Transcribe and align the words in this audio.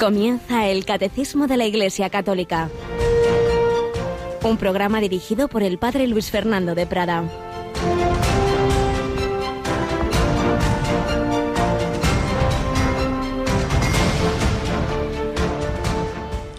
Comienza 0.00 0.66
el 0.66 0.86
Catecismo 0.86 1.46
de 1.46 1.58
la 1.58 1.66
Iglesia 1.66 2.08
Católica. 2.08 2.70
Un 4.42 4.56
programa 4.56 4.98
dirigido 4.98 5.46
por 5.46 5.62
el 5.62 5.76
Padre 5.76 6.06
Luis 6.06 6.30
Fernando 6.30 6.74
de 6.74 6.86
Prada. 6.86 7.24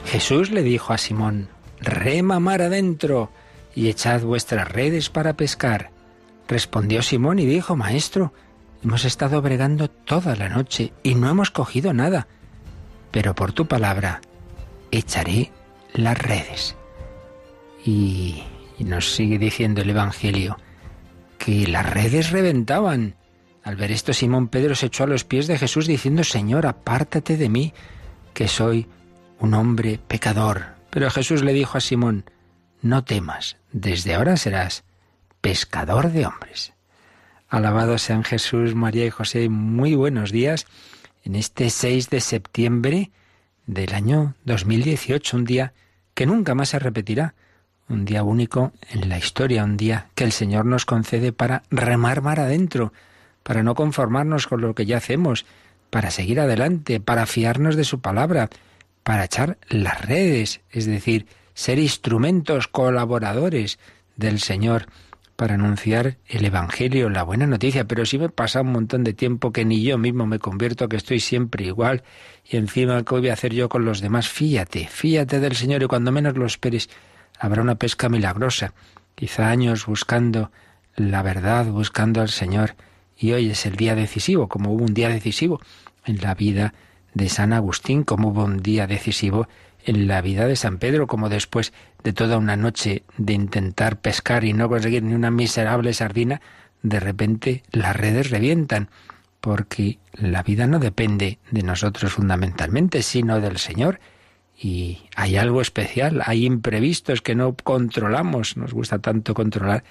Jesús 0.06 0.52
le 0.52 0.62
dijo 0.62 0.94
a 0.94 1.00
Simón, 1.00 1.48
rema 1.80 2.40
mar 2.40 2.62
adentro 2.62 3.32
y 3.74 3.90
echad 3.90 4.22
vuestras 4.22 4.72
redes 4.72 5.10
para 5.10 5.34
pescar. 5.34 5.90
Respondió 6.48 7.02
Simón 7.02 7.40
y 7.40 7.48
dijo, 7.48 7.76
Maestro, 7.76 8.34
hemos 8.84 9.04
estado 9.04 9.42
bregando 9.42 9.90
toda 9.90 10.36
la 10.36 10.48
noche 10.48 10.94
y 11.02 11.16
no 11.16 11.28
hemos 11.28 11.50
cogido 11.50 11.92
nada 11.92 12.28
pero 13.12 13.36
por 13.36 13.52
tu 13.54 13.68
palabra 13.68 14.22
echaré 14.90 15.52
las 15.94 16.18
redes. 16.18 16.76
Y, 17.86 18.44
nos 18.80 19.14
sigue 19.14 19.38
diciendo 19.38 19.82
el 19.82 19.92
Evangelio 19.92 20.58
que 21.38 21.68
las 21.68 21.88
redes 21.88 22.32
reventaban. 22.32 23.16
Al 23.64 23.76
ver 23.76 23.92
esto, 23.92 24.12
Simón 24.12 24.48
Pedro 24.48 24.74
se 24.74 24.88
echó 24.88 25.04
a 25.04 25.08
los 25.08 25.24
pies 25.24 25.46
de 25.46 25.60
Jesús 25.60 25.86
diciendo, 25.86 26.24
Señor, 26.24 26.66
apártate 26.66 27.38
de 27.38 27.48
mí, 27.48 27.74
que 28.34 28.48
soy 28.48 28.88
un 29.40 29.54
hombre 29.54 30.00
pecador. 30.08 30.76
Pero 30.90 31.12
Jesús 31.12 31.44
le 31.44 31.54
dijo 31.54 31.78
a 31.78 31.82
Simón, 31.82 32.26
no 32.82 33.04
temas, 33.04 33.58
desde 33.72 34.16
ahora 34.16 34.36
serás 34.36 34.84
pescador 35.42 36.12
de 36.12 36.26
hombres. 36.26 36.74
Alabado 37.50 38.00
sean 38.00 38.24
Jesús, 38.24 38.74
María 38.74 39.06
y 39.06 39.12
José, 39.12 39.48
muy 39.48 39.94
buenos 39.94 40.32
días 40.32 40.66
en 41.24 41.36
este 41.36 41.70
6 41.70 42.10
de 42.10 42.22
septiembre 42.22 43.12
del 43.66 43.94
año 43.94 44.36
2018, 44.46 45.38
un 45.38 45.46
día 45.46 45.74
que 46.14 46.26
nunca 46.26 46.56
más 46.56 46.70
se 46.70 46.80
repetirá, 46.80 47.36
un 47.90 48.06
día 48.06 48.24
único 48.24 48.72
en 48.90 49.10
la 49.10 49.18
historia, 49.18 49.64
un 49.64 49.78
día 49.78 50.08
que 50.16 50.24
el 50.24 50.32
Señor 50.32 50.66
nos 50.66 50.86
concede 50.86 51.34
para 51.34 51.64
remar 51.70 52.22
mar 52.22 52.40
adentro, 52.40 52.94
para 53.44 53.64
no 53.64 53.76
conformarnos 53.76 54.48
con 54.48 54.62
lo 54.62 54.74
que 54.76 54.86
ya 54.86 54.98
hacemos, 54.98 55.46
para 55.90 56.12
seguir 56.12 56.40
adelante, 56.40 57.00
para 57.00 57.26
fiarnos 57.26 57.76
de 57.76 57.84
su 57.84 58.00
palabra, 58.00 58.50
para 59.04 59.26
echar 59.26 59.58
las 59.68 60.02
redes, 60.06 60.62
es 60.72 60.86
decir, 60.86 61.28
ser 61.54 61.80
instrumentos 61.80 62.68
colaboradores 62.68 63.78
del 64.16 64.40
Señor 64.40 64.88
para 65.42 65.56
anunciar 65.56 66.18
el 66.28 66.46
Evangelio, 66.46 67.10
la 67.10 67.24
buena 67.24 67.48
noticia, 67.48 67.86
pero 67.86 68.06
si 68.06 68.20
me 68.20 68.30
pasa 68.30 68.62
un 68.62 68.72
montón 68.72 69.04
de 69.04 69.14
tiempo 69.14 69.52
que 69.52 69.66
ni 69.66 69.82
yo 69.82 69.98
mismo 69.98 70.28
me 70.28 70.38
convierto, 70.38 70.88
que 70.88 70.98
estoy 70.98 71.20
siempre 71.20 71.66
igual, 71.66 72.04
y 72.48 72.58
encima, 72.58 73.04
¿qué 73.04 73.16
voy 73.16 73.30
a 73.30 73.34
hacer 73.34 73.52
yo 73.52 73.68
con 73.68 73.84
los 73.84 74.02
demás? 74.02 74.30
Fíate, 74.30 74.86
fíate 74.86 75.40
del 75.40 75.56
Señor 75.56 75.82
y 75.82 75.88
cuando 75.88 76.12
menos 76.12 76.38
lo 76.38 76.46
esperes, 76.46 76.92
habrá 77.40 77.64
una 77.64 77.74
pesca 77.74 78.08
milagrosa, 78.08 78.76
quizá 79.16 79.50
años 79.50 79.88
buscando 79.88 80.52
la 80.96 81.24
verdad, 81.24 81.66
buscando 81.66 82.22
al 82.22 82.30
Señor, 82.30 82.76
y 83.18 83.32
hoy 83.32 83.50
es 83.50 83.66
el 83.66 83.78
día 83.78 83.96
decisivo, 83.96 84.48
como 84.48 84.72
hubo 84.72 84.84
un 84.84 84.94
día 84.94 85.10
decisivo 85.10 85.60
en 86.06 86.22
la 86.22 86.36
vida 86.36 86.76
de 87.16 87.30
San 87.30 87.52
Agustín, 87.52 88.04
como 88.04 88.28
hubo 88.28 88.44
un 88.44 88.62
día 88.62 88.86
decisivo 88.86 89.48
en 89.86 90.08
la 90.08 90.22
vida 90.22 90.48
de 90.48 90.56
San 90.56 90.78
Pedro, 90.78 91.08
como 91.08 91.30
después 91.30 91.74
de 92.04 92.14
toda 92.14 92.38
una 92.38 92.56
noche 92.56 93.04
de 93.18 93.34
intentar 93.34 94.00
pescar 94.00 94.44
y 94.44 94.54
no 94.54 94.70
conseguir 94.70 95.04
ni 95.04 95.14
una 95.14 95.32
miserable 95.32 95.94
sardina, 95.94 96.42
de 96.84 97.00
repente 97.00 97.64
las 97.72 97.96
redes 97.96 98.30
revientan, 98.30 98.90
porque 99.40 100.00
la 100.14 100.44
vida 100.44 100.68
no 100.68 100.80
depende 100.80 101.40
de 101.50 101.64
nosotros 101.64 102.14
fundamentalmente, 102.14 103.02
sino 103.02 103.40
del 103.40 103.58
Señor. 103.58 104.00
Y 104.58 105.00
hay 105.16 105.38
algo 105.38 105.62
especial, 105.62 106.22
hay 106.26 106.46
imprevistos 106.46 107.22
que 107.22 107.34
no 107.34 107.56
controlamos, 107.56 108.58
nos 108.58 108.74
gusta 108.74 109.00
tanto 109.00 109.34
controlar, 109.34 109.84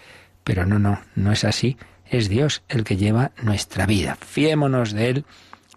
pero 0.44 0.66
no, 0.66 0.78
no, 0.78 1.00
no 1.16 1.32
es 1.32 1.44
así. 1.44 1.76
Es 2.06 2.28
Dios 2.28 2.62
el 2.68 2.84
que 2.84 2.96
lleva 2.96 3.32
nuestra 3.42 3.86
vida. 3.86 4.16
Fiémonos 4.20 4.92
de 4.92 5.10
Él, 5.10 5.24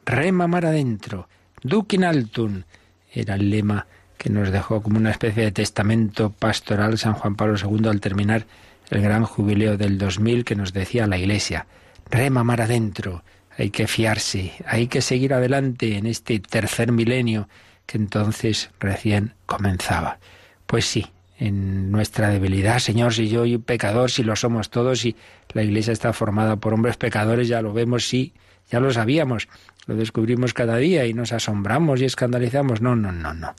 rema 0.06 0.48
mar 0.48 0.66
adentro, 0.66 1.28
duquin 1.64 2.04
altun, 2.04 2.66
era 3.12 3.36
el 3.36 3.50
lema 3.50 3.88
que 4.24 4.30
nos 4.30 4.52
dejó 4.52 4.82
como 4.82 4.98
una 4.98 5.12
especie 5.12 5.44
de 5.44 5.52
testamento 5.52 6.30
pastoral 6.30 6.98
San 6.98 7.12
Juan 7.12 7.36
Pablo 7.36 7.56
II 7.62 7.90
al 7.90 8.00
terminar 8.00 8.46
el 8.90 9.02
gran 9.02 9.26
jubileo 9.26 9.76
del 9.76 9.98
2000 9.98 10.46
que 10.46 10.56
nos 10.56 10.72
decía 10.72 11.08
la 11.08 11.18
Iglesia, 11.18 11.68
rema 12.10 12.42
mar 12.46 12.62
adentro, 12.62 13.26
hay 13.58 13.70
que 13.70 13.86
fiarse, 13.86 14.54
hay 14.66 14.88
que 14.88 15.02
seguir 15.02 15.34
adelante 15.34 15.98
en 15.98 16.06
este 16.06 16.40
tercer 16.40 16.94
milenio 16.94 17.50
que 17.86 17.98
entonces 17.98 18.72
recién 18.80 19.34
comenzaba. 19.46 20.20
Pues 20.68 20.86
sí, 20.86 21.06
en 21.38 21.92
nuestra 21.92 22.30
debilidad, 22.30 22.80
Señor, 22.80 23.14
si 23.14 23.28
yo 23.28 23.42
soy 23.42 23.58
pecador, 23.58 24.10
si 24.10 24.24
lo 24.24 24.38
somos 24.38 24.70
todos, 24.70 25.04
y 25.04 25.18
la 25.52 25.64
Iglesia 25.64 25.92
está 25.92 26.14
formada 26.14 26.56
por 26.56 26.74
hombres 26.74 26.96
pecadores, 26.96 27.50
ya 27.50 27.62
lo 27.62 27.74
vemos, 27.74 28.08
sí, 28.08 28.32
ya 28.72 28.80
lo 28.80 28.94
sabíamos, 28.94 29.50
lo 29.86 29.96
descubrimos 29.96 30.54
cada 30.54 30.78
día 30.78 31.06
y 31.06 31.14
nos 31.14 31.34
asombramos 31.34 32.02
y 32.02 32.06
escandalizamos. 32.06 32.82
No, 32.82 32.96
no, 32.96 33.12
no, 33.12 33.34
no. 33.34 33.54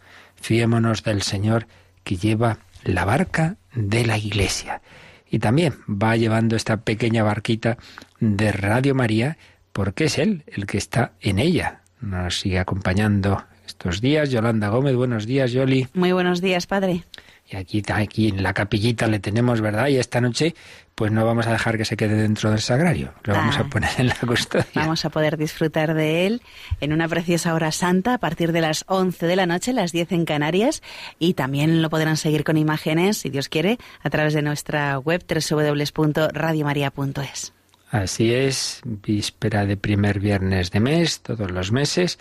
Fiémonos 0.45 1.03
del 1.03 1.23
Señor 1.23 1.67
que 2.03 2.17
lleva 2.17 2.59
la 2.83 3.07
barca 3.07 3.57
de 3.75 4.05
la 4.05 4.19
Iglesia. 4.19 4.83
Y 5.31 5.39
también 5.39 5.73
va 5.89 6.19
llevando 6.19 6.55
esta 6.55 6.83
pequeña 6.83 7.23
barquita 7.23 7.79
de 8.21 8.53
Radio 8.53 8.95
María, 8.95 9.39
porque 9.73 10.05
es 10.05 10.19
Él 10.19 10.43
el 10.47 10.67
que 10.67 10.77
está 10.77 11.13
en 11.23 11.39
ella. 11.39 11.81
Nos 12.03 12.41
sigue 12.41 12.59
acompañando 12.59 13.43
estos 13.67 14.03
días. 14.03 14.29
Yolanda 14.29 14.69
Gómez, 14.69 14.97
buenos 14.97 15.25
días, 15.25 15.51
Yoli. 15.51 15.89
Muy 15.95 16.13
buenos 16.13 16.43
días, 16.43 16.67
padre. 16.67 17.05
Y 17.55 17.57
aquí, 17.57 17.83
aquí 17.93 18.29
en 18.29 18.43
la 18.43 18.53
capillita 18.53 19.07
le 19.07 19.21
tenemos, 19.21 19.61
¿verdad? 19.61 19.87
Y 19.87 19.99
esta 19.99 20.21
noche, 20.21 20.57
pues 20.97 21.13
no 21.13 21.25
vamos 21.25 21.47
a 21.47 21.53
dejar 21.53 21.79
que 21.79 21.85
se 21.85 21.97
quede 21.97 22.17
dentro 22.17 22.51
del 22.51 22.61
sagrario. 22.61 23.15
Lo 23.23 23.35
vamos 23.35 23.57
a 23.59 23.61
ah. 23.61 23.69
poner 23.71 23.91
en 23.97 24.09
la 24.09 24.17
custodia. 24.27 24.67
Vamos 24.75 25.05
a 25.05 25.11
poder 25.11 25.37
disfrutar 25.37 25.95
de 25.95 26.27
él 26.27 26.43
en 26.81 26.93
una 26.93 27.07
preciosa 27.07 27.55
hora 27.55 27.71
santa 27.71 28.15
a 28.15 28.19
partir 28.19 28.51
de 28.51 28.61
las 28.61 28.85
11 28.89 29.25
de 29.27 29.37
la 29.37 29.47
noche, 29.47 29.73
las 29.73 29.93
10 29.93 30.11
en 30.13 30.25
Canarias. 30.25 30.83
Y 31.21 31.35
también 31.35 31.81
lo 31.81 31.91
podrán 31.91 32.17
seguir 32.17 32.43
con 32.43 32.57
imágenes, 32.57 33.19
si 33.19 33.31
Dios 33.31 33.49
quiere, 33.49 33.79
a 34.03 34.11
través 34.11 34.35
de 34.35 34.43
nuestra 34.43 34.99
web 34.99 35.25
www.radiomaria.es. 35.25 37.53
Así 37.93 38.35
es, 38.35 38.81
víspera 38.85 39.65
de 39.65 39.77
primer 39.77 40.19
viernes 40.19 40.73
de 40.73 40.81
mes, 40.81 41.21
todos 41.21 41.53
los 41.53 41.71
meses 41.71 42.19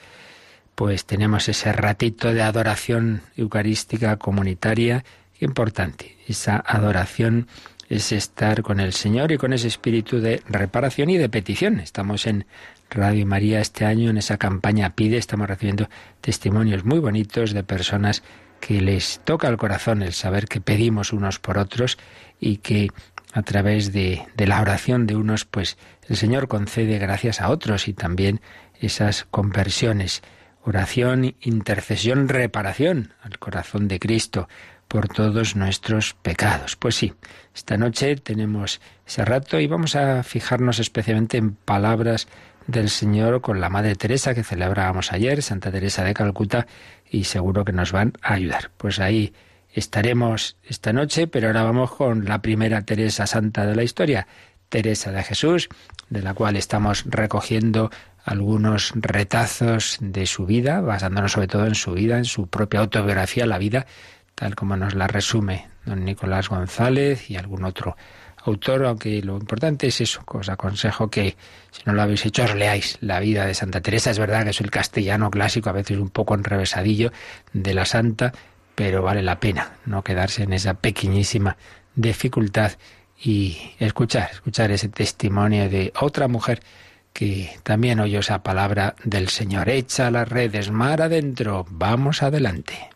pues 0.75 1.05
tenemos 1.05 1.49
ese 1.49 1.71
ratito 1.71 2.33
de 2.33 2.41
adoración 2.41 3.21
eucarística 3.37 4.17
comunitaria 4.17 5.03
importante. 5.43 6.17
Esa 6.27 6.63
adoración 6.65 7.47
es 7.89 8.11
estar 8.11 8.63
con 8.63 8.79
el 8.79 8.93
Señor 8.93 9.31
y 9.31 9.37
con 9.37 9.53
ese 9.53 9.67
espíritu 9.67 10.19
de 10.19 10.41
reparación 10.47 11.09
y 11.09 11.17
de 11.17 11.29
petición. 11.29 11.79
Estamos 11.79 12.25
en 12.25 12.45
Radio 12.89 13.25
María 13.25 13.59
este 13.59 13.85
año 13.85 14.09
en 14.09 14.17
esa 14.17 14.37
campaña 14.37 14.95
Pide, 14.95 15.17
estamos 15.17 15.47
recibiendo 15.47 15.89
testimonios 16.21 16.85
muy 16.85 16.99
bonitos 16.99 17.53
de 17.53 17.63
personas 17.63 18.23
que 18.59 18.81
les 18.81 19.19
toca 19.25 19.47
el 19.49 19.57
corazón 19.57 20.01
el 20.01 20.13
saber 20.13 20.47
que 20.47 20.61
pedimos 20.61 21.11
unos 21.11 21.39
por 21.39 21.57
otros 21.57 21.97
y 22.39 22.57
que 22.57 22.89
a 23.33 23.41
través 23.41 23.91
de, 23.91 24.25
de 24.35 24.47
la 24.47 24.61
oración 24.61 25.05
de 25.07 25.15
unos, 25.15 25.43
pues 25.43 25.77
el 26.07 26.15
Señor 26.17 26.47
concede 26.47 26.97
gracias 26.99 27.41
a 27.41 27.49
otros 27.49 27.87
y 27.87 27.93
también 27.93 28.41
esas 28.79 29.25
conversiones 29.25 30.21
oración, 30.65 31.35
intercesión, 31.41 32.29
reparación 32.29 33.13
al 33.21 33.37
corazón 33.37 33.87
de 33.87 33.99
Cristo 33.99 34.47
por 34.93 35.07
todos 35.07 35.55
nuestros 35.55 36.13
pecados. 36.13 36.75
Pues 36.75 36.93
sí, 36.93 37.13
esta 37.55 37.77
noche 37.77 38.15
tenemos 38.15 38.79
ese 39.07 39.25
rato 39.25 39.59
y 39.59 39.65
vamos 39.65 39.95
a 39.95 40.21
fijarnos 40.21 40.77
especialmente 40.77 41.37
en 41.37 41.55
palabras 41.55 42.27
del 42.67 42.91
Señor 42.91 43.41
con 43.41 43.59
la 43.59 43.69
Madre 43.69 43.95
Teresa 43.95 44.35
que 44.35 44.43
celebrábamos 44.43 45.11
ayer, 45.11 45.41
Santa 45.41 45.71
Teresa 45.71 46.03
de 46.03 46.13
Calcuta, 46.13 46.67
y 47.09 47.23
seguro 47.23 47.65
que 47.65 47.71
nos 47.73 47.91
van 47.91 48.13
a 48.21 48.35
ayudar. 48.35 48.69
Pues 48.77 48.99
ahí 48.99 49.33
estaremos 49.71 50.57
esta 50.63 50.93
noche, 50.93 51.25
pero 51.25 51.47
ahora 51.47 51.63
vamos 51.63 51.89
con 51.95 52.25
la 52.25 52.43
primera 52.43 52.83
Teresa 52.83 53.25
Santa 53.25 53.65
de 53.65 53.75
la 53.75 53.81
historia, 53.81 54.27
Teresa 54.69 55.11
de 55.11 55.23
Jesús, 55.23 55.69
de 56.11 56.21
la 56.21 56.35
cual 56.35 56.55
estamos 56.55 57.03
recogiendo 57.07 57.89
algunos 58.23 58.93
retazos 58.95 59.97
de 60.01 60.27
su 60.27 60.45
vida, 60.45 60.81
basándonos 60.81 61.31
sobre 61.31 61.47
todo 61.47 61.65
en 61.65 61.73
su 61.73 61.93
vida, 61.93 62.19
en 62.19 62.25
su 62.25 62.45
propia 62.45 62.81
autobiografía, 62.81 63.47
la 63.47 63.57
vida, 63.57 63.87
tal 64.35 64.55
como 64.55 64.75
nos 64.75 64.95
la 64.95 65.07
resume 65.07 65.67
don 65.85 66.05
Nicolás 66.05 66.49
González 66.49 67.29
y 67.29 67.35
algún 67.35 67.65
otro 67.65 67.95
autor, 68.45 68.85
aunque 68.85 69.21
lo 69.21 69.37
importante 69.37 69.87
es 69.87 70.01
eso, 70.01 70.21
os 70.25 70.49
aconsejo 70.49 71.09
que 71.09 71.37
si 71.71 71.81
no 71.85 71.93
lo 71.93 72.01
habéis 72.01 72.25
hecho 72.25 72.43
os 72.43 72.55
leáis 72.55 72.97
la 73.01 73.19
vida 73.19 73.45
de 73.45 73.53
Santa 73.53 73.81
Teresa. 73.81 74.11
Es 74.11 74.19
verdad 74.19 74.43
que 74.43 74.49
es 74.49 74.61
el 74.61 74.71
castellano 74.71 75.31
clásico, 75.31 75.69
a 75.69 75.73
veces 75.73 75.97
un 75.97 76.09
poco 76.09 76.35
enrevesadillo 76.35 77.11
de 77.53 77.73
la 77.73 77.85
santa, 77.85 78.33
pero 78.75 79.01
vale 79.01 79.21
la 79.21 79.39
pena 79.39 79.77
no 79.85 80.03
quedarse 80.03 80.43
en 80.43 80.53
esa 80.53 80.73
pequeñísima 80.73 81.57
dificultad 81.95 82.73
y 83.21 83.57
escuchar, 83.79 84.29
escuchar 84.31 84.71
ese 84.71 84.89
testimonio 84.89 85.69
de 85.69 85.93
otra 85.99 86.27
mujer 86.27 86.61
que 87.13 87.51
también 87.63 87.99
oyó 87.99 88.19
esa 88.19 88.43
palabra 88.43 88.95
del 89.03 89.29
Señor. 89.29 89.69
Echa 89.69 90.11
las 90.11 90.27
redes 90.27 90.71
mar 90.71 91.01
adentro. 91.01 91.65
Vamos 91.69 92.23
adelante. 92.23 92.92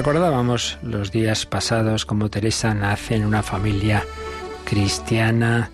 Recordábamos 0.00 0.78
los 0.82 1.12
días 1.12 1.44
pasados 1.44 2.06
como 2.06 2.30
Teresa 2.30 2.72
nace 2.72 3.16
en 3.16 3.26
una 3.26 3.42
familia 3.42 4.02
cristiana, 4.64 5.70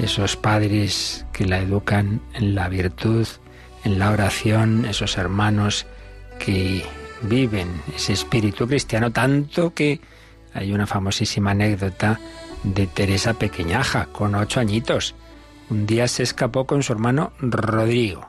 esos 0.00 0.34
padres 0.34 1.24
que 1.32 1.46
la 1.46 1.60
educan 1.60 2.20
en 2.34 2.56
la 2.56 2.68
virtud, 2.68 3.28
en 3.84 4.00
la 4.00 4.10
oración, 4.10 4.84
esos 4.84 5.16
hermanos 5.16 5.86
que 6.40 6.84
viven 7.22 7.68
ese 7.94 8.14
espíritu 8.14 8.66
cristiano, 8.66 9.12
tanto 9.12 9.72
que 9.72 10.00
hay 10.54 10.72
una 10.72 10.88
famosísima 10.88 11.52
anécdota 11.52 12.18
de 12.64 12.88
Teresa 12.88 13.34
Pequeñaja, 13.34 14.06
con 14.06 14.34
ocho 14.34 14.58
añitos. 14.58 15.14
Un 15.70 15.86
día 15.86 16.08
se 16.08 16.24
escapó 16.24 16.66
con 16.66 16.82
su 16.82 16.94
hermano 16.94 17.32
Rodrigo. 17.38 18.28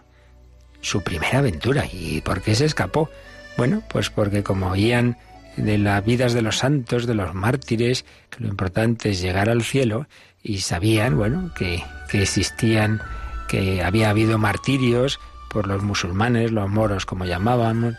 Su 0.81 1.01
primera 1.01 1.39
aventura. 1.39 1.85
¿Y 1.91 2.21
por 2.21 2.43
qué 2.43 2.53
se 2.53 2.65
escapó? 2.65 3.09
Bueno, 3.57 3.81
pues 3.89 4.11
porque 4.11 4.43
como 4.43 4.69
oían 4.69 5.17
de 5.57 5.77
las 5.77 6.03
vidas 6.05 6.33
de 6.33 6.41
los 6.41 6.57
santos, 6.57 7.05
de 7.05 7.15
los 7.15 7.33
mártires, 7.33 8.05
que 8.29 8.43
lo 8.43 8.49
importante 8.49 9.09
es 9.09 9.21
llegar 9.21 9.49
al 9.49 9.63
cielo, 9.63 10.07
y 10.41 10.59
sabían, 10.59 11.17
bueno, 11.17 11.51
que, 11.55 11.83
que 12.09 12.21
existían, 12.21 13.01
que 13.47 13.83
había 13.83 14.09
habido 14.09 14.37
martirios 14.37 15.19
por 15.49 15.67
los 15.67 15.83
musulmanes, 15.83 16.51
los 16.51 16.69
moros 16.69 17.05
como 17.05 17.25
llamábamos, 17.25 17.95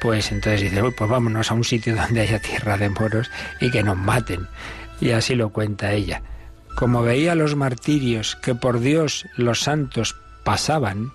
pues 0.00 0.32
entonces 0.32 0.62
dice, 0.62 0.82
pues 0.82 1.10
vámonos 1.10 1.50
a 1.50 1.54
un 1.54 1.64
sitio 1.64 1.94
donde 1.96 2.22
haya 2.22 2.40
tierra 2.40 2.76
de 2.76 2.90
moros 2.90 3.30
y 3.60 3.70
que 3.70 3.82
nos 3.82 3.96
maten. 3.96 4.48
Y 5.00 5.10
así 5.10 5.34
lo 5.34 5.50
cuenta 5.50 5.92
ella. 5.92 6.22
Como 6.76 7.02
veía 7.02 7.34
los 7.34 7.54
martirios 7.54 8.36
que 8.36 8.54
por 8.54 8.80
Dios 8.80 9.26
los 9.36 9.60
santos 9.60 10.16
pasaban, 10.42 11.12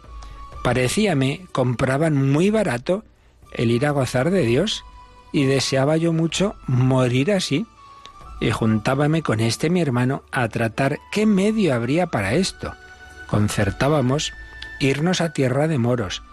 parecíame 0.63 1.45
compraban 1.51 2.31
muy 2.31 2.50
barato 2.50 3.03
el 3.53 3.71
ir 3.71 3.86
a 3.86 3.91
gozar 3.91 4.31
de 4.31 4.44
Dios 4.44 4.83
y 5.31 5.45
deseaba 5.45 5.97
yo 5.97 6.13
mucho 6.13 6.55
morir 6.67 7.31
así. 7.31 7.65
Y 8.41 8.51
juntábame 8.51 9.21
con 9.21 9.41
este 9.41 9.69
mi 9.69 9.81
hermano 9.81 10.23
a 10.31 10.47
tratar 10.47 10.99
qué 11.11 11.25
medio 11.25 11.73
habría 11.73 12.07
para 12.07 12.33
esto. 12.33 12.73
Concertábamos 13.27 14.33
irnos 14.79 15.21
a 15.21 15.33
tierra 15.33 15.67
de 15.67 15.77
moros, 15.77 16.23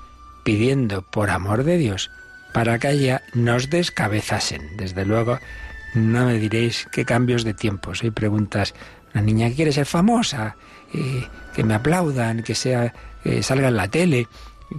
pidiendo, 0.44 1.02
por 1.02 1.30
amor 1.30 1.64
de 1.64 1.78
Dios, 1.78 2.10
para 2.52 2.78
que 2.78 2.88
allá 2.88 3.22
nos 3.34 3.70
descabezasen. 3.70 4.76
Desde 4.76 5.04
luego, 5.04 5.40
no 5.94 6.26
me 6.26 6.38
diréis 6.38 6.86
qué 6.92 7.04
cambios 7.04 7.42
de 7.42 7.54
tiempos. 7.54 8.02
Hay 8.02 8.12
preguntas, 8.12 8.74
una 9.12 9.22
niña 9.22 9.48
que 9.48 9.56
quiere 9.56 9.72
ser 9.72 9.86
famosa, 9.86 10.56
eh, 10.94 11.26
que 11.54 11.64
me 11.64 11.74
aplaudan, 11.74 12.44
que 12.44 12.54
sea, 12.54 12.94
que 13.24 13.42
salga 13.42 13.68
en 13.68 13.76
la 13.76 13.88
tele 13.88 14.28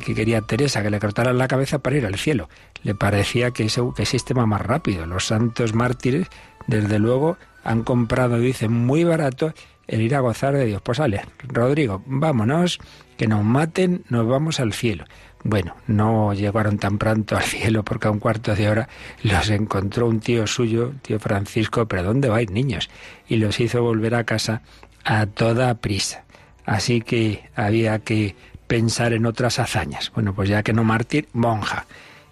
que 0.04 0.14
quería 0.14 0.42
Teresa, 0.42 0.84
que 0.84 0.90
le 0.90 1.00
cortaran 1.00 1.38
la 1.38 1.48
cabeza 1.48 1.80
para 1.80 1.98
ir 1.98 2.06
al 2.06 2.16
cielo. 2.16 2.50
Le 2.88 2.96
parecía 2.96 3.52
que 3.52 3.66
ese 3.66 3.82
que 3.94 4.06
sistema 4.06 4.46
más 4.46 4.62
rápido. 4.62 5.06
Los 5.06 5.28
santos 5.28 5.74
mártires, 5.74 6.28
desde 6.68 7.00
luego, 7.00 7.36
han 7.66 7.84
comprado, 7.84 8.40
dicen, 8.40 8.72
muy 8.72 9.04
barato 9.04 9.54
el 9.88 10.00
ir 10.00 10.16
a 10.16 10.22
gozar 10.22 10.54
de 10.54 10.68
Dios. 10.68 10.82
Pues 10.82 11.00
sale, 11.00 11.26
Rodrigo, 11.50 12.02
vámonos, 12.06 12.80
que 13.18 13.28
nos 13.28 13.44
maten, 13.44 14.06
nos 14.08 14.26
vamos 14.26 14.62
al 14.62 14.72
cielo. 14.72 15.04
Bueno, 15.44 15.76
no 15.88 16.34
llegaron 16.34 16.78
tan 16.78 16.98
pronto 16.98 17.36
al 17.36 17.44
cielo 17.44 17.84
porque 17.84 18.08
a 18.08 18.12
un 18.12 18.20
cuarto 18.20 18.56
de 18.56 18.70
hora 18.70 18.88
los 19.22 19.50
encontró 19.50 20.08
un 20.08 20.22
tío 20.22 20.48
suyo, 20.48 20.94
tío 21.02 21.20
Francisco, 21.20 21.90
pero 21.90 22.04
¿dónde 22.04 22.30
vais 22.30 22.50
niños? 22.50 22.90
Y 23.28 23.36
los 23.36 23.60
hizo 23.60 23.82
volver 23.82 24.16
a 24.16 24.24
casa 24.24 24.62
a 25.04 25.26
toda 25.26 25.74
prisa. 25.74 26.24
Así 26.66 27.02
que 27.02 27.50
había 27.54 28.00
que 28.00 28.38
pensar 28.68 29.12
en 29.12 29.26
otras 29.26 29.60
hazañas. 29.60 30.10
Bueno, 30.16 30.34
pues 30.34 30.48
ya 30.48 30.64
que 30.64 30.72
no 30.72 30.86
mártir, 30.86 31.28
monja. 31.34 31.86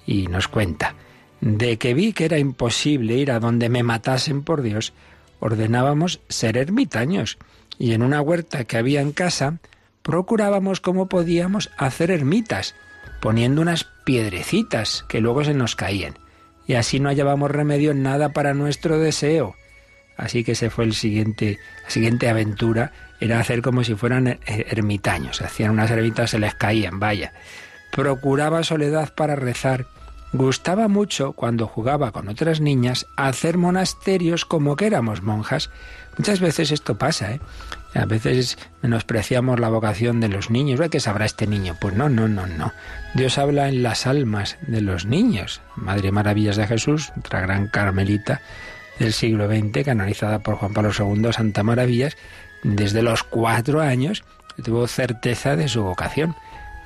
Y 0.06 0.28
nos 0.28 0.48
cuenta, 0.48 0.96
de 1.42 1.78
que 1.78 1.94
vi 1.94 2.13
que 2.13 2.25
era 2.25 2.38
imposible 2.38 3.16
ir 3.16 3.31
a 3.31 3.40
donde 3.40 3.69
me 3.69 3.84
matasen 3.84 4.44
por 4.44 4.62
Dios, 4.62 4.94
ordenábamos 5.40 6.22
ser 6.30 6.57
ermitaños 6.57 7.38
y 7.78 7.94
en 7.94 8.02
una 8.02 8.22
huerta 8.22 8.63
que 8.63 8.78
había 8.78 9.02
en 9.02 9.12
casa 9.12 9.60
procurábamos 10.02 10.81
como 10.81 11.07
podíamos 11.07 11.72
hacer 11.78 12.12
ermitas, 12.12 12.75
poniendo 13.22 13.62
unas 13.62 13.86
piedrecitas 14.06 15.04
que 15.10 15.19
luego 15.19 15.44
se 15.44 15.54
nos 15.54 15.75
caían. 15.75 16.18
Y 16.68 16.75
así 16.75 17.00
no 17.00 17.10
hallábamos 17.10 17.52
remedio 17.52 17.92
en 17.92 18.04
nada 18.04 18.30
para 18.30 18.54
nuestro 18.54 19.00
deseo. 19.00 19.56
Así 20.18 20.44
que 20.44 20.56
se 20.56 20.69
fue 20.69 20.86
el 20.86 20.94
siguiente, 20.94 21.60
la 21.84 21.90
siguiente 21.90 22.30
aventura 22.30 22.92
era 23.19 23.40
hacer 23.40 23.62
como 23.62 23.84
si 23.84 23.96
fueran 23.96 24.28
eh, 24.28 24.40
ermitaños. 24.46 25.42
Hacían 25.42 25.72
unas 25.72 25.92
ermitas, 25.92 26.31
se 26.31 26.40
les 26.40 26.56
caían, 26.56 27.00
vaya. 27.00 27.34
Procuraba 27.92 28.63
soledad 28.63 29.13
para 29.13 29.36
rezar. 29.36 29.88
Gustaba 30.37 30.89
mucho, 30.89 31.31
cuando 31.31 31.65
jugaba 31.65 32.11
con 32.11 32.27
otras 32.27 32.59
niñas, 32.59 33.07
hacer 33.15 33.57
monasterios 33.57 34.43
como 34.43 34.75
que 34.75 34.85
éramos 34.85 35.21
monjas. 35.21 35.69
Muchas 36.17 36.41
veces 36.41 36.71
esto 36.71 36.97
pasa, 36.97 37.31
¿eh? 37.31 37.39
A 37.93 38.03
veces 38.03 38.57
menospreciamos 38.81 39.61
la 39.61 39.69
vocación 39.69 40.19
de 40.19 40.27
los 40.27 40.49
niños. 40.49 40.81
¿Qué 40.91 40.99
sabrá 40.99 41.23
este 41.23 41.47
niño? 41.47 41.77
Pues 41.79 41.95
no, 41.95 42.09
no, 42.09 42.27
no, 42.27 42.47
no. 42.47 42.73
Dios 43.13 43.37
habla 43.37 43.69
en 43.69 43.81
las 43.81 44.07
almas 44.07 44.57
de 44.67 44.81
los 44.81 45.05
niños. 45.05 45.61
Madre 45.77 46.11
Maravillas 46.11 46.57
de 46.57 46.67
Jesús, 46.67 47.13
otra 47.17 47.39
gran 47.39 47.69
carmelita 47.69 48.41
del 48.99 49.13
siglo 49.13 49.47
XX, 49.47 49.85
canonizada 49.85 50.39
por 50.39 50.55
Juan 50.55 50.73
Pablo 50.73 50.91
II, 50.99 51.31
Santa 51.31 51.63
Maravillas, 51.63 52.18
desde 52.61 53.04
los 53.04 53.23
cuatro 53.23 53.80
años 53.80 54.25
tuvo 54.63 54.85
certeza 54.87 55.56
de 55.56 55.69
su 55.69 55.83
vocación. 55.83 56.35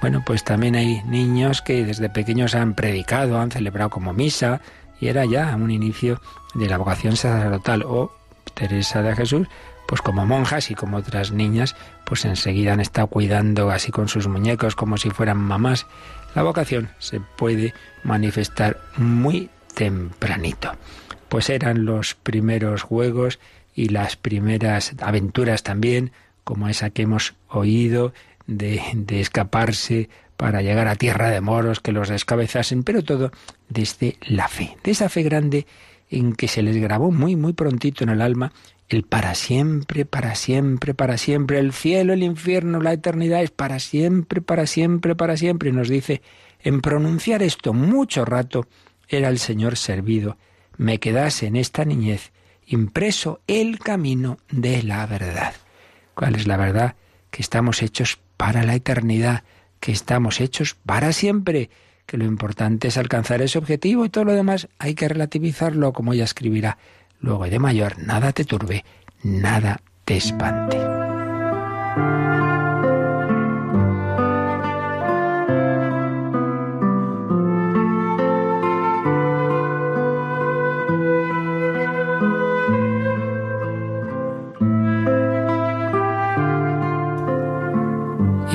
Bueno, 0.01 0.23
pues 0.25 0.43
también 0.43 0.75
hay 0.75 1.03
niños 1.03 1.61
que 1.61 1.83
desde 1.85 2.09
pequeños 2.09 2.55
han 2.55 2.73
predicado, 2.73 3.39
han 3.39 3.51
celebrado 3.51 3.89
como 3.89 4.13
misa, 4.13 4.61
y 4.99 5.07
era 5.07 5.25
ya 5.25 5.55
un 5.55 5.71
inicio 5.71 6.21
de 6.53 6.67
la 6.67 6.77
vocación 6.77 7.15
sacerdotal. 7.15 7.83
O 7.83 8.11
Teresa 8.53 9.01
de 9.01 9.15
Jesús, 9.15 9.47
pues 9.87 10.01
como 10.01 10.25
monjas 10.25 10.71
y 10.71 10.75
como 10.75 10.97
otras 10.97 11.31
niñas, 11.31 11.75
pues 12.05 12.25
enseguida 12.25 12.73
han 12.73 12.79
estado 12.79 13.07
cuidando 13.07 13.71
así 13.71 13.91
con 13.91 14.07
sus 14.07 14.27
muñecos 14.27 14.75
como 14.75 14.97
si 14.97 15.09
fueran 15.09 15.37
mamás. 15.37 15.85
La 16.35 16.43
vocación 16.43 16.89
se 16.99 17.19
puede 17.19 17.73
manifestar 18.03 18.79
muy 18.97 19.49
tempranito. 19.75 20.71
Pues 21.27 21.49
eran 21.49 21.85
los 21.85 22.15
primeros 22.15 22.83
juegos 22.83 23.39
y 23.75 23.89
las 23.89 24.15
primeras 24.15 24.93
aventuras 25.01 25.63
también, 25.63 26.11
como 26.43 26.67
esa 26.67 26.89
que 26.89 27.03
hemos 27.03 27.33
oído 27.47 28.13
de, 28.49 28.81
escaparse 29.19 30.09
para 30.37 30.61
llegar 30.61 30.87
a 30.87 30.95
tierra 30.95 31.29
de 31.29 31.41
moros, 31.41 31.79
que 31.79 31.91
los 31.91 32.09
descabezasen, 32.09 32.83
pero 32.83 33.03
todo 33.03 33.31
desde 33.67 34.17
la 34.21 34.47
fe, 34.47 34.77
de 34.83 34.91
esa 34.91 35.09
fe 35.09 35.23
grande 35.23 35.67
en 36.09 36.33
que 36.33 36.47
se 36.47 36.63
les 36.63 36.77
grabó 36.77 37.11
muy, 37.11 37.35
muy 37.35 37.53
prontito 37.53 38.03
en 38.03 38.09
el 38.09 38.21
alma 38.21 38.51
el 38.87 39.03
para 39.03 39.35
siempre, 39.35 40.05
para 40.05 40.33
siempre, 40.33 40.95
para 40.95 41.17
siempre, 41.17 41.59
el 41.59 41.73
cielo, 41.73 42.13
el 42.13 42.23
infierno, 42.23 42.81
la 42.81 42.93
eternidad 42.93 43.43
es 43.43 43.51
para 43.51 43.77
siempre, 43.77 44.41
para 44.41 44.65
siempre, 44.65 45.15
para 45.15 45.37
siempre. 45.37 45.69
Y 45.69 45.73
nos 45.73 45.89
dice, 45.89 46.23
en 46.61 46.81
pronunciar 46.81 47.43
esto 47.43 47.71
mucho 47.71 48.25
rato, 48.25 48.67
era 49.07 49.29
el 49.29 49.37
Señor 49.37 49.77
servido, 49.77 50.37
me 50.77 50.99
quedase 50.99 51.45
en 51.45 51.55
esta 51.55 51.85
niñez 51.85 52.31
impreso 52.65 53.41
el 53.47 53.77
camino 53.77 54.39
de 54.49 54.81
la 54.81 55.05
verdad. 55.05 55.53
¿Cuál 56.15 56.35
es 56.35 56.47
la 56.47 56.57
verdad? 56.57 56.95
Que 57.29 57.41
estamos 57.41 57.81
hechos 57.81 58.19
para 58.39 58.63
la 58.63 58.73
eternidad, 58.73 59.43
que 59.81 59.91
estamos 59.91 60.39
hechos 60.39 60.73
para 60.85 61.11
siempre, 61.11 61.69
que 62.05 62.17
lo 62.17 62.23
importante 62.23 62.87
es 62.87 62.97
alcanzar 62.97 63.41
ese 63.41 63.57
objetivo 63.57 64.05
y 64.05 64.09
todo 64.09 64.23
lo 64.23 64.31
demás 64.31 64.69
hay 64.79 64.95
que 64.95 65.09
relativizarlo, 65.09 65.91
como 65.91 66.13
ella 66.13 66.23
escribirá 66.23 66.77
luego 67.19 67.43
de 67.49 67.59
mayor, 67.59 67.99
nada 67.99 68.31
te 68.31 68.45
turbe, 68.45 68.85
nada 69.23 69.81
te 70.05 70.15
espante. 70.15 70.77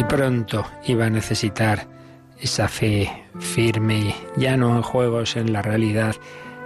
Pronto 0.03 0.67
iba 0.87 1.07
a 1.07 1.11
necesitar 1.11 1.87
esa 2.41 2.67
fe 2.67 3.09
firme, 3.39 4.13
ya 4.37 4.57
no 4.57 4.75
en 4.75 4.83
juegos, 4.83 5.37
en 5.37 5.53
la 5.53 5.63
realidad, 5.63 6.17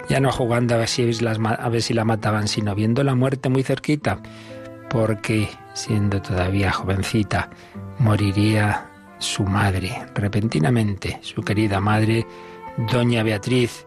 ya 0.09 0.19
no 0.19 0.31
jugando 0.31 0.73
a 0.73 0.77
ver 0.77 0.87
si, 0.87 1.03
a 1.03 1.69
ver 1.69 1.81
si 1.83 1.93
la 1.93 2.05
mataban, 2.05 2.47
sino 2.47 2.73
viendo 2.73 3.03
la 3.03 3.13
muerte 3.13 3.49
muy 3.49 3.61
cerquita, 3.61 4.19
porque 4.89 5.47
siendo 5.73 6.21
todavía 6.21 6.71
jovencita, 6.71 7.51
moriría 7.99 8.89
su 9.19 9.43
madre, 9.43 10.05
repentinamente, 10.15 11.19
su 11.21 11.43
querida 11.43 11.79
madre, 11.79 12.25
doña 12.91 13.21
Beatriz. 13.21 13.85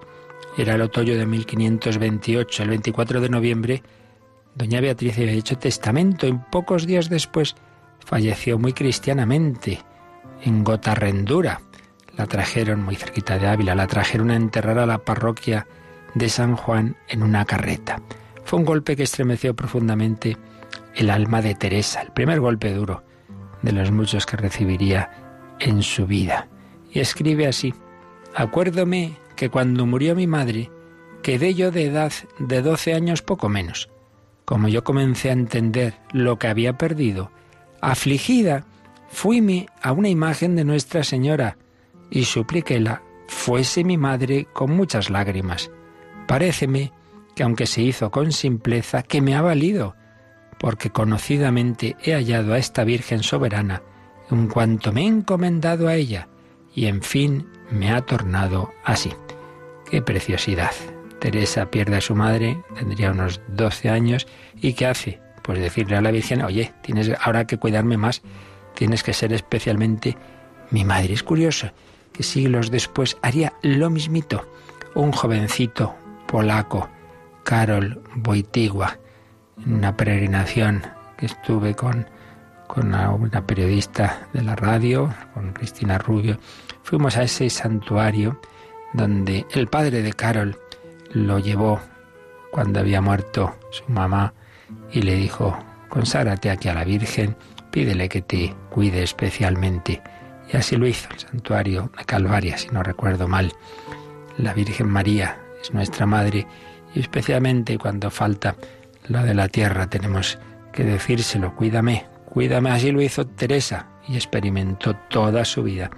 Era 0.57 0.75
el 0.75 0.83
otoño 0.83 1.17
de 1.17 1.27
1528, 1.27 2.63
el 2.63 2.69
24 2.69 3.21
de 3.21 3.29
noviembre, 3.29 3.83
doña 4.55 4.81
Beatriz 4.81 5.19
había 5.19 5.33
hecho 5.33 5.59
testamento 5.59 6.27
y 6.29 6.39
pocos 6.51 6.87
días 6.87 7.09
después 7.09 7.57
falleció 8.05 8.59
muy 8.59 8.73
cristianamente 8.73 9.81
en 10.43 10.65
Gotarrendura. 10.65 11.61
La 12.17 12.27
trajeron 12.27 12.83
muy 12.83 12.97
cerquita 12.97 13.39
de 13.39 13.49
Ávila, 13.49 13.75
la 13.75 13.87
trajeron 13.87 14.31
a 14.31 14.37
enterrar 14.37 14.79
a 14.79 14.87
la 14.87 14.99
parroquia 14.99 15.67
de 16.15 16.29
San 16.29 16.57
Juan 16.57 16.97
en 17.09 17.23
una 17.23 17.45
carreta. 17.45 18.01
Fue 18.45 18.59
un 18.59 18.65
golpe 18.65 18.97
que 18.97 19.05
estremeció 19.05 19.55
profundamente 19.55 20.37
el 20.95 21.11
alma 21.11 21.41
de 21.41 21.55
Teresa, 21.55 22.03
el 22.03 22.11
primer 22.11 22.41
golpe 22.41 22.73
duro 22.75 23.03
de 23.63 23.73
los 23.73 23.91
muchos 23.91 24.27
que 24.27 24.37
recibiría 24.37 25.11
en 25.59 25.83
su 25.83 26.07
vida. 26.07 26.49
Y 26.91 27.01
escribe 27.01 27.47
así, 27.47 27.73
acuérdome 28.35 29.17
que 29.37 29.49
cuando 29.49 29.87
murió 29.87 30.15
mi 30.15 30.27
madre, 30.27 30.71
quedé 31.23 31.55
yo 31.55 31.71
de 31.71 31.87
edad 31.87 32.13
de 32.39 32.61
doce 32.61 32.93
años 32.93 33.23
poco 33.23 33.49
menos. 33.49 33.89
Como 34.45 34.69
yo 34.69 34.85
comencé 34.85 35.31
a 35.31 35.35
entender 35.35 35.95
lo 36.13 36.39
que 36.39 36.49
había 36.49 36.77
perdido, 36.77 37.31
afligida, 37.83 38.65
fuime 39.09 39.67
a 39.83 39.93
una 39.93 40.09
imagen 40.09 40.57
de 40.57 40.65
Nuestra 40.65 41.05
Señora 41.05 41.59
y 42.11 42.25
supliquéla 42.25 43.03
fuese 43.27 43.85
mi 43.85 43.99
madre 43.99 44.47
con 44.53 44.71
muchas 44.71 45.11
lágrimas. 45.11 45.71
Paréceme 46.27 46.93
que 47.35 47.43
aunque 47.43 47.67
se 47.67 47.83
hizo 47.83 48.11
con 48.11 48.33
simpleza, 48.33 49.03
que 49.03 49.21
me 49.21 49.35
ha 49.35 49.43
valido, 49.43 49.97
porque 50.59 50.91
conocidamente 50.91 51.97
he 52.03 52.13
hallado 52.13 52.55
a 52.55 52.59
esta 52.59 52.85
Virgen 52.85 53.23
soberana 53.23 53.83
en 54.31 54.49
cuanto 54.49 54.93
me 54.93 55.03
he 55.03 55.07
encomendado 55.07 55.89
a 55.89 55.95
ella, 55.95 56.29
y 56.75 56.87
en 56.87 57.03
fin 57.03 57.49
me 57.71 57.91
ha 57.91 58.01
tornado 58.03 58.73
así. 58.85 59.13
¡Qué 59.91 60.01
preciosidad! 60.01 60.73
Teresa 61.21 61.71
pierde 61.71 61.97
a 61.97 62.01
su 62.01 62.15
madre, 62.15 62.63
tendría 62.75 63.11
unos 63.11 63.41
12 63.49 63.91
años, 63.91 64.27
¿y 64.61 64.73
qué 64.73 64.87
hace? 64.87 65.21
Pues 65.43 65.59
decirle 65.59 65.97
a 65.97 66.01
la 66.01 66.11
Virgen, 66.11 66.43
oye, 66.43 66.73
tienes 66.83 67.11
ahora 67.21 67.47
que 67.47 67.59
cuidarme 67.59 67.97
más, 67.97 68.23
tienes 68.75 69.03
que 69.03 69.13
ser 69.13 69.33
especialmente 69.33 70.17
mi 70.71 70.85
madre. 70.85 71.15
Es 71.15 71.23
curioso 71.23 71.71
que 72.13 72.23
siglos 72.23 72.71
después 72.71 73.17
haría 73.23 73.53
lo 73.63 73.91
mismito. 73.91 74.47
Un 74.95 75.13
jovencito 75.13 75.95
polaco, 76.27 76.89
Karol 77.45 78.03
Wojtyła, 78.25 78.99
en 79.65 79.75
una 79.75 79.97
peregrinación 79.97 80.83
que 81.17 81.27
estuve 81.27 81.75
con, 81.75 82.07
con 82.67 82.95
una 82.95 83.47
periodista 83.47 84.29
de 84.33 84.43
la 84.43 84.55
radio, 84.55 85.13
con 85.35 85.53
Cristina 85.53 85.99
Rubio, 85.99 86.39
fuimos 86.83 87.17
a 87.17 87.23
ese 87.23 87.49
santuario 87.51 88.41
donde 88.93 89.47
el 89.53 89.69
padre 89.69 90.03
de 90.03 90.13
Carol 90.13 90.59
lo 91.13 91.39
llevó 91.39 91.81
cuando 92.51 92.81
había 92.81 93.01
muerto 93.01 93.57
su 93.71 93.85
mamá 93.91 94.35
y 94.93 95.03
le 95.03 95.17
dijo, 95.17 95.57
conságrate 95.89 96.51
aquí 96.51 96.69
a 96.69 96.75
la 96.75 96.85
Virgen, 96.85 97.37
pídele 97.71 98.09
que 98.09 98.23
te 98.23 98.55
cuide 98.71 99.03
especialmente. 99.03 100.03
Y 100.53 100.57
así 100.57 100.77
lo 100.77 100.87
hizo 100.87 101.09
el 101.11 101.19
santuario 101.19 101.91
de 101.97 102.05
Calvaria, 102.05 102.59
si 102.59 102.69
no 102.69 102.83
recuerdo 102.83 103.29
mal. 103.29 103.53
La 104.39 104.55
Virgen 104.55 104.89
María 104.89 105.39
es 105.61 105.73
nuestra 105.73 106.07
Madre 106.07 106.47
y 106.95 107.01
especialmente 107.01 107.79
cuando 107.79 108.11
falta 108.11 108.57
lo 109.09 109.23
de 109.23 109.35
la 109.35 109.49
tierra 109.49 109.89
tenemos 109.89 110.39
que 110.73 110.85
decírselo, 110.85 111.55
cuídame, 111.55 112.07
cuídame. 112.27 112.71
Así 112.71 112.93
lo 112.93 113.03
hizo 113.03 113.27
Teresa 113.27 113.89
y 114.09 114.15
experimentó 114.15 114.95
toda 115.09 115.45
su 115.45 115.63
vida 115.63 115.91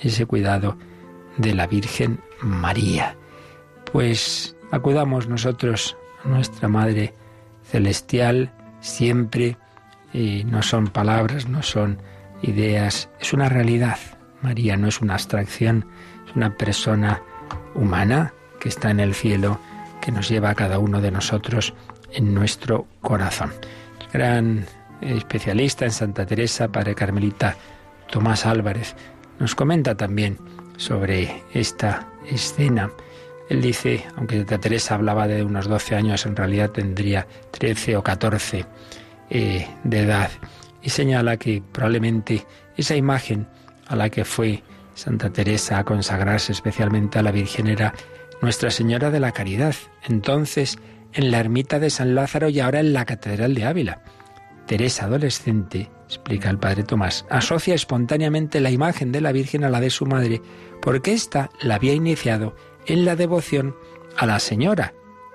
ese 0.00 0.26
cuidado 0.26 0.76
de 1.36 1.54
la 1.54 1.66
Virgen 1.66 2.20
María. 2.40 3.16
Pues 3.92 4.56
acudamos 4.70 5.28
nosotros 5.28 5.96
a 6.24 6.28
nuestra 6.28 6.68
Madre 6.68 7.14
Celestial 7.70 8.52
siempre, 8.80 9.56
y 10.12 10.44
no 10.44 10.62
son 10.62 10.88
palabras, 10.88 11.48
no 11.48 11.62
son 11.62 11.98
ideas, 12.42 13.08
es 13.20 13.32
una 13.32 13.48
realidad. 13.48 13.98
María 14.42 14.76
no 14.76 14.88
es 14.88 15.00
una 15.00 15.14
abstracción, 15.14 15.86
es 16.28 16.36
una 16.36 16.56
persona 16.56 17.22
humana 17.74 18.32
que 18.60 18.68
está 18.68 18.90
en 18.90 19.00
el 19.00 19.14
cielo, 19.14 19.58
que 20.00 20.12
nos 20.12 20.28
lleva 20.28 20.50
a 20.50 20.54
cada 20.54 20.78
uno 20.78 21.00
de 21.00 21.10
nosotros 21.10 21.74
en 22.12 22.34
nuestro 22.34 22.86
corazón. 23.00 23.52
gran 24.12 24.64
especialista 25.00 25.84
en 25.84 25.90
Santa 25.90 26.24
Teresa, 26.24 26.68
Padre 26.68 26.94
Carmelita 26.94 27.56
Tomás 28.10 28.46
Álvarez, 28.46 28.94
nos 29.38 29.54
comenta 29.54 29.96
también 29.96 30.38
sobre 30.76 31.42
esta 31.52 32.06
escena. 32.26 32.90
Él 33.48 33.62
dice, 33.62 34.04
aunque 34.16 34.38
Santa 34.38 34.58
Teresa 34.58 34.94
hablaba 34.94 35.28
de 35.28 35.44
unos 35.44 35.68
12 35.68 35.94
años, 35.94 36.26
en 36.26 36.34
realidad 36.34 36.70
tendría 36.70 37.26
13 37.52 37.96
o 37.96 38.02
14 38.02 38.64
eh, 39.30 39.68
de 39.84 40.00
edad, 40.00 40.30
y 40.82 40.90
señala 40.90 41.36
que 41.36 41.62
probablemente 41.72 42.44
esa 42.76 42.96
imagen 42.96 43.46
a 43.86 43.96
la 43.96 44.10
que 44.10 44.24
fue 44.24 44.62
Santa 44.94 45.30
Teresa 45.30 45.78
a 45.78 45.84
consagrarse 45.84 46.52
especialmente 46.52 47.18
a 47.18 47.22
la 47.22 47.30
Virgen 47.30 47.68
era 47.68 47.94
Nuestra 48.40 48.70
Señora 48.70 49.10
de 49.10 49.20
la 49.20 49.32
Caridad. 49.32 49.74
Entonces, 50.08 50.78
en 51.12 51.30
la 51.30 51.38
ermita 51.38 51.78
de 51.78 51.90
San 51.90 52.14
Lázaro 52.14 52.48
y 52.48 52.60
ahora 52.60 52.80
en 52.80 52.92
la 52.92 53.04
Catedral 53.04 53.54
de 53.54 53.64
Ávila. 53.64 54.02
Teresa, 54.66 55.04
adolescente, 55.04 55.90
explica 56.06 56.50
el 56.50 56.58
padre 56.58 56.82
Tomás, 56.82 57.24
asocia 57.30 57.74
espontáneamente 57.74 58.60
la 58.60 58.70
imagen 58.70 59.12
de 59.12 59.20
la 59.20 59.32
Virgen 59.32 59.64
a 59.64 59.70
la 59.70 59.80
de 59.80 59.90
su 59.90 60.06
madre, 60.06 60.42
porque 60.82 61.12
ésta 61.12 61.50
la 61.62 61.76
había 61.76 61.92
iniciado 61.92 62.56
en 62.86 63.04
la 63.04 63.16
devoción 63.16 63.76
a 64.16 64.26
la 64.26 64.38
Señora, 64.38 64.94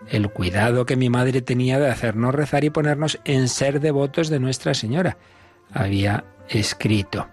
el 0.10 0.30
cuidado 0.30 0.86
que 0.86 0.96
mi 0.96 1.10
madre 1.10 1.42
tenía 1.42 1.80
de 1.80 1.90
hacernos 1.90 2.34
rezar 2.34 2.64
y 2.64 2.70
ponernos 2.70 3.20
en 3.26 3.48
ser 3.48 3.80
devotos 3.80 4.30
de 4.30 4.40
Nuestra 4.40 4.74
Señora. 4.74 5.18
Había 5.74 6.26
escrito. 6.50 7.28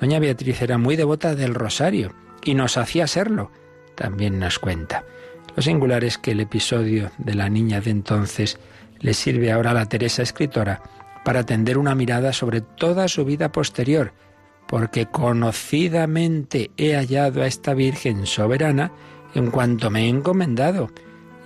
Doña 0.00 0.18
Beatriz 0.18 0.62
era 0.62 0.78
muy 0.78 0.96
devota 0.96 1.34
del 1.34 1.54
rosario 1.54 2.12
y 2.44 2.54
nos 2.54 2.76
hacía 2.76 3.06
serlo. 3.06 3.50
También 3.94 4.38
nos 4.38 4.58
cuenta. 4.58 5.04
Lo 5.54 5.62
singular 5.62 6.04
es 6.04 6.16
que 6.16 6.32
el 6.32 6.40
episodio 6.40 7.10
de 7.18 7.34
la 7.34 7.48
niña 7.48 7.80
de 7.80 7.90
entonces 7.90 8.58
le 8.98 9.14
sirve 9.14 9.52
ahora 9.52 9.72
a 9.72 9.74
la 9.74 9.86
Teresa 9.86 10.22
escritora 10.22 10.82
para 11.24 11.44
tender 11.44 11.78
una 11.78 11.94
mirada 11.94 12.32
sobre 12.32 12.62
toda 12.62 13.08
su 13.08 13.24
vida 13.24 13.52
posterior, 13.52 14.12
porque 14.66 15.06
conocidamente 15.06 16.70
he 16.76 16.94
hallado 16.94 17.42
a 17.42 17.46
esta 17.46 17.74
Virgen 17.74 18.26
soberana 18.26 18.92
en 19.34 19.50
cuanto 19.50 19.90
me 19.90 20.04
he 20.04 20.08
encomendado 20.08 20.90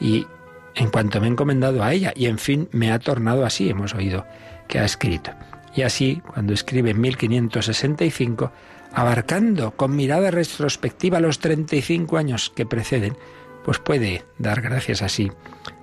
y 0.01 0.27
en 0.75 0.91
cuanto 0.91 1.21
me 1.21 1.27
he 1.27 1.31
encomendado 1.31 1.83
a 1.83 1.93
ella 1.93 2.13
y 2.15 2.27
en 2.27 2.39
fin 2.39 2.69
me 2.73 2.93
ha 2.93 2.99
tornado 2.99 3.45
así, 3.45 3.69
hemos 3.69 3.95
oído 3.95 4.27
que 4.69 4.79
ha 4.79 4.85
escrito. 4.85 5.33
Y 5.75 5.83
así, 5.83 6.23
cuando 6.27 6.55
escribe 6.55 6.91
en 6.91 7.01
1565, 7.01 8.51
abarcando 8.93 9.73
con 9.73 9.95
mirada 9.95 10.31
retrospectiva 10.31 11.21
los 11.21 11.39
35 11.39 12.17
años 12.17 12.51
que 12.55 12.65
preceden, 12.65 13.17
pues 13.65 13.79
puede 13.79 14.25
dar 14.39 14.63
gracias 14.63 15.03
así 15.03 15.31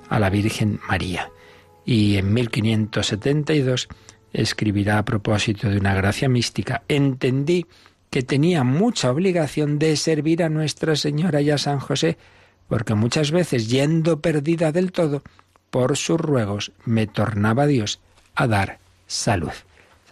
a 0.09 0.19
la 0.19 0.29
Virgen 0.29 0.79
María. 0.87 1.29
Y 1.85 2.17
en 2.17 2.33
1572 2.33 3.87
escribirá 4.31 4.97
a 4.97 5.05
propósito 5.05 5.69
de 5.69 5.77
una 5.77 5.93
gracia 5.93 6.27
mística, 6.27 6.83
entendí 6.87 7.67
que 8.13 8.21
tenía 8.21 8.63
mucha 8.63 9.09
obligación 9.09 9.79
de 9.79 9.97
servir 9.97 10.43
a 10.43 10.49
Nuestra 10.49 10.95
Señora 10.95 11.41
y 11.41 11.49
a 11.49 11.57
San 11.57 11.79
José, 11.79 12.19
porque 12.67 12.93
muchas 12.93 13.31
veces, 13.31 13.69
yendo 13.69 14.21
perdida 14.21 14.71
del 14.71 14.91
todo, 14.91 15.23
por 15.71 15.97
sus 15.97 16.21
ruegos 16.21 16.73
me 16.85 17.07
tornaba 17.07 17.65
Dios 17.65 18.01
a 18.35 18.45
dar 18.45 18.77
salud. 19.07 19.49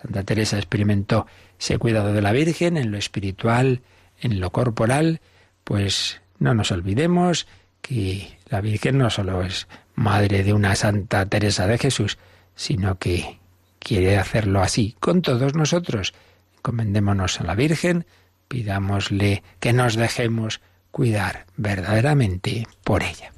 Santa 0.01 0.23
Teresa 0.23 0.57
experimentó 0.57 1.27
ese 1.59 1.77
cuidado 1.77 2.11
de 2.11 2.23
la 2.23 2.31
Virgen 2.31 2.75
en 2.75 2.89
lo 2.89 2.97
espiritual, 2.97 3.81
en 4.19 4.39
lo 4.39 4.49
corporal, 4.49 5.21
pues 5.63 6.21
no 6.39 6.55
nos 6.55 6.71
olvidemos 6.71 7.45
que 7.83 8.35
la 8.49 8.61
Virgen 8.61 8.97
no 8.97 9.11
solo 9.11 9.43
es 9.43 9.67
madre 9.93 10.41
de 10.41 10.53
una 10.53 10.75
Santa 10.75 11.27
Teresa 11.27 11.67
de 11.67 11.77
Jesús, 11.77 12.17
sino 12.55 12.97
que 12.97 13.37
quiere 13.77 14.17
hacerlo 14.17 14.59
así 14.63 14.95
con 14.99 15.21
todos 15.21 15.53
nosotros. 15.53 16.15
Encomendémonos 16.61 17.41
a 17.41 17.43
la 17.43 17.55
Virgen, 17.55 18.05
pidámosle 18.47 19.41
que 19.59 19.73
nos 19.73 19.95
dejemos 19.95 20.61
cuidar 20.91 21.47
verdaderamente 21.57 22.67
por 22.83 23.01
ella. 23.01 23.31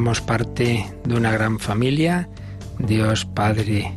Formamos 0.00 0.22
parte 0.22 0.86
de 1.04 1.14
una 1.14 1.30
gran 1.30 1.58
familia, 1.58 2.26
Dios 2.78 3.26
Padre 3.26 3.92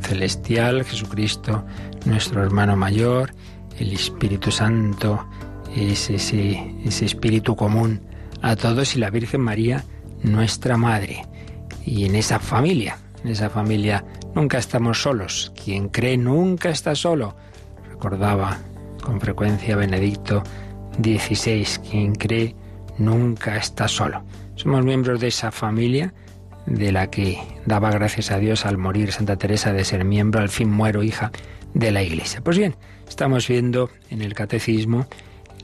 Celestial, 0.00 0.82
Jesucristo, 0.82 1.62
nuestro 2.06 2.42
hermano 2.42 2.74
mayor, 2.74 3.34
el 3.78 3.92
Espíritu 3.92 4.50
Santo, 4.50 5.26
es 5.76 6.08
ese, 6.08 6.74
ese 6.86 7.04
espíritu 7.04 7.54
común 7.54 8.00
a 8.40 8.56
todos 8.56 8.96
y 8.96 8.98
la 8.98 9.10
Virgen 9.10 9.42
María, 9.42 9.84
nuestra 10.22 10.78
Madre. 10.78 11.26
Y 11.84 12.06
en 12.06 12.14
esa 12.14 12.38
familia, 12.38 12.96
en 13.22 13.32
esa 13.32 13.50
familia 13.50 14.06
nunca 14.34 14.56
estamos 14.56 15.02
solos. 15.02 15.52
Quien 15.62 15.90
cree 15.90 16.16
nunca 16.16 16.70
está 16.70 16.94
solo. 16.94 17.36
Recordaba 17.90 18.56
con 19.04 19.20
frecuencia 19.20 19.76
Benedicto 19.76 20.42
XVI, 20.96 21.66
quien 21.90 22.14
cree 22.14 22.56
nunca 22.96 23.58
está 23.58 23.86
solo. 23.86 24.24
Somos 24.54 24.84
miembros 24.84 25.20
de 25.20 25.28
esa 25.28 25.50
familia 25.50 26.12
de 26.66 26.92
la 26.92 27.08
que 27.08 27.38
daba 27.66 27.90
gracias 27.90 28.30
a 28.30 28.38
Dios 28.38 28.66
al 28.66 28.78
morir 28.78 29.12
Santa 29.12 29.36
Teresa 29.36 29.72
de 29.72 29.84
ser 29.84 30.04
miembro, 30.04 30.40
al 30.40 30.50
fin 30.50 30.70
muero 30.70 31.02
hija 31.02 31.32
de 31.74 31.90
la 31.90 32.02
Iglesia. 32.02 32.40
Pues 32.42 32.58
bien, 32.58 32.76
estamos 33.08 33.48
viendo 33.48 33.90
en 34.10 34.22
el 34.22 34.34
Catecismo 34.34 35.06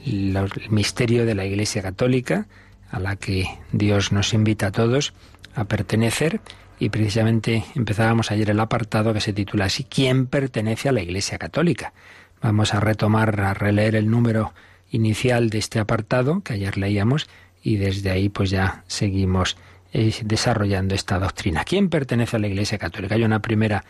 el 0.04 0.38
misterio 0.70 1.26
de 1.26 1.34
la 1.34 1.44
Iglesia 1.44 1.82
Católica, 1.82 2.46
a 2.90 2.98
la 2.98 3.16
que 3.16 3.46
Dios 3.72 4.12
nos 4.12 4.32
invita 4.32 4.68
a 4.68 4.72
todos 4.72 5.12
a 5.54 5.64
pertenecer, 5.64 6.40
y 6.80 6.90
precisamente 6.90 7.64
empezábamos 7.74 8.30
ayer 8.30 8.50
el 8.50 8.60
apartado 8.60 9.12
que 9.12 9.20
se 9.20 9.32
titula 9.32 9.66
así, 9.66 9.84
¿quién 9.84 10.26
pertenece 10.26 10.88
a 10.88 10.92
la 10.92 11.02
Iglesia 11.02 11.36
Católica? 11.36 11.92
Vamos 12.40 12.72
a 12.72 12.80
retomar, 12.80 13.40
a 13.40 13.54
releer 13.54 13.96
el 13.96 14.08
número 14.08 14.54
inicial 14.90 15.50
de 15.50 15.58
este 15.58 15.80
apartado 15.80 16.40
que 16.40 16.54
ayer 16.54 16.78
leíamos 16.78 17.28
y 17.62 17.76
desde 17.76 18.10
ahí 18.10 18.28
pues 18.28 18.50
ya 18.50 18.84
seguimos 18.86 19.56
eh, 19.92 20.14
desarrollando 20.24 20.94
esta 20.94 21.18
doctrina. 21.18 21.64
¿Quién 21.64 21.88
pertenece 21.88 22.36
a 22.36 22.38
la 22.38 22.48
Iglesia 22.48 22.78
Católica? 22.78 23.14
Hay 23.14 23.24
una 23.24 23.40
primera, 23.40 23.84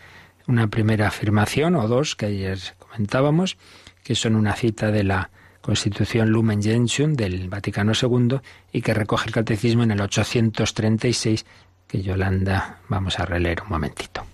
una 0.47 0.67
primera 0.67 1.07
afirmación 1.07 1.75
o 1.75 1.87
dos 1.87 2.15
que 2.15 2.27
ayer 2.27 2.59
comentábamos, 2.77 3.57
que 4.03 4.15
son 4.15 4.35
una 4.35 4.53
cita 4.53 4.91
de 4.91 5.03
la 5.03 5.29
Constitución 5.61 6.29
Lumen 6.29 6.63
Gentium 6.63 7.13
del 7.13 7.49
Vaticano 7.49 7.91
II 7.93 8.39
y 8.71 8.81
que 8.81 8.93
recoge 8.93 9.27
el 9.27 9.33
catecismo 9.33 9.83
en 9.83 9.91
el 9.91 10.01
836 10.01 11.45
que 11.87 12.01
Yolanda 12.01 12.79
vamos 12.87 13.19
a 13.19 13.25
releer 13.25 13.61
un 13.63 13.69
momentito. 13.69 14.25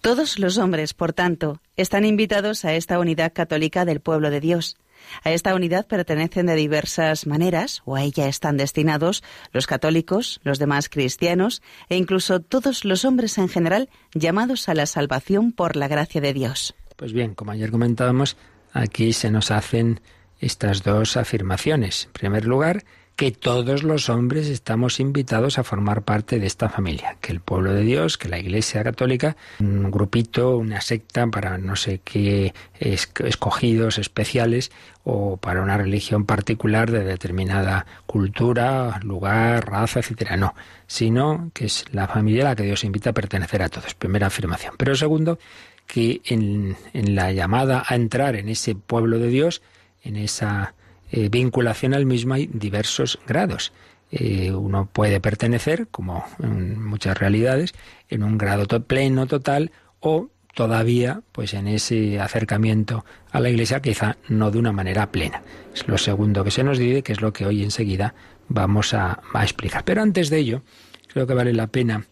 Todos 0.00 0.38
los 0.38 0.58
hombres, 0.58 0.94
por 0.94 1.12
tanto, 1.12 1.60
están 1.76 2.04
invitados 2.04 2.64
a 2.64 2.74
esta 2.74 2.98
unidad 2.98 3.32
católica 3.32 3.84
del 3.84 4.00
pueblo 4.00 4.30
de 4.30 4.40
Dios. 4.40 4.76
A 5.24 5.30
esta 5.30 5.54
unidad 5.54 5.86
pertenecen 5.86 6.46
de 6.46 6.54
diversas 6.54 7.26
maneras, 7.26 7.82
o 7.84 7.96
a 7.96 8.02
ella 8.02 8.28
están 8.28 8.56
destinados 8.56 9.22
los 9.52 9.66
católicos, 9.66 10.40
los 10.44 10.58
demás 10.58 10.88
cristianos 10.88 11.62
e 11.88 11.96
incluso 11.96 12.40
todos 12.40 12.84
los 12.84 13.04
hombres 13.04 13.38
en 13.38 13.48
general 13.48 13.88
llamados 14.14 14.68
a 14.68 14.74
la 14.74 14.86
salvación 14.86 15.52
por 15.52 15.76
la 15.76 15.88
gracia 15.88 16.20
de 16.20 16.32
Dios. 16.32 16.74
Pues 16.96 17.12
bien, 17.12 17.34
como 17.34 17.52
ayer 17.52 17.70
comentábamos, 17.70 18.36
aquí 18.72 19.12
se 19.12 19.30
nos 19.30 19.50
hacen 19.50 20.00
estas 20.40 20.82
dos 20.82 21.16
afirmaciones. 21.16 22.06
En 22.06 22.12
primer 22.12 22.44
lugar, 22.44 22.84
que 23.18 23.32
todos 23.32 23.82
los 23.82 24.10
hombres 24.10 24.46
estamos 24.46 25.00
invitados 25.00 25.58
a 25.58 25.64
formar 25.64 26.02
parte 26.02 26.38
de 26.38 26.46
esta 26.46 26.68
familia, 26.68 27.16
que 27.20 27.32
el 27.32 27.40
pueblo 27.40 27.74
de 27.74 27.82
Dios, 27.82 28.16
que 28.16 28.28
la 28.28 28.38
Iglesia 28.38 28.84
Católica, 28.84 29.36
un 29.58 29.90
grupito, 29.90 30.56
una 30.56 30.80
secta 30.80 31.26
para 31.26 31.58
no 31.58 31.74
sé 31.74 32.00
qué 32.04 32.54
escogidos 32.78 33.98
especiales 33.98 34.70
o 35.02 35.36
para 35.36 35.62
una 35.62 35.76
religión 35.76 36.26
particular 36.26 36.92
de 36.92 37.02
determinada 37.02 37.86
cultura, 38.06 39.00
lugar, 39.02 39.68
raza, 39.68 39.98
etcétera, 39.98 40.36
no, 40.36 40.54
sino 40.86 41.50
que 41.54 41.64
es 41.64 41.86
la 41.90 42.06
familia 42.06 42.42
a 42.42 42.50
la 42.50 42.54
que 42.54 42.62
Dios 42.62 42.84
invita 42.84 43.10
a 43.10 43.14
pertenecer 43.14 43.62
a 43.62 43.68
todos. 43.68 43.94
Primera 43.94 44.28
afirmación. 44.28 44.74
Pero 44.78 44.94
segundo, 44.94 45.40
que 45.88 46.20
en, 46.24 46.76
en 46.92 47.16
la 47.16 47.32
llamada 47.32 47.82
a 47.84 47.96
entrar 47.96 48.36
en 48.36 48.48
ese 48.48 48.76
pueblo 48.76 49.18
de 49.18 49.26
Dios, 49.26 49.60
en 50.04 50.14
esa 50.14 50.74
eh, 51.10 51.28
vinculación 51.28 51.94
al 51.94 52.06
mismo 52.06 52.34
hay 52.34 52.48
diversos 52.52 53.18
grados. 53.26 53.72
Eh, 54.10 54.52
uno 54.52 54.88
puede 54.90 55.20
pertenecer, 55.20 55.88
como 55.90 56.24
en 56.42 56.82
muchas 56.82 57.18
realidades, 57.18 57.74
en 58.08 58.22
un 58.22 58.38
grado 58.38 58.66
pleno, 58.84 59.26
total, 59.26 59.70
o 60.00 60.30
todavía, 60.54 61.20
pues 61.32 61.54
en 61.54 61.68
ese 61.68 62.18
acercamiento 62.18 63.04
a 63.30 63.40
la 63.40 63.50
Iglesia, 63.50 63.80
quizá 63.80 64.16
no 64.28 64.50
de 64.50 64.58
una 64.58 64.72
manera 64.72 65.10
plena. 65.12 65.42
Es 65.74 65.86
lo 65.86 65.98
segundo 65.98 66.42
que 66.42 66.50
se 66.50 66.64
nos 66.64 66.78
dice, 66.78 67.02
que 67.02 67.12
es 67.12 67.20
lo 67.20 67.32
que 67.32 67.46
hoy 67.46 67.62
enseguida 67.62 68.14
vamos 68.48 68.94
a, 68.94 69.20
explicar. 69.42 69.84
Pero 69.84 70.02
antes 70.02 70.30
de 70.30 70.38
ello, 70.38 70.62
creo 71.06 71.26
que 71.26 71.34
vale 71.34 71.52
la 71.52 71.66
pena, 71.66 72.06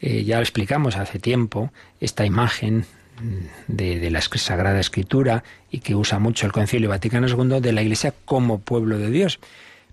eh, 0.00 0.24
ya 0.24 0.36
lo 0.36 0.42
explicamos 0.42 0.96
hace 0.96 1.18
tiempo, 1.18 1.72
esta 2.00 2.24
imagen 2.24 2.86
de, 3.66 4.10
la 4.10 4.20
Sagrada 4.20 4.80
Escritura 4.80 5.44
y 5.70 5.80
que 5.80 5.94
usa 5.94 6.18
mucho 6.18 6.46
el 6.46 6.52
Concilio 6.52 6.88
Vaticano 6.88 7.28
II 7.28 7.60
de 7.60 7.72
la 7.72 7.82
Iglesia 7.82 8.14
como 8.24 8.60
pueblo 8.60 8.98
de 8.98 9.10
Dios. 9.10 9.40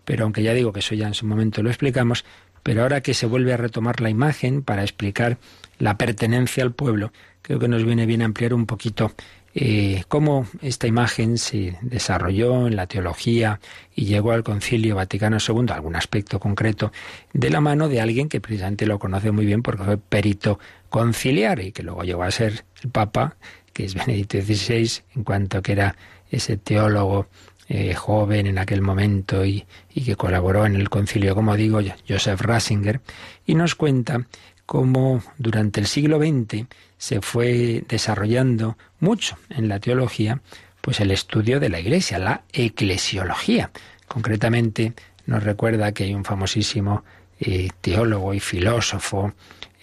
Pero 0.06 0.24
aunque 0.24 0.44
ya 0.44 0.54
digo 0.54 0.74
que 0.74 0.80
eso 0.80 0.96
ya 0.96 1.08
en 1.08 1.14
su 1.14 1.26
momento 1.26 1.62
lo 1.62 1.70
explicamos, 1.70 2.26
pero 2.64 2.84
ahora 2.84 3.02
que 3.02 3.14
se 3.14 3.26
vuelve 3.26 3.54
a 3.54 3.58
retomar 3.58 4.02
la 4.02 4.10
imagen 4.10 4.62
para 4.62 4.84
explicar 4.84 5.38
la 5.80 5.98
pertenencia 5.98 6.64
al 6.64 6.72
pueblo, 6.72 7.12
creo 7.42 7.60
que 7.60 7.68
nos 7.68 7.84
viene 7.84 8.06
bien 8.06 8.22
ampliar 8.22 8.54
un 8.54 8.66
poquito 8.66 9.14
eh, 9.60 10.04
cómo 10.08 10.46
esta 10.62 10.86
imagen 10.86 11.40
se 11.40 11.80
desarrolló 11.82 12.68
en 12.68 12.76
la 12.76 12.86
teología 12.86 13.60
y 13.96 14.06
llegó 14.06 14.32
al 14.32 14.44
Concilio 14.44 14.96
Vaticano 14.96 15.38
II, 15.40 15.66
algún 15.72 15.96
aspecto 15.96 16.40
concreto, 16.40 16.92
de 17.34 17.50
la 17.50 17.60
mano 17.60 17.90
de 17.90 18.00
alguien 18.00 18.30
que 18.30 18.40
precisamente 18.40 18.86
lo 18.86 19.00
conoce 19.00 19.32
muy 19.32 19.48
bien 19.48 19.64
porque 19.64 19.84
fue 19.84 19.98
perito 19.98 20.60
conciliar 20.90 21.60
y 21.60 21.72
que 21.72 21.82
luego 21.82 22.04
llegó 22.04 22.22
a 22.22 22.30
ser 22.30 22.66
el 22.84 22.90
Papa, 22.90 23.36
que 23.74 23.86
es 23.86 23.94
Benedicto 23.94 24.42
XVI, 24.42 25.04
en 25.16 25.24
cuanto 25.24 25.62
que 25.62 25.74
era 25.74 25.96
ese 26.30 26.58
teólogo 26.58 27.28
eh, 27.70 27.94
joven 27.94 28.48
en 28.48 28.60
aquel 28.60 28.82
momento 28.82 29.46
y, 29.46 29.66
que 29.94 30.16
colaboró 30.16 30.66
en 30.66 30.76
el 30.76 30.90
concilio, 30.90 31.36
como 31.36 31.56
digo, 31.56 31.80
Joseph 32.08 32.40
Ratzinger, 32.42 33.02
y 33.46 33.56
nos 33.56 33.76
cuenta 33.76 34.26
cómo 34.66 35.22
durante 35.38 35.82
el 35.82 35.88
siglo 35.88 36.18
XX 36.18 36.66
se 36.98 37.22
fue 37.22 37.84
desarrollando 37.88 38.78
mucho 39.00 39.38
en 39.50 39.68
la 39.68 39.80
teología, 39.80 40.42
pues 40.82 41.02
el 41.02 41.12
estudio 41.12 41.60
de 41.60 41.70
la 41.70 41.80
Iglesia, 41.80 42.20
la 42.20 42.44
eclesiología. 42.54 43.72
Concretamente 44.08 44.94
nos 45.26 45.44
recuerda 45.44 45.92
que 45.92 46.06
hay 46.06 46.14
un 46.14 46.24
famosísimo 46.24 47.04
eh, 47.40 47.70
teólogo 47.82 48.34
y 48.34 48.40
filósofo 48.40 49.34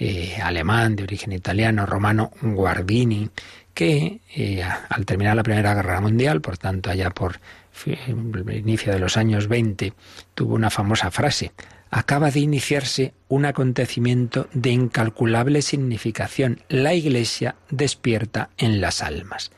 eh, 0.07 0.37
alemán 0.43 0.97
de 0.97 1.03
origen 1.03 1.33
italiano, 1.33 1.87
romano, 1.87 2.31
Guardini, 2.43 3.31
que 3.73 4.21
eh, 4.37 4.63
al 4.63 5.07
terminar 5.07 5.35
la 5.35 5.43
Primera 5.43 5.73
Guerra 5.73 5.99
Mundial, 6.03 6.43
por 6.43 6.59
tanto 6.59 6.91
allá 6.91 7.09
por 7.09 7.41
el 7.87 8.55
inicio 8.55 8.93
de 8.93 8.99
los 8.99 9.17
años 9.17 9.49
20, 9.49 9.95
tuvo 10.35 10.57
una 10.57 10.69
famosa 10.69 11.11
frase, 11.11 11.53
acaba 11.91 12.31
de 12.31 12.41
iniciarse 12.41 13.15
un 13.29 13.47
acontecimiento 13.47 14.47
de 14.53 14.73
incalculable 14.73 15.63
significación. 15.63 16.61
La 16.69 16.93
Iglesia 16.93 17.55
despierta 17.71 18.51
en 18.59 18.83
las 18.83 19.01
almas. 19.01 19.53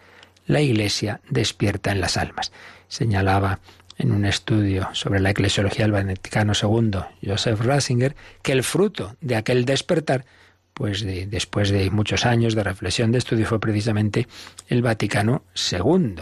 La 0.47 0.61
Iglesia 0.61 1.21
despierta 1.29 1.91
en 1.91 2.01
las 2.01 2.17
almas. 2.17 2.53
Señalaba 2.87 3.59
en 3.99 4.13
un 4.13 4.25
estudio 4.25 4.89
sobre 4.93 5.21
la 5.21 5.31
eclesiología 5.31 5.85
del 5.85 5.93
Vaticano 5.93 6.53
II, 6.61 7.01
Joseph 7.25 7.61
Ratzinger, 7.61 8.15
que 8.43 8.53
el 8.53 8.63
fruto 8.63 9.17
de 9.21 9.37
aquel 9.37 9.65
despertar, 9.65 10.25
pues 10.75 11.05
después 11.05 11.71
de 11.71 11.91
muchos 11.91 12.27
años 12.27 12.55
de 12.55 12.63
reflexión, 12.63 13.13
de 13.13 13.19
estudio, 13.19 13.47
fue 13.47 13.61
precisamente 13.61 14.29
el 14.69 14.83
Vaticano 14.83 15.45
II. 15.73 16.17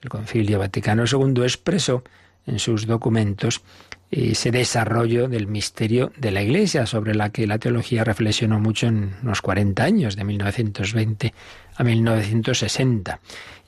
El 0.00 0.08
Concilio 0.08 0.58
Vaticano 0.58 1.04
II 1.04 1.44
expresó 1.44 2.02
en 2.46 2.58
sus 2.58 2.86
documentos 2.86 3.62
ese 4.10 4.50
desarrollo 4.50 5.28
del 5.28 5.46
misterio 5.46 6.12
de 6.18 6.32
la 6.32 6.42
Iglesia, 6.42 6.84
sobre 6.84 7.14
la 7.14 7.30
que 7.30 7.46
la 7.46 7.58
teología 7.58 8.04
reflexionó 8.04 8.60
mucho 8.60 8.86
en 8.86 9.14
los 9.22 9.40
40 9.40 9.82
años, 9.82 10.16
de 10.16 10.24
1920 10.24 11.32
a 11.76 11.84
1960. 11.84 13.20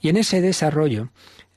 Y 0.03 0.11
en 0.11 0.19
ese 0.19 0.43
desarrollo 0.43 1.09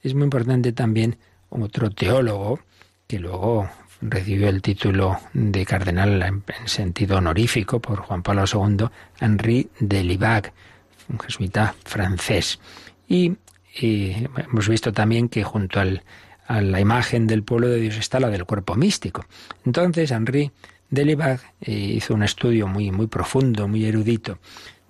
es 0.04 0.14
muy 0.14 0.24
importante 0.24 0.72
también 0.72 1.18
otro 1.50 1.90
teólogo 1.90 2.60
que 3.08 3.20
luego 3.20 3.70
recibió 4.02 4.50
el 4.50 4.62
título 4.62 5.20
de 5.34 5.66
cardenal 5.66 6.22
en 6.22 6.44
sentido 6.66 7.18
honorífico 7.18 7.80
por 7.80 8.00
Juan 8.00 8.22
Pablo 8.22 8.44
II, 8.52 8.88
Henri 9.20 9.70
de 9.80 10.04
Libac, 10.04 10.54
un 11.10 11.20
jesuita 11.20 11.74
francés. 11.84 12.60
Y, 13.08 13.38
hemos 13.80 14.68
visto 14.68 14.92
también 14.92 15.30
que 15.30 15.44
junto 15.44 15.80
al 15.80 16.04
a 16.48 16.62
la 16.62 16.80
imagen 16.80 17.28
del 17.28 17.44
pueblo 17.44 17.68
de 17.68 17.82
Dios 17.82 17.98
está 17.98 18.20
la 18.20 18.30
del 18.30 18.46
cuerpo 18.46 18.76
místico. 18.76 19.26
Entonces, 19.66 20.12
Henri 20.12 20.52
Delibac 20.90 21.42
eh, 21.62 21.72
hizo 21.72 22.14
un 22.14 22.24
estudio 22.24 22.68
muy, 22.68 22.92
muy 22.92 23.08
profundo, 23.08 23.68
muy 23.68 23.86
erudito, 23.86 24.40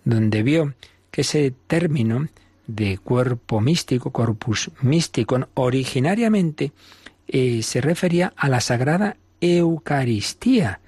donde 0.06 0.43
vio 0.43 0.76
que 1.10 1.22
ese 1.22 1.54
término 1.65 2.28
de 2.67 2.97
cuerpo 2.97 3.62
místico, 3.62 4.12
corpus 4.12 4.69
místico, 4.82 5.47
originariamente 5.56 6.73
eh, 7.27 7.63
se 7.63 7.82
refería 7.82 8.34
a 8.36 8.49
la 8.49 8.62
sagrada 8.62 9.17
Eucaristía. 9.41 10.80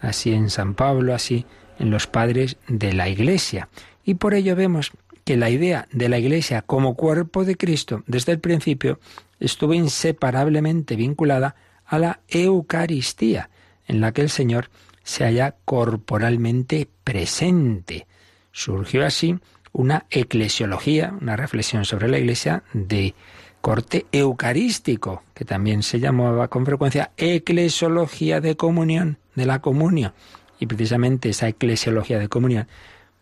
Así 0.00 0.32
en 0.32 0.50
San 0.50 0.74
Pablo, 0.74 1.14
así 1.14 1.46
en 1.78 1.90
los 1.90 2.06
padres 2.06 2.56
de 2.68 2.92
la 2.92 3.08
Iglesia. 3.08 3.68
Y 4.04 4.14
por 4.14 4.34
ello 4.34 4.54
vemos 4.54 4.92
que 5.24 5.36
la 5.36 5.50
idea 5.50 5.86
de 5.92 6.08
la 6.08 6.18
Iglesia 6.18 6.62
como 6.62 6.94
cuerpo 6.94 7.44
de 7.44 7.56
Cristo 7.56 8.02
desde 8.06 8.32
el 8.32 8.40
principio 8.40 8.98
estuvo 9.40 9.74
inseparablemente 9.74 10.96
vinculada 10.96 11.54
a 11.84 11.98
la 11.98 12.20
Eucaristía, 12.28 13.50
en 13.86 14.00
la 14.00 14.12
que 14.12 14.22
el 14.22 14.30
Señor 14.30 14.70
se 15.02 15.24
halla 15.24 15.56
corporalmente 15.64 16.88
presente. 17.04 18.06
Surgió 18.52 19.04
así 19.04 19.38
una 19.72 20.06
eclesiología, 20.10 21.14
una 21.20 21.36
reflexión 21.36 21.84
sobre 21.84 22.08
la 22.08 22.18
Iglesia 22.18 22.62
de 22.72 23.14
corte 23.60 24.06
eucarístico, 24.12 25.22
que 25.34 25.44
también 25.44 25.82
se 25.82 26.00
llamaba 26.00 26.48
con 26.48 26.64
frecuencia 26.64 27.10
eclesiología 27.16 28.40
de 28.40 28.56
comunión, 28.56 29.18
de 29.34 29.46
la 29.46 29.60
comunión. 29.60 30.12
Y 30.60 30.66
precisamente 30.66 31.28
esa 31.30 31.48
eclesiología 31.48 32.18
de 32.18 32.28
comunión, 32.28 32.66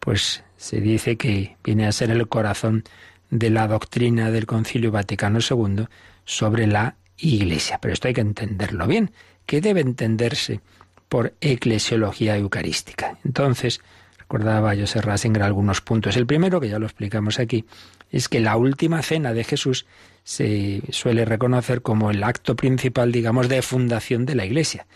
pues 0.00 0.44
se 0.56 0.80
dice 0.80 1.16
que 1.16 1.56
viene 1.64 1.86
a 1.86 1.92
ser 1.92 2.10
el 2.10 2.28
corazón 2.28 2.84
de 3.30 3.50
la 3.50 3.66
doctrina 3.66 4.30
del 4.30 4.46
Concilio 4.46 4.90
Vaticano 4.92 5.40
II 5.40 5.86
sobre 6.24 6.66
la 6.66 6.96
Iglesia. 7.18 7.78
Pero 7.80 7.94
esto 7.94 8.08
hay 8.08 8.14
que 8.14 8.20
entenderlo 8.20 8.86
bien. 8.86 9.10
¿Qué 9.46 9.60
debe 9.60 9.80
entenderse 9.80 10.60
por 11.08 11.34
eclesiología 11.40 12.36
eucarística? 12.36 13.18
Entonces, 13.24 13.80
recordaba 14.26 14.74
José 14.74 15.00
Rasinger 15.00 15.44
algunos 15.44 15.80
puntos. 15.80 16.16
El 16.16 16.26
primero, 16.26 16.60
que 16.60 16.68
ya 16.68 16.80
lo 16.80 16.86
explicamos 16.86 17.38
aquí, 17.38 17.64
es 18.10 18.28
que 18.28 18.40
la 18.40 18.56
última 18.56 19.00
cena 19.02 19.32
de 19.32 19.44
Jesús 19.44 19.86
se 20.24 20.82
suele 20.90 21.24
reconocer 21.24 21.80
como 21.80 22.10
el 22.10 22.24
acto 22.24 22.56
principal, 22.56 23.12
digamos, 23.12 23.48
de 23.48 23.62
fundación 23.62 24.26
de 24.26 24.34
la 24.34 24.44
Iglesia. 24.44 24.86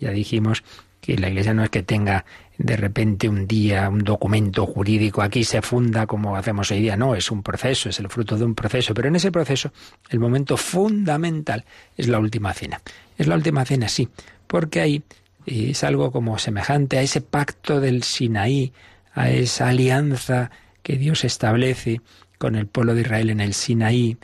Ya 0.00 0.10
dijimos 0.10 0.64
que 1.00 1.16
la 1.16 1.28
Iglesia 1.28 1.54
no 1.54 1.62
es 1.62 1.70
que 1.70 1.84
tenga 1.84 2.24
de 2.58 2.76
repente 2.76 3.28
un 3.28 3.46
día 3.46 3.88
un 3.88 4.00
documento 4.00 4.66
jurídico, 4.66 5.22
aquí 5.22 5.44
se 5.44 5.62
funda 5.62 6.06
como 6.06 6.36
hacemos 6.36 6.70
hoy 6.72 6.80
día, 6.80 6.96
no, 6.96 7.14
es 7.14 7.30
un 7.30 7.42
proceso, 7.42 7.88
es 7.88 8.00
el 8.00 8.08
fruto 8.08 8.36
de 8.36 8.44
un 8.44 8.54
proceso, 8.54 8.92
pero 8.92 9.08
en 9.08 9.16
ese 9.16 9.32
proceso 9.32 9.72
el 10.10 10.18
momento 10.18 10.56
fundamental 10.56 11.64
es 11.96 12.08
la 12.08 12.18
última 12.18 12.52
cena. 12.52 12.82
Es 13.16 13.28
la 13.28 13.36
última 13.36 13.64
cena, 13.64 13.88
sí, 13.88 14.08
porque 14.46 14.80
ahí 14.80 15.02
es 15.46 15.84
algo 15.84 16.12
como 16.12 16.38
semejante 16.38 16.98
a 16.98 17.02
ese 17.02 17.20
pacto 17.20 17.80
del 17.80 18.02
Sinaí, 18.02 18.72
a 19.14 19.30
esa 19.30 19.68
alianza 19.68 20.50
que 20.82 20.96
Dios 20.96 21.24
establece 21.24 22.00
con 22.38 22.56
el 22.56 22.66
pueblo 22.66 22.94
de 22.94 23.02
Israel 23.02 23.30
en 23.30 23.40
el 23.40 23.54
Sinaí, 23.54 24.16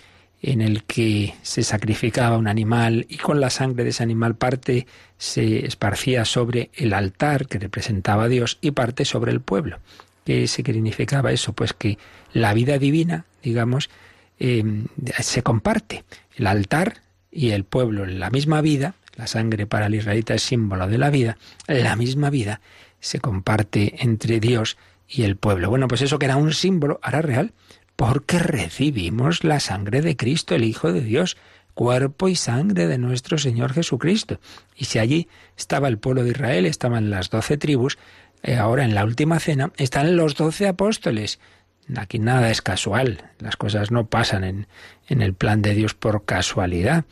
en 0.43 0.61
el 0.61 0.85
que 0.85 1.35
se 1.43 1.63
sacrificaba 1.63 2.39
un 2.39 2.49
animal 2.49 3.07
y 3.09 3.17
con 3.17 3.41
la 3.41 3.51
sangre 3.51 3.85
de 3.85 3.91
ese 3.91 4.03
animal 4.03 4.37
parte 4.37 4.87
se 5.19 5.67
esparcía 5.67 6.25
sobre 6.25 6.71
el 6.75 6.93
altar 6.93 7.47
que 7.47 7.59
representaba 7.59 8.25
a 8.25 8.29
Dios 8.29 8.59
y 8.61 8.71
parte 8.71 9.05
sobre 9.05 9.33
el 9.33 9.41
pueblo. 9.41 9.79
¿Qué 10.25 10.47
significaba 10.47 11.33
eso? 11.33 11.53
Pues 11.53 11.73
que 11.73 11.99
la 12.33 12.53
vida 12.53 12.79
divina, 12.79 13.25
digamos, 13.43 13.91
em, 14.39 14.87
se 15.21 15.43
comparte. 15.43 16.05
El 16.37 16.47
altar 16.47 17.03
y 17.31 17.51
el 17.51 17.65
pueblo, 17.65 18.07
la 18.07 18.31
misma 18.31 18.61
vida, 18.61 18.95
la 19.17 19.27
sangre 19.27 19.67
para 19.67 19.87
el 19.87 19.95
israelita 19.95 20.35
es 20.35 20.43
símbolo 20.43 20.87
de 20.87 20.99
la 20.99 21.11
vida, 21.11 21.39
la 21.67 21.97
misma 21.97 22.31
vida 22.31 22.61
se 23.01 23.21
comparte 23.21 24.03
entre 24.03 24.41
Dios 24.41 24.77
y 25.09 25.23
el 25.23 25.37
pueblo. 25.37 25.71
Bueno, 25.71 25.89
pues 25.89 26.03
eso 26.03 26.19
que 26.19 26.27
era 26.27 26.37
un 26.37 26.53
símbolo, 26.53 27.01
ahora 27.03 27.23
real, 27.23 27.53
porque 27.97 28.39
recibimos 28.39 29.45
la 29.45 29.61
sangre 29.61 30.03
de 30.03 30.17
Cristo, 30.17 30.55
el 30.55 30.65
Hijo 30.65 30.93
de 30.93 31.01
Dios, 31.01 31.37
cuerpo 31.75 32.29
y 32.29 32.37
sangre 32.37 32.87
de 32.87 32.99
nuestro 32.99 33.39
Señor 33.39 33.73
Jesucristo. 33.73 34.41
Y 34.77 34.87
si 34.87 34.99
allí 34.99 35.29
estaba 35.57 35.89
el 35.89 35.99
pueblo 35.99 36.25
de 36.25 36.31
Israel, 36.31 36.67
estaban 36.67 37.11
las 37.11 37.31
doce 37.31 37.57
tribus, 37.57 37.99
eh, 38.43 38.57
ahora 38.57 38.85
en 38.85 38.95
la 38.95 39.05
última 39.05 39.39
cena 39.41 39.73
están 39.77 40.17
los 40.17 40.35
doce 40.35 40.69
apóstoles. 40.69 41.39
Aquí 41.97 42.19
nada 42.19 42.51
es 42.51 42.63
casual, 42.63 43.31
las 43.39 43.57
cosas 43.57 43.91
no 43.91 44.07
pasan 44.07 44.45
en, 44.45 44.67
en 45.09 45.23
el 45.23 45.35
plan 45.35 45.63
de 45.63 45.75
Dios 45.75 45.95
por 45.95 46.25
casualidad. 46.25 47.05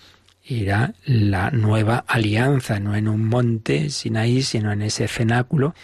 Era 0.46 0.94
la 1.06 1.50
nueva 1.50 2.04
alianza, 2.06 2.78
no 2.78 2.94
en 2.94 3.08
un 3.08 3.26
monte 3.26 3.88
Sinaí, 3.88 4.42
sino 4.42 4.72
en 4.72 4.82
ese 4.82 5.08
cenáculo, 5.08 5.74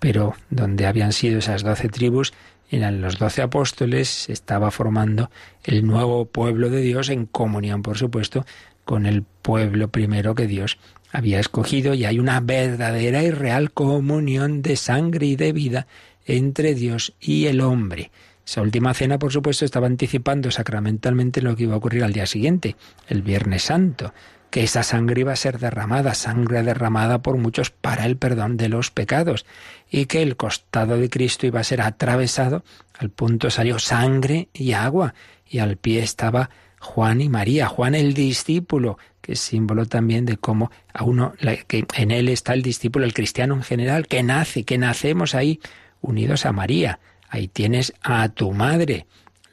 pero 0.00 0.34
donde 0.50 0.86
habían 0.86 1.12
sido 1.12 1.38
esas 1.38 1.62
doce 1.62 1.88
tribus 1.88 2.32
eran 2.72 3.02
los 3.02 3.18
doce 3.18 3.42
apóstoles, 3.42 4.08
se 4.08 4.32
estaba 4.32 4.70
formando 4.70 5.30
el 5.62 5.86
nuevo 5.86 6.24
pueblo 6.24 6.70
de 6.70 6.80
Dios 6.80 7.10
en 7.10 7.26
comunión, 7.26 7.82
por 7.82 7.98
supuesto, 7.98 8.46
con 8.86 9.04
el 9.04 9.22
pueblo 9.22 9.88
primero 9.88 10.34
que 10.34 10.46
Dios 10.46 10.78
había 11.12 11.38
escogido 11.38 11.92
y 11.92 12.06
hay 12.06 12.18
una 12.18 12.40
verdadera 12.40 13.22
y 13.22 13.30
real 13.30 13.72
comunión 13.72 14.62
de 14.62 14.76
sangre 14.76 15.26
y 15.26 15.36
de 15.36 15.52
vida 15.52 15.86
entre 16.24 16.74
Dios 16.74 17.12
y 17.20 17.44
el 17.44 17.60
hombre. 17.60 18.10
Esa 18.46 18.62
última 18.62 18.92
cena, 18.94 19.18
por 19.18 19.32
supuesto, 19.32 19.64
estaba 19.64 19.86
anticipando 19.86 20.50
sacramentalmente 20.50 21.42
lo 21.42 21.54
que 21.56 21.64
iba 21.64 21.74
a 21.74 21.78
ocurrir 21.78 22.04
al 22.04 22.12
día 22.12 22.26
siguiente, 22.26 22.76
el 23.08 23.22
Viernes 23.22 23.62
Santo 23.64 24.12
que 24.52 24.62
esa 24.62 24.82
sangre 24.82 25.22
iba 25.22 25.32
a 25.32 25.36
ser 25.36 25.58
derramada, 25.58 26.12
sangre 26.12 26.62
derramada 26.62 27.22
por 27.22 27.38
muchos 27.38 27.70
para 27.70 28.04
el 28.04 28.18
perdón 28.18 28.58
de 28.58 28.68
los 28.68 28.90
pecados, 28.90 29.46
y 29.90 30.04
que 30.04 30.20
el 30.20 30.36
costado 30.36 30.98
de 30.98 31.08
Cristo 31.08 31.46
iba 31.46 31.60
a 31.60 31.64
ser 31.64 31.80
atravesado, 31.80 32.62
al 32.98 33.08
punto 33.08 33.50
salió 33.50 33.78
sangre 33.78 34.50
y 34.52 34.72
agua, 34.72 35.14
y 35.48 35.60
al 35.60 35.78
pie 35.78 36.02
estaba 36.02 36.50
Juan 36.80 37.22
y 37.22 37.30
María, 37.30 37.66
Juan 37.66 37.94
el 37.94 38.12
discípulo, 38.12 38.98
que 39.22 39.32
es 39.32 39.40
símbolo 39.40 39.86
también 39.86 40.26
de 40.26 40.36
cómo 40.36 40.70
a 40.92 41.02
uno, 41.04 41.32
que 41.66 41.86
en 41.96 42.10
él 42.10 42.28
está 42.28 42.52
el 42.52 42.60
discípulo, 42.60 43.06
el 43.06 43.14
cristiano 43.14 43.54
en 43.54 43.62
general, 43.62 44.06
que 44.06 44.22
nace, 44.22 44.64
que 44.64 44.76
nacemos 44.76 45.34
ahí 45.34 45.60
unidos 46.02 46.44
a 46.44 46.52
María. 46.52 47.00
Ahí 47.32 47.48
tienes 47.48 47.94
a 48.02 48.28
tu 48.28 48.52
madre. 48.52 49.06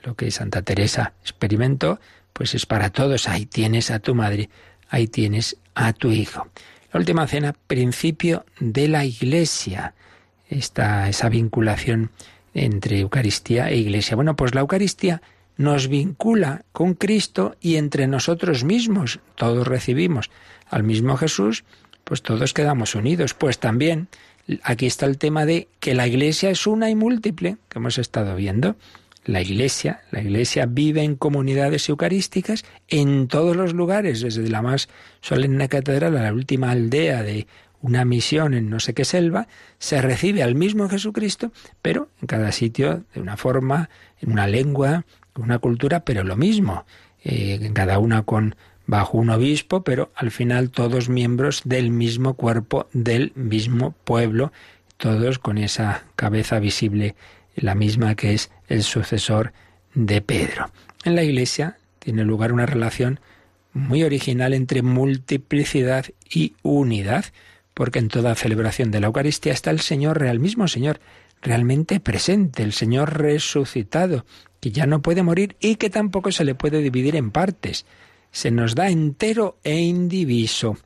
Lo 0.03 0.15
que 0.15 0.31
Santa 0.31 0.61
Teresa 0.61 1.13
experimentó, 1.21 1.99
pues 2.33 2.53
es 2.53 2.65
para 2.65 2.89
todos. 2.89 3.27
Ahí 3.27 3.45
tienes 3.45 3.89
a 3.89 3.99
tu 3.99 4.13
madre 4.15 4.49
ahí 4.89 5.07
tienes 5.07 5.57
a 5.75 5.93
tu 5.93 6.11
hijo. 6.11 6.47
La 6.91 6.99
última 6.99 7.27
cena, 7.27 7.55
principio 7.67 8.45
de 8.59 8.87
la 8.87 9.05
iglesia. 9.05 9.93
Está 10.49 11.07
esa 11.07 11.29
vinculación 11.29 12.11
entre 12.53 12.99
Eucaristía 12.99 13.69
e 13.69 13.77
Iglesia. 13.77 14.15
Bueno, 14.15 14.35
pues 14.35 14.55
la 14.55 14.61
Eucaristía 14.61 15.21
nos 15.57 15.87
vincula 15.87 16.63
con 16.71 16.95
Cristo 16.95 17.55
y 17.61 17.75
entre 17.75 18.07
nosotros 18.07 18.63
mismos. 18.63 19.19
Todos 19.35 19.67
recibimos 19.67 20.31
al 20.67 20.83
mismo 20.83 21.15
Jesús, 21.17 21.63
pues 22.03 22.23
todos 22.23 22.53
quedamos 22.53 22.95
unidos. 22.95 23.35
Pues 23.35 23.59
también 23.59 24.07
aquí 24.63 24.85
está 24.85 25.05
el 25.05 25.17
tema 25.17 25.45
de 25.45 25.67
que 25.79 25.95
la 25.95 26.07
Iglesia 26.07 26.49
es 26.49 26.67
una 26.67 26.89
y 26.89 26.95
múltiple, 26.95 27.57
que 27.67 27.79
hemos 27.79 27.97
estado 27.97 28.35
viendo. 28.35 28.75
La 29.25 29.41
Iglesia, 29.41 30.01
la 30.11 30.21
Iglesia 30.21 30.65
vive 30.65 31.03
en 31.03 31.15
comunidades 31.15 31.87
eucarísticas 31.89 32.63
en 32.87 33.27
todos 33.27 33.55
los 33.55 33.73
lugares, 33.73 34.21
desde 34.21 34.47
la 34.49 34.61
más 34.61 34.89
solemne 35.21 35.69
catedral 35.69 36.17
a 36.17 36.23
la 36.23 36.33
última 36.33 36.71
aldea 36.71 37.21
de 37.21 37.45
una 37.81 38.05
misión 38.05 38.53
en 38.53 38.69
no 38.69 38.79
sé 38.79 38.93
qué 38.93 39.05
selva, 39.05 39.47
se 39.77 40.01
recibe 40.01 40.43
al 40.43 40.55
mismo 40.55 40.89
Jesucristo, 40.89 41.51
pero 41.81 42.09
en 42.21 42.27
cada 42.27 42.51
sitio 42.51 43.03
de 43.13 43.21
una 43.21 43.37
forma, 43.37 43.89
en 44.19 44.31
una 44.31 44.47
lengua, 44.47 45.05
una 45.35 45.59
cultura, 45.59 46.01
pero 46.01 46.23
lo 46.23 46.35
mismo, 46.35 46.85
eh, 47.23 47.71
cada 47.73 47.99
una 47.99 48.23
con 48.23 48.55
bajo 48.89 49.19
un 49.19 49.29
obispo, 49.29 49.83
pero 49.83 50.11
al 50.15 50.31
final 50.31 50.71
todos 50.71 51.09
miembros 51.09 51.61
del 51.63 51.91
mismo 51.91 52.33
cuerpo, 52.33 52.87
del 52.91 53.31
mismo 53.35 53.93
pueblo, 54.03 54.51
todos 54.97 55.37
con 55.37 55.59
esa 55.59 56.05
cabeza 56.15 56.59
visible 56.59 57.15
la 57.55 57.75
misma 57.75 58.15
que 58.15 58.33
es 58.33 58.49
el 58.67 58.81
sucesor 58.81 59.53
de 59.93 60.21
Pedro. 60.21 60.71
En 61.03 61.13
la 61.13 61.23
Iglesia 61.23 61.77
tiene 61.99 62.23
lugar 62.23 62.51
una 62.51 62.65
relación 62.65 63.19
muy 63.73 64.03
original 64.03 64.55
entre 64.55 64.81
multiplicidad 64.81 66.05
y 66.27 66.55
unidad, 66.63 67.25
porque 67.75 67.99
en 67.99 68.07
toda 68.07 68.33
celebración 68.33 68.89
de 68.89 69.01
la 69.01 69.07
Eucaristía 69.07 69.53
está 69.53 69.69
el 69.69 69.81
Señor, 69.81 70.23
el 70.23 70.39
mismo 70.39 70.67
Señor, 70.67 70.99
realmente 71.43 71.99
presente, 71.99 72.63
el 72.63 72.73
Señor 72.73 73.19
resucitado, 73.19 74.25
que 74.59 74.71
ya 74.71 74.87
no 74.87 75.03
puede 75.03 75.21
morir 75.21 75.57
y 75.59 75.75
que 75.75 75.91
tampoco 75.91 76.31
se 76.31 76.43
le 76.43 76.55
puede 76.55 76.81
dividir 76.81 77.15
en 77.15 77.29
partes. 77.29 77.85
Se 78.31 78.51
nos 78.51 78.75
da 78.75 78.89
entero 78.89 79.57
e 79.63 79.79
indiviso. 79.79 80.77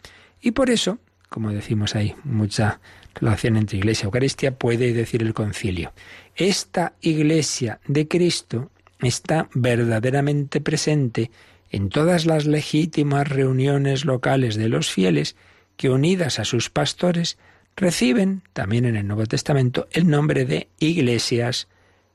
Y 0.42 0.52
por 0.52 0.70
eso, 0.70 1.00
como 1.30 1.52
decimos 1.52 1.96
ahí, 1.96 2.16
mucha 2.24 2.80
relación 3.16 3.58
entre 3.58 3.78
Iglesia 3.78 4.06
y 4.06 4.08
Eucaristía, 4.08 4.58
puede 4.58 4.94
decir 4.94 5.22
el 5.22 5.34
concilio. 5.34 5.94
Esta 6.36 6.94
Iglesia 7.02 7.80
de 7.88 8.08
Cristo 8.08 8.72
está 9.02 9.50
verdaderamente 9.54 10.62
presente 10.62 11.32
en 11.70 11.90
todas 11.90 12.26
las 12.26 12.46
legítimas 12.46 13.28
reuniones 13.28 14.06
locales 14.06 14.56
de 14.56 14.70
los 14.70 14.92
fieles 14.92 15.36
que 15.76 15.90
unidas 15.90 16.40
a 16.40 16.46
sus 16.46 16.70
pastores 16.70 17.38
reciben, 17.76 18.44
también 18.54 18.86
en 18.86 18.96
el 18.96 19.08
Nuevo 19.08 19.26
Testamento, 19.26 19.88
el 19.92 20.08
nombre 20.08 20.46
de 20.46 20.68
iglesias. 20.80 21.68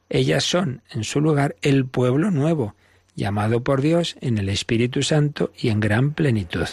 Ellas 0.09 0.45
son, 0.45 0.83
en 0.91 1.05
su 1.05 1.21
lugar, 1.21 1.57
el 1.63 1.87
pueblo 1.87 2.31
nuevo, 2.31 2.77
llamado 3.19 3.63
por 3.63 3.83
Dios 3.83 4.17
en 4.23 4.39
el 4.39 4.49
Espíritu 4.49 5.03
Santo 5.03 5.53
y 5.59 5.69
en 5.69 5.81
gran 5.81 6.13
plenitud. 6.13 6.67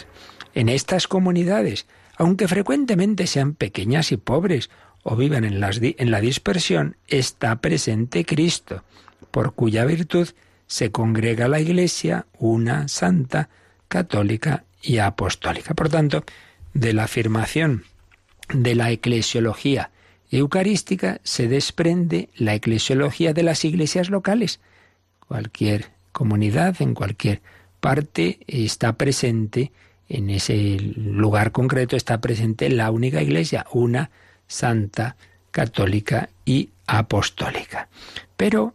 En 0.54 0.70
estas 0.70 1.06
comunidades 1.06 1.86
aunque 2.16 2.48
frecuentemente 2.48 3.26
sean 3.26 3.54
pequeñas 3.54 4.10
y 4.10 4.16
pobres 4.16 4.70
o 5.02 5.16
vivan 5.16 5.44
en, 5.44 5.60
la 5.60 6.20
dispersión, 6.20 6.96
está 7.06 7.56
presente 7.60 8.24
Cristo, 8.24 8.82
por 9.30 9.54
cuya 9.54 9.84
virtud 9.84 10.28
se 10.66 10.90
congrega 10.90 11.46
la 11.46 11.60
Iglesia, 11.60 12.26
una 12.38 12.88
santa, 12.88 13.48
católica 13.86 14.64
y 14.82 14.98
apostólica. 14.98 15.74
Por 15.74 15.90
tanto, 15.90 16.24
de 16.74 16.92
la 16.92 17.04
afirmación 17.04 17.84
de 18.52 18.74
la 18.74 18.90
eclesiología 18.90 19.90
eucarística 20.30 21.20
se 21.22 21.46
desprende 21.46 22.30
la 22.34 22.54
eclesiología 22.54 23.32
de 23.32 23.44
las 23.44 23.64
iglesias 23.64 24.10
locales. 24.10 24.60
Cualquier 25.20 25.90
comunidad, 26.16 26.80
en 26.80 26.94
cualquier 26.94 27.42
parte, 27.78 28.38
está 28.46 28.94
presente, 28.94 29.70
en 30.08 30.30
ese 30.30 30.78
lugar 30.96 31.52
concreto 31.52 31.94
está 31.94 32.22
presente 32.22 32.70
la 32.70 32.90
única 32.90 33.20
iglesia, 33.20 33.66
una 33.70 34.10
santa, 34.46 35.16
católica 35.50 36.30
y 36.46 36.70
apostólica. 36.86 37.88
Pero 38.38 38.72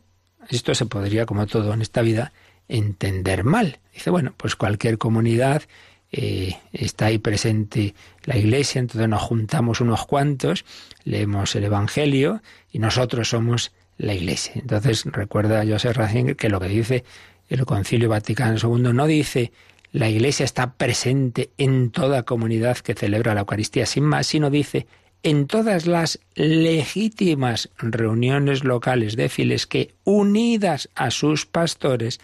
esto 0.49 0.75
se 0.75 0.85
podría, 0.85 1.25
como 1.25 1.47
todo 1.47 1.73
en 1.73 1.81
esta 1.81 2.03
vida, 2.03 2.31
entender 2.67 3.43
mal. 3.43 3.79
Dice, 3.91 4.11
bueno, 4.11 4.35
pues 4.37 4.55
cualquier 4.55 4.99
comunidad 4.99 5.63
eh, 6.11 6.57
está 6.71 7.07
ahí 7.07 7.17
presente 7.17 7.95
la 8.25 8.37
iglesia, 8.37 8.79
entonces 8.79 9.09
nos 9.09 9.21
juntamos 9.23 9.81
unos 9.81 10.05
cuantos, 10.05 10.63
leemos 11.05 11.55
el 11.55 11.63
Evangelio 11.63 12.43
y 12.71 12.77
nosotros 12.77 13.29
somos 13.29 13.71
la 13.97 14.13
iglesia. 14.13 14.53
Entonces 14.55 15.05
recuerda 15.05 15.65
José 15.65 15.93
Ratzinger 15.93 16.35
que 16.35 16.49
lo 16.49 16.59
que 16.59 16.67
dice 16.67 17.03
el 17.51 17.65
Concilio 17.65 18.09
Vaticano 18.09 18.57
II 18.57 18.93
no 18.93 19.07
dice 19.07 19.51
la 19.91 20.09
iglesia 20.09 20.45
está 20.45 20.75
presente 20.75 21.51
en 21.57 21.91
toda 21.91 22.23
comunidad 22.23 22.77
que 22.77 22.93
celebra 22.93 23.33
la 23.33 23.41
Eucaristía 23.41 23.85
sin 23.85 24.05
más, 24.05 24.27
sino 24.27 24.49
dice 24.49 24.87
en 25.21 25.47
todas 25.47 25.85
las 25.85 26.19
legítimas 26.33 27.69
reuniones 27.77 28.63
locales 28.63 29.15
de 29.15 29.29
fieles 29.29 29.67
que, 29.67 29.93
unidas 30.03 30.89
a 30.95 31.11
sus 31.11 31.45
pastores, 31.45 32.19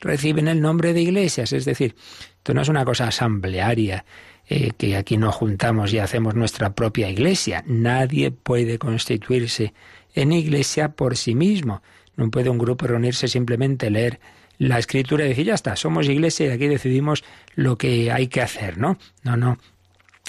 reciben 0.00 0.48
el 0.48 0.60
nombre 0.60 0.92
de 0.92 1.00
iglesias. 1.00 1.52
Es 1.52 1.64
decir, 1.64 1.94
esto 2.36 2.52
no 2.52 2.60
es 2.60 2.68
una 2.68 2.84
cosa 2.84 3.06
asamblearia, 3.06 4.04
eh, 4.48 4.72
que 4.76 4.96
aquí 4.96 5.16
nos 5.16 5.34
juntamos 5.36 5.94
y 5.94 5.98
hacemos 5.98 6.34
nuestra 6.34 6.74
propia 6.74 7.08
iglesia. 7.08 7.64
Nadie 7.66 8.32
puede 8.32 8.78
constituirse 8.78 9.72
en 10.14 10.32
iglesia 10.32 10.90
por 10.90 11.16
sí 11.16 11.34
mismo. 11.34 11.82
No 12.16 12.30
puede 12.30 12.50
un 12.50 12.58
grupo 12.58 12.86
reunirse 12.86 13.28
simplemente 13.28 13.88
leer 13.88 14.20
la 14.68 14.78
escritura 14.78 15.26
y 15.26 15.44
ya 15.44 15.54
está, 15.54 15.74
somos 15.74 16.08
iglesia 16.08 16.46
y 16.46 16.50
aquí 16.50 16.68
decidimos 16.68 17.24
lo 17.56 17.76
que 17.76 18.12
hay 18.12 18.28
que 18.28 18.40
hacer, 18.40 18.78
¿no? 18.78 18.96
No, 19.24 19.36
no. 19.36 19.58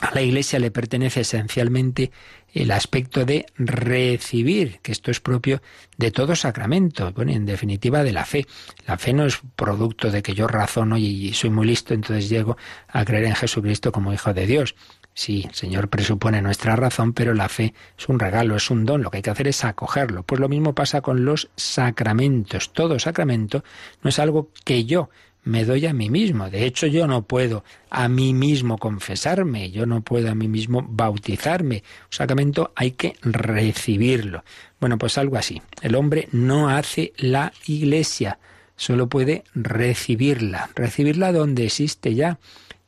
A 0.01 0.11
la 0.13 0.23
iglesia 0.23 0.57
le 0.57 0.71
pertenece 0.71 1.21
esencialmente 1.21 2.11
el 2.51 2.71
aspecto 2.71 3.25
de 3.25 3.45
recibir, 3.57 4.79
que 4.81 4.91
esto 4.91 5.11
es 5.11 5.19
propio 5.19 5.61
de 5.97 6.09
todo 6.09 6.35
sacramento, 6.35 7.11
bueno, 7.13 7.31
en 7.31 7.45
definitiva 7.45 8.03
de 8.03 8.11
la 8.11 8.25
fe. 8.25 8.47
La 8.87 8.97
fe 8.97 9.13
no 9.13 9.25
es 9.25 9.39
producto 9.55 10.09
de 10.09 10.23
que 10.23 10.33
yo 10.33 10.47
razono 10.47 10.97
y 10.97 11.31
soy 11.33 11.51
muy 11.51 11.67
listo, 11.67 11.93
entonces 11.93 12.27
llego 12.27 12.57
a 12.87 13.05
creer 13.05 13.25
en 13.25 13.35
Jesucristo 13.35 13.91
como 13.91 14.13
Hijo 14.13 14.33
de 14.33 14.47
Dios. 14.47 14.75
Sí, 15.15 15.43
el 15.47 15.53
Señor 15.53 15.89
presupone 15.89 16.41
nuestra 16.41 16.75
razón, 16.75 17.13
pero 17.13 17.33
la 17.33 17.47
fe 17.47 17.73
es 17.97 18.09
un 18.09 18.17
regalo, 18.17 18.55
es 18.55 18.71
un 18.71 18.83
don. 18.83 19.03
Lo 19.03 19.11
que 19.11 19.17
hay 19.17 19.23
que 19.23 19.29
hacer 19.29 19.47
es 19.47 19.63
acogerlo. 19.63 20.23
Pues 20.23 20.41
lo 20.41 20.49
mismo 20.49 20.73
pasa 20.73 21.01
con 21.01 21.23
los 21.23 21.49
sacramentos. 21.55 22.73
Todo 22.73 22.97
sacramento 22.97 23.63
no 24.01 24.09
es 24.09 24.17
algo 24.17 24.49
que 24.65 24.85
yo 24.85 25.09
me 25.43 25.65
doy 25.65 25.85
a 25.85 25.93
mí 25.93 26.09
mismo. 26.09 26.49
De 26.49 26.65
hecho, 26.65 26.87
yo 26.87 27.05
no 27.05 27.23
puedo 27.23 27.63
a 27.89 28.07
mí 28.07 28.33
mismo 28.33 28.77
confesarme, 28.77 29.71
yo 29.71 29.85
no 29.85 30.01
puedo 30.01 30.31
a 30.31 30.35
mí 30.35 30.47
mismo 30.47 30.85
bautizarme. 30.87 31.83
Un 32.05 32.11
sacramento 32.11 32.71
hay 32.75 32.91
que 32.91 33.15
recibirlo. 33.21 34.43
Bueno, 34.79 34.97
pues 34.97 35.17
algo 35.17 35.37
así. 35.37 35.61
El 35.81 35.95
hombre 35.95 36.27
no 36.31 36.69
hace 36.69 37.13
la 37.17 37.53
iglesia, 37.67 38.39
solo 38.75 39.07
puede 39.07 39.43
recibirla. 39.53 40.69
Recibirla 40.75 41.31
donde 41.31 41.65
existe 41.65 42.15
ya 42.15 42.39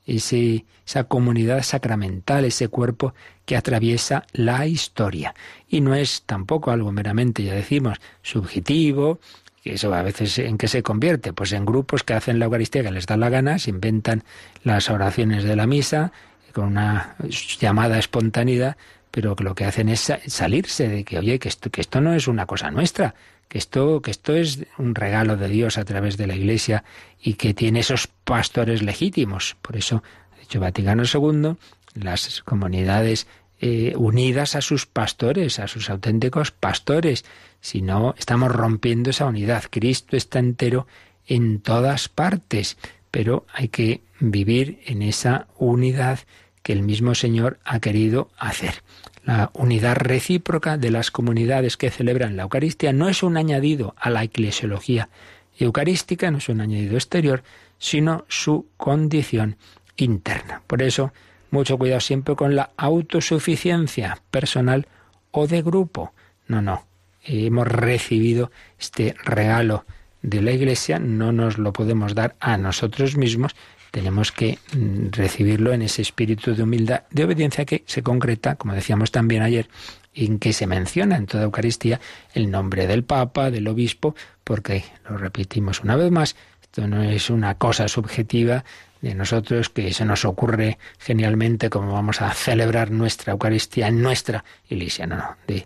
ese, 0.05 0.65
esa 0.85 1.05
comunidad 1.05 1.63
sacramental, 1.63 2.45
ese 2.45 2.67
cuerpo 2.67 3.13
que 3.45 3.57
atraviesa 3.57 4.25
la 4.33 4.65
historia. 4.67 5.33
Y 5.67 5.81
no 5.81 5.95
es 5.95 6.23
tampoco 6.25 6.71
algo 6.71 6.91
meramente, 6.91 7.43
ya 7.43 7.53
decimos, 7.53 7.99
subjetivo, 8.21 9.19
eso 9.63 9.93
a 9.93 10.03
veces 10.03 10.37
en 10.37 10.57
qué 10.57 10.67
se 10.67 10.83
convierte, 10.83 11.33
pues 11.33 11.51
en 11.51 11.65
grupos 11.65 12.03
que 12.03 12.13
hacen 12.13 12.37
la 12.37 12.45
Eucaristía 12.45 12.83
que 12.83 12.91
les 12.91 13.07
da 13.07 13.17
la 13.17 13.29
gana, 13.29 13.57
se 13.57 13.71
inventan 13.71 14.23
las 14.63 14.89
oraciones 14.89 15.43
de 15.43 15.55
la 15.55 15.65
misa 15.65 16.11
con 16.53 16.65
una 16.65 17.15
llamada 17.59 17.97
espontaneidad, 17.97 18.77
pero 19.09 19.35
que 19.35 19.43
lo 19.43 19.55
que 19.55 19.65
hacen 19.65 19.89
es 19.89 20.13
salirse 20.27 20.87
de 20.87 21.03
que, 21.03 21.17
oye, 21.17 21.39
que 21.39 21.49
esto, 21.49 21.69
que 21.71 21.81
esto 21.81 21.99
no 21.99 22.13
es 22.13 22.27
una 22.27 22.45
cosa 22.45 22.69
nuestra, 22.69 23.15
que 23.47 23.57
esto, 23.57 24.01
que 24.01 24.11
esto 24.11 24.35
es 24.35 24.65
un 24.77 24.95
regalo 24.95 25.37
de 25.37 25.47
Dios 25.47 25.77
a 25.77 25.85
través 25.85 26.17
de 26.17 26.27
la 26.27 26.35
Iglesia 26.35 26.83
y 27.21 27.35
que 27.35 27.53
tiene 27.53 27.79
esos 27.79 28.07
pastores 28.07 28.81
legítimos. 28.81 29.55
Por 29.61 29.77
eso, 29.77 30.03
ha 30.35 30.39
dicho 30.39 30.59
Vaticano 30.59 31.03
II, 31.03 31.55
las 31.95 32.41
comunidades 32.41 33.27
eh, 33.61 33.93
unidas 33.95 34.55
a 34.55 34.61
sus 34.61 34.85
pastores, 34.85 35.59
a 35.59 35.67
sus 35.67 35.89
auténticos 35.89 36.51
pastores, 36.51 37.23
si 37.61 37.81
no, 37.81 38.13
estamos 38.17 38.51
rompiendo 38.51 39.09
esa 39.09 39.25
unidad. 39.25 39.63
Cristo 39.69 40.17
está 40.17 40.39
entero 40.39 40.87
en 41.25 41.61
todas 41.61 42.09
partes, 42.09 42.77
pero 43.11 43.45
hay 43.53 43.69
que 43.69 44.01
vivir 44.19 44.81
en 44.85 45.01
esa 45.01 45.47
unidad 45.57 46.19
que 46.63 46.73
el 46.73 46.83
mismo 46.83 47.15
Señor 47.15 47.59
ha 47.63 47.79
querido 47.79 48.29
hacer. 48.37 48.83
La 49.25 49.49
unidad 49.53 49.95
recíproca 49.95 50.77
de 50.77 50.91
las 50.91 51.09
comunidades 51.09 51.77
que 51.77 51.89
celebran 51.89 52.37
la 52.37 52.43
Eucaristía 52.43 52.93
no 52.93 53.09
es 53.09 53.23
un 53.23 53.37
añadido 53.37 53.95
a 53.97 54.11
la 54.11 54.23
eclesiología 54.23 55.09
eucarística, 55.57 56.29
no 56.29 56.37
es 56.37 56.47
un 56.47 56.61
añadido 56.61 56.93
exterior, 56.95 57.43
sino 57.79 58.25
su 58.27 58.67
condición 58.77 59.57
interna. 59.97 60.61
Por 60.67 60.83
eso, 60.83 61.11
mucho 61.49 61.77
cuidado 61.77 62.01
siempre 62.01 62.35
con 62.35 62.55
la 62.55 62.69
autosuficiencia 62.77 64.21
personal 64.29 64.87
o 65.31 65.47
de 65.47 65.63
grupo. 65.63 66.13
No, 66.47 66.61
no 66.61 66.85
hemos 67.23 67.67
recibido 67.67 68.51
este 68.79 69.15
regalo 69.23 69.85
de 70.21 70.41
la 70.41 70.51
Iglesia, 70.51 70.99
no 70.99 71.31
nos 71.31 71.57
lo 71.57 71.73
podemos 71.73 72.15
dar 72.15 72.35
a 72.39 72.57
nosotros 72.57 73.17
mismos, 73.17 73.55
tenemos 73.95 74.33
que 74.33 74.59
mm, 74.73 75.11
recibirlo 75.11 75.71
en 75.71 75.81
ese 75.81 76.01
espíritu 76.01 76.53
de 76.53 76.63
humildad, 76.63 77.03
de 77.11 77.23
obediencia 77.23 77.63
que 77.63 77.85
se 77.87 78.03
concreta, 78.03 78.55
como 78.55 78.73
decíamos 78.73 79.09
también 79.09 79.41
ayer, 79.41 79.69
en 80.13 80.37
que 80.37 80.51
se 80.51 80.67
menciona 80.67 81.15
en 81.15 81.27
toda 81.27 81.45
Eucaristía 81.45 82.01
el 82.33 82.51
nombre 82.51 82.87
del 82.87 83.05
Papa, 83.05 83.51
del 83.51 83.69
Obispo, 83.69 84.13
porque, 84.43 84.83
lo 85.09 85.17
repetimos 85.17 85.79
una 85.79 85.95
vez 85.95 86.11
más, 86.11 86.35
esto 86.61 86.89
no 86.89 87.03
es 87.03 87.29
una 87.29 87.55
cosa 87.55 87.87
subjetiva 87.87 88.65
de 88.99 89.15
nosotros 89.15 89.69
que 89.69 89.93
se 89.93 90.03
nos 90.03 90.25
ocurre 90.25 90.77
genialmente 90.99 91.69
como 91.69 91.93
vamos 91.93 92.21
a 92.21 92.33
celebrar 92.33 92.91
nuestra 92.91 93.31
Eucaristía 93.31 93.87
en 93.87 94.01
nuestra 94.01 94.43
iglesia, 94.67 95.07
no, 95.07 95.15
no, 95.15 95.37
de 95.47 95.65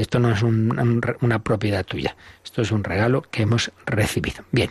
esto 0.00 0.18
no 0.18 0.30
es 0.30 0.42
una 0.42 1.42
propiedad 1.42 1.84
tuya, 1.84 2.16
esto 2.42 2.62
es 2.62 2.72
un 2.72 2.84
regalo 2.84 3.20
que 3.20 3.42
hemos 3.42 3.70
recibido. 3.84 4.44
Bien, 4.50 4.70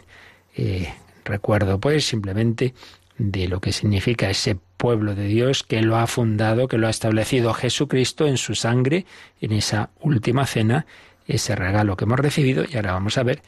eh, 0.55 0.91
recuerdo 1.25 1.79
pues 1.79 2.07
simplemente 2.07 2.73
de 3.17 3.47
lo 3.47 3.59
que 3.61 3.71
significa 3.71 4.29
ese 4.29 4.57
pueblo 4.77 5.15
de 5.15 5.25
Dios 5.25 5.63
que 5.63 5.81
lo 5.81 5.97
ha 5.97 6.07
fundado, 6.07 6.67
que 6.67 6.77
lo 6.77 6.87
ha 6.87 6.91
establecido 6.91 7.53
Jesucristo 7.53 8.27
en 8.27 8.37
su 8.37 8.55
sangre, 8.55 9.05
en 9.41 9.51
esa 9.51 9.89
última 9.99 10.45
cena, 10.45 10.85
ese 11.25 11.55
regalo 11.55 11.97
que 11.97 12.05
hemos 12.05 12.19
recibido. 12.19 12.65
Y 12.69 12.75
ahora 12.75 12.93
vamos 12.93 13.17
a 13.17 13.23
ver 13.23 13.41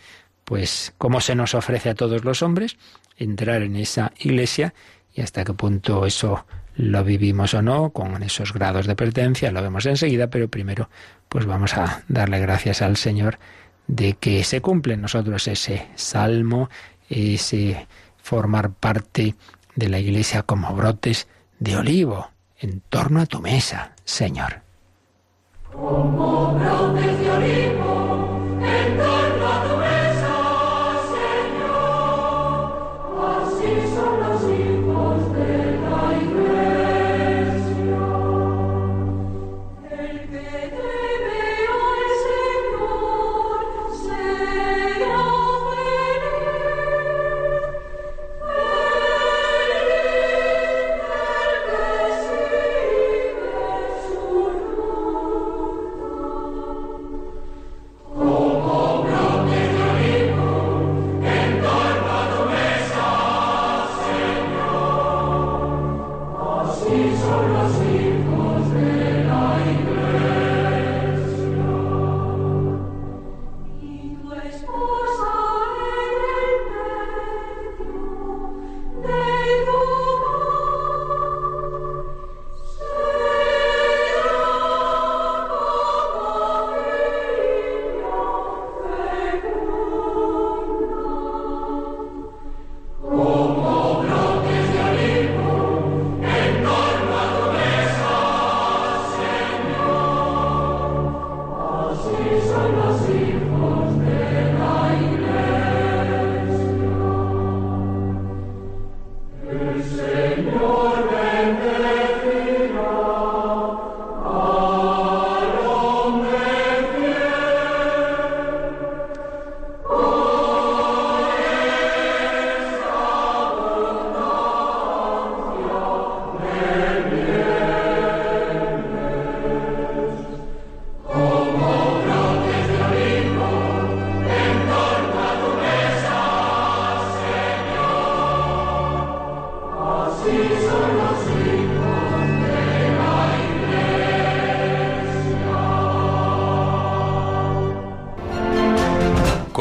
pues 0.46 0.94
cómo 0.98 1.20
se 1.20 1.36
nos 1.36 1.54
ofrece 1.54 1.90
a 1.90 1.96
todos 1.96 2.24
los 2.24 2.42
hombres 2.42 2.78
entrar 3.18 3.62
en 3.62 3.76
esa 3.76 4.14
iglesia 4.20 4.74
y 5.14 5.22
hasta 5.22 5.44
qué 5.44 5.54
punto 5.54 6.06
eso 6.06 6.46
lo 6.76 7.04
vivimos 7.04 7.54
o 7.56 7.62
no, 7.62 7.90
con 7.90 8.22
esos 8.22 8.54
grados 8.54 8.86
de 8.86 8.96
pertenencia, 8.96 9.52
lo 9.52 9.62
vemos 9.64 9.86
enseguida, 9.88 10.28
pero 10.30 10.48
primero 10.48 10.90
pues 11.28 11.46
vamos 11.46 11.74
a 11.74 12.04
darle 12.08 12.40
gracias 12.40 12.82
al 12.82 12.98
Señor 12.98 13.40
de 13.88 14.14
que 14.14 14.44
se 14.44 14.62
cumple 14.62 14.94
en 14.94 15.02
nosotros 15.02 15.48
ese 15.48 15.88
salmo, 15.96 16.70
ese 17.10 17.88
formar 18.22 18.72
parte 18.72 19.36
de 19.76 19.90
la 19.90 20.00
iglesia 20.00 20.44
como 20.44 20.74
brotes 20.76 21.28
de 21.60 21.78
olivo 21.78 22.30
en 22.60 22.82
torno 22.90 23.22
a 23.22 23.26
tu 23.26 23.40
mesa, 23.40 23.92
Señor. 24.04 24.62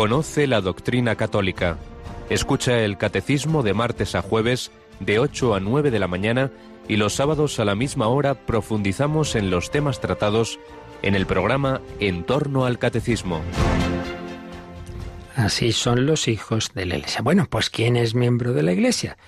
Conoce 0.06 0.46
la 0.46 0.60
doctrina 0.60 1.16
católica. 1.16 1.78
Escucha 2.30 2.78
el 2.78 2.96
catecismo 2.96 3.64
de 3.64 3.74
martes 3.74 4.14
a 4.14 4.22
jueves 4.22 4.70
de 5.00 5.18
8 5.18 5.56
a 5.56 5.58
9 5.58 5.90
de 5.90 5.98
la 5.98 6.06
mañana 6.06 6.52
y 6.86 6.94
los 6.94 7.14
sábados 7.14 7.58
a 7.58 7.64
la 7.64 7.74
misma 7.74 8.06
hora 8.06 8.34
profundizamos 8.34 9.34
en 9.34 9.50
los 9.50 9.72
temas 9.72 10.00
tratados 10.00 10.60
en 11.02 11.16
el 11.16 11.26
programa 11.26 11.80
En 11.98 12.22
torno 12.22 12.66
al 12.66 12.78
catecismo. 12.78 13.40
Así 15.34 15.72
son 15.72 16.06
los 16.06 16.28
hijos 16.28 16.70
de 16.72 16.86
la 16.86 16.98
Iglesia. 16.98 17.22
Bueno, 17.22 17.48
pues 17.50 17.68
¿quién 17.68 17.96
es 17.96 18.14
miembro 18.14 18.52
de 18.52 18.62
la 18.62 18.70
Iglesia? 18.70 19.18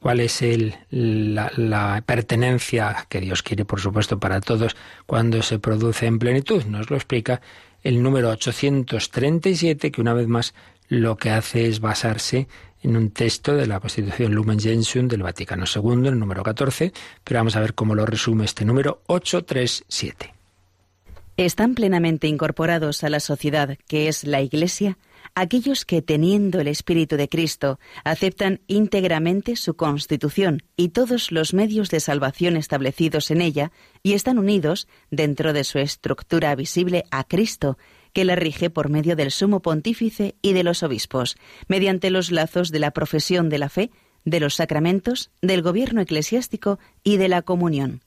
¿Cuál 0.00 0.18
es 0.18 0.42
el, 0.42 0.74
la, 0.90 1.52
la, 1.54 2.02
pertenencia 2.04 3.06
que 3.08 3.20
Dios 3.20 3.44
quiere, 3.44 3.64
por 3.64 3.80
supuesto, 3.80 4.18
para 4.18 4.40
todos 4.40 4.76
cuando 5.06 5.40
se 5.42 5.60
produce 5.60 6.06
en 6.06 6.18
plenitud? 6.18 6.64
Nos 6.64 6.90
lo 6.90 6.96
explica 6.96 7.40
el 7.86 8.02
número 8.02 8.30
837, 8.30 9.92
que 9.92 10.00
una 10.00 10.12
vez 10.12 10.26
más 10.26 10.54
lo 10.88 11.16
que 11.16 11.30
hace 11.30 11.68
es 11.68 11.78
basarse 11.78 12.48
en 12.82 12.96
un 12.96 13.10
texto 13.10 13.54
de 13.54 13.66
la 13.66 13.78
Constitución 13.78 14.34
Lumen 14.34 14.58
Gentium 14.58 15.06
del 15.06 15.22
Vaticano 15.22 15.66
II, 15.72 16.08
el 16.08 16.18
número 16.18 16.42
14, 16.42 16.92
pero 17.22 17.38
vamos 17.38 17.54
a 17.54 17.60
ver 17.60 17.74
cómo 17.74 17.94
lo 17.94 18.04
resume 18.04 18.44
este 18.44 18.64
número 18.64 19.02
837. 19.06 20.34
Están 21.36 21.76
plenamente 21.76 22.26
incorporados 22.26 23.04
a 23.04 23.08
la 23.08 23.20
sociedad, 23.20 23.78
que 23.86 24.08
es 24.08 24.24
la 24.24 24.40
Iglesia, 24.42 24.98
aquellos 25.36 25.84
que, 25.84 26.02
teniendo 26.02 26.60
el 26.60 26.66
Espíritu 26.66 27.16
de 27.16 27.28
Cristo, 27.28 27.78
aceptan 28.04 28.60
íntegramente 28.66 29.54
su 29.54 29.76
constitución 29.76 30.62
y 30.76 30.88
todos 30.88 31.30
los 31.30 31.52
medios 31.52 31.90
de 31.90 32.00
salvación 32.00 32.56
establecidos 32.56 33.30
en 33.30 33.42
ella 33.42 33.70
y 34.02 34.14
están 34.14 34.38
unidos, 34.38 34.88
dentro 35.10 35.52
de 35.52 35.62
su 35.62 35.78
estructura 35.78 36.54
visible, 36.56 37.04
a 37.10 37.22
Cristo, 37.22 37.76
que 38.14 38.24
la 38.24 38.34
rige 38.34 38.70
por 38.70 38.88
medio 38.88 39.14
del 39.14 39.30
sumo 39.30 39.60
pontífice 39.60 40.36
y 40.40 40.54
de 40.54 40.64
los 40.64 40.82
obispos, 40.82 41.36
mediante 41.68 42.08
los 42.10 42.32
lazos 42.32 42.70
de 42.70 42.78
la 42.78 42.92
profesión 42.92 43.50
de 43.50 43.58
la 43.58 43.68
fe, 43.68 43.90
de 44.24 44.40
los 44.40 44.54
sacramentos, 44.54 45.30
del 45.42 45.60
gobierno 45.60 46.00
eclesiástico 46.00 46.78
y 47.04 47.18
de 47.18 47.28
la 47.28 47.42
comunión. 47.42 48.00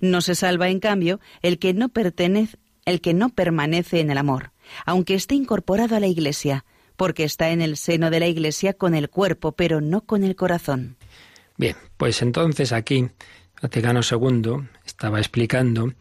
No 0.00 0.20
se 0.20 0.36
salva, 0.36 0.68
en 0.68 0.78
cambio, 0.78 1.18
el 1.42 1.58
que 1.58 1.74
no 1.74 1.88
pertenece, 1.88 2.58
el 2.84 3.00
que 3.00 3.12
no 3.12 3.28
permanece 3.30 3.98
en 3.98 4.10
el 4.10 4.18
amor 4.18 4.52
aunque 4.86 5.14
esté 5.14 5.34
incorporado 5.34 5.96
a 5.96 6.00
la 6.00 6.06
Iglesia, 6.06 6.64
porque 6.96 7.24
está 7.24 7.50
en 7.50 7.60
el 7.60 7.76
seno 7.76 8.10
de 8.10 8.20
la 8.20 8.26
Iglesia 8.26 8.74
con 8.74 8.94
el 8.94 9.08
cuerpo, 9.08 9.52
pero 9.52 9.80
no 9.80 10.02
con 10.02 10.22
el 10.22 10.36
corazón. 10.36 10.96
Bien, 11.56 11.76
pues 11.96 12.22
entonces 12.22 12.72
aquí 12.72 13.08
Vaticano 13.62 14.00
II 14.02 14.68
estaba 14.84 15.18
explicando 15.18 15.92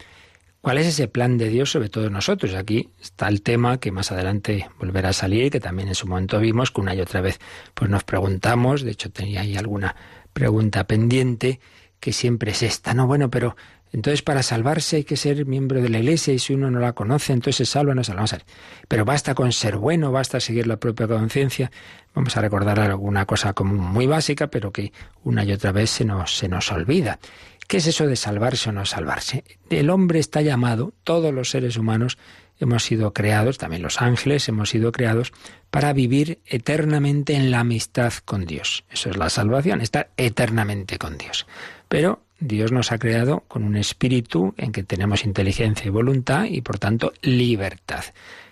cuál 0.61 0.77
es 0.77 0.87
ese 0.87 1.07
plan 1.07 1.37
de 1.37 1.49
Dios 1.49 1.71
sobre 1.71 1.89
todos 1.89 2.11
nosotros. 2.11 2.53
Aquí 2.53 2.89
está 3.01 3.27
el 3.27 3.41
tema 3.41 3.79
que 3.79 3.91
más 3.91 4.11
adelante 4.11 4.69
volverá 4.79 5.09
a 5.09 5.13
salir, 5.13 5.51
que 5.51 5.59
también 5.59 5.89
en 5.89 5.95
su 5.95 6.07
momento 6.07 6.39
vimos, 6.39 6.71
que 6.71 6.81
una 6.81 6.95
y 6.95 7.01
otra 7.01 7.21
vez 7.21 7.39
pues 7.73 7.89
nos 7.89 8.03
preguntamos, 8.03 8.81
de 8.81 8.91
hecho 8.91 9.11
tenía 9.11 9.41
ahí 9.41 9.57
alguna 9.57 9.95
pregunta 10.33 10.85
pendiente, 10.85 11.59
que 11.99 12.13
siempre 12.13 12.51
es 12.51 12.63
esta, 12.63 12.93
no, 12.93 13.07
bueno, 13.07 13.29
pero 13.29 13.57
entonces, 13.91 14.21
para 14.21 14.43
salvarse 14.43 14.97
hay 14.97 15.03
que 15.03 15.17
ser 15.17 15.45
miembro 15.45 15.81
de 15.81 15.89
la 15.89 15.99
iglesia 15.99 16.33
y 16.33 16.39
si 16.39 16.53
uno 16.53 16.69
no 16.69 16.79
la 16.79 16.93
conoce, 16.93 17.33
entonces 17.33 17.55
se 17.55 17.65
salva, 17.65 17.95
no 17.95 18.03
se 18.03 18.13
salva. 18.13 18.45
Pero 18.87 19.03
basta 19.03 19.33
con 19.33 19.51
ser 19.51 19.77
bueno, 19.77 20.11
basta 20.11 20.39
seguir 20.39 20.67
la 20.67 20.77
propia 20.77 21.07
conciencia. 21.07 21.71
Vamos 22.13 22.37
a 22.37 22.41
recordar 22.41 22.79
alguna 22.79 23.25
cosa 23.25 23.53
como 23.53 23.73
muy 23.73 24.05
básica, 24.05 24.47
pero 24.47 24.71
que 24.71 24.93
una 25.23 25.43
y 25.43 25.51
otra 25.51 25.71
vez 25.71 25.89
se 25.89 26.05
nos, 26.05 26.37
se 26.37 26.47
nos 26.47 26.71
olvida. 26.71 27.19
¿Qué 27.67 27.77
es 27.77 27.87
eso 27.87 28.07
de 28.07 28.15
salvarse 28.15 28.69
o 28.69 28.71
no 28.71 28.85
salvarse? 28.85 29.43
El 29.69 29.89
hombre 29.89 30.19
está 30.19 30.41
llamado, 30.41 30.93
todos 31.03 31.33
los 31.33 31.49
seres 31.49 31.77
humanos 31.77 32.17
hemos 32.59 32.83
sido 32.83 33.13
creados, 33.13 33.57
también 33.57 33.81
los 33.81 34.01
ángeles 34.01 34.47
hemos 34.49 34.69
sido 34.69 34.91
creados, 34.91 35.31
para 35.69 35.93
vivir 35.93 36.39
eternamente 36.45 37.33
en 37.35 37.51
la 37.51 37.61
amistad 37.61 38.13
con 38.25 38.45
Dios. 38.45 38.85
Eso 38.91 39.09
es 39.09 39.17
la 39.17 39.29
salvación, 39.29 39.81
estar 39.81 40.09
eternamente 40.17 40.97
con 40.97 41.17
Dios. 41.17 41.47
Pero 41.87 42.21
Dios 42.39 42.71
nos 42.71 42.91
ha 42.91 42.97
creado 42.97 43.41
con 43.47 43.63
un 43.63 43.75
espíritu 43.75 44.53
en 44.57 44.71
que 44.71 44.83
tenemos 44.83 45.25
inteligencia 45.25 45.85
y 45.85 45.89
voluntad 45.89 46.45
y 46.45 46.61
por 46.61 46.79
tanto 46.79 47.11
libertad. 47.21 48.03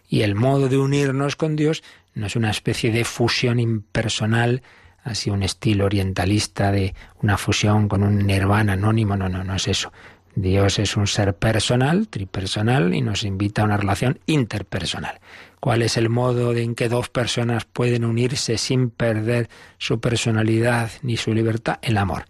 Y 0.09 0.21
el 0.21 0.35
modo 0.35 0.67
de 0.67 0.77
unirnos 0.77 1.35
con 1.35 1.55
Dios 1.55 1.83
no 2.13 2.27
es 2.27 2.35
una 2.35 2.51
especie 2.51 2.91
de 2.91 3.05
fusión 3.05 3.59
impersonal, 3.59 4.61
así 5.03 5.29
un 5.29 5.43
estilo 5.43 5.85
orientalista 5.85 6.71
de 6.71 6.95
una 7.21 7.37
fusión 7.37 7.87
con 7.87 8.03
un 8.03 8.25
nirvana 8.25 8.73
anónimo, 8.73 9.15
no, 9.15 9.29
no, 9.29 9.43
no 9.43 9.55
es 9.55 9.67
eso. 9.67 9.91
Dios 10.35 10.77
es 10.77 10.95
un 10.97 11.07
ser 11.07 11.33
personal, 11.33 12.09
tripersonal, 12.09 12.93
y 12.93 13.01
nos 13.01 13.23
invita 13.23 13.61
a 13.61 13.65
una 13.65 13.77
relación 13.77 14.19
interpersonal. 14.27 15.19
¿Cuál 15.59 15.81
es 15.81 15.97
el 15.97 16.09
modo 16.09 16.53
en 16.53 16.75
que 16.75 16.89
dos 16.89 17.09
personas 17.09 17.65
pueden 17.65 18.05
unirse 18.05 18.57
sin 18.59 18.91
perder 18.91 19.49
su 19.79 19.99
personalidad 19.99 20.91
ni 21.01 21.17
su 21.17 21.33
libertad? 21.33 21.79
El 21.81 21.97
amor. 21.97 22.25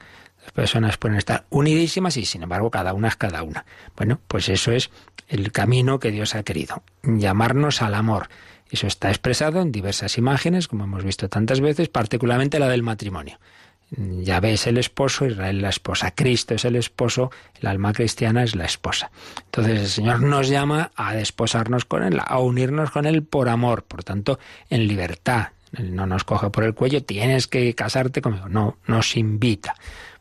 Las 0.48 0.54
personas 0.54 0.98
pueden 0.98 1.18
estar 1.18 1.44
unidísimas 1.50 2.16
y 2.16 2.24
sin 2.24 2.42
embargo 2.42 2.72
cada 2.72 2.94
una 2.94 3.10
es 3.10 3.18
cada 3.18 3.44
una. 3.44 3.66
Bueno, 3.98 4.22
pues 4.30 4.48
eso 4.48 4.72
es 4.72 4.90
el 5.28 5.52
camino 5.52 6.00
que 6.00 6.10
Dios 6.10 6.36
ha 6.36 6.44
querido, 6.44 6.84
llamarnos 7.04 7.82
al 7.82 7.94
amor. 7.96 8.30
Eso 8.72 8.88
está 8.88 9.10
expresado 9.10 9.60
en 9.60 9.74
diversas 9.74 10.18
imágenes, 10.18 10.70
como 10.70 10.86
hemos 10.86 11.04
visto 11.04 11.28
tantas 11.28 11.60
veces, 11.60 11.90
particularmente 11.90 12.60
la 12.60 12.70
del 12.70 12.82
matrimonio. 12.82 13.40
Yahvé 13.92 14.54
es 14.54 14.68
el 14.68 14.78
esposo, 14.78 15.26
Israel 15.26 15.62
la 15.62 15.70
esposa, 15.70 16.12
Cristo 16.12 16.54
es 16.56 16.64
el 16.64 16.78
esposo, 16.78 17.30
el 17.60 17.68
alma 17.68 17.92
cristiana 17.92 18.42
es 18.42 18.56
la 18.56 18.64
esposa. 18.64 19.12
Entonces 19.44 19.82
el 19.82 19.88
Señor 19.88 20.22
nos 20.22 20.48
llama 20.48 20.92
a 20.96 21.14
desposarnos 21.14 21.84
con 21.84 22.04
Él, 22.04 22.22
a 22.26 22.40
unirnos 22.40 22.92
con 22.92 23.06
Él 23.06 23.24
por 23.24 23.50
amor, 23.50 23.84
por 23.84 24.06
tanto, 24.06 24.40
en 24.70 24.88
libertad. 24.88 25.50
Él 25.74 25.94
no 25.94 26.06
nos 26.06 26.24
coge 26.24 26.50
por 26.50 26.64
el 26.64 26.74
cuello, 26.74 27.04
tienes 27.04 27.48
que 27.48 27.76
casarte 27.76 28.22
conmigo. 28.22 28.48
No, 28.48 28.78
nos 28.88 29.18
invita. 29.18 29.76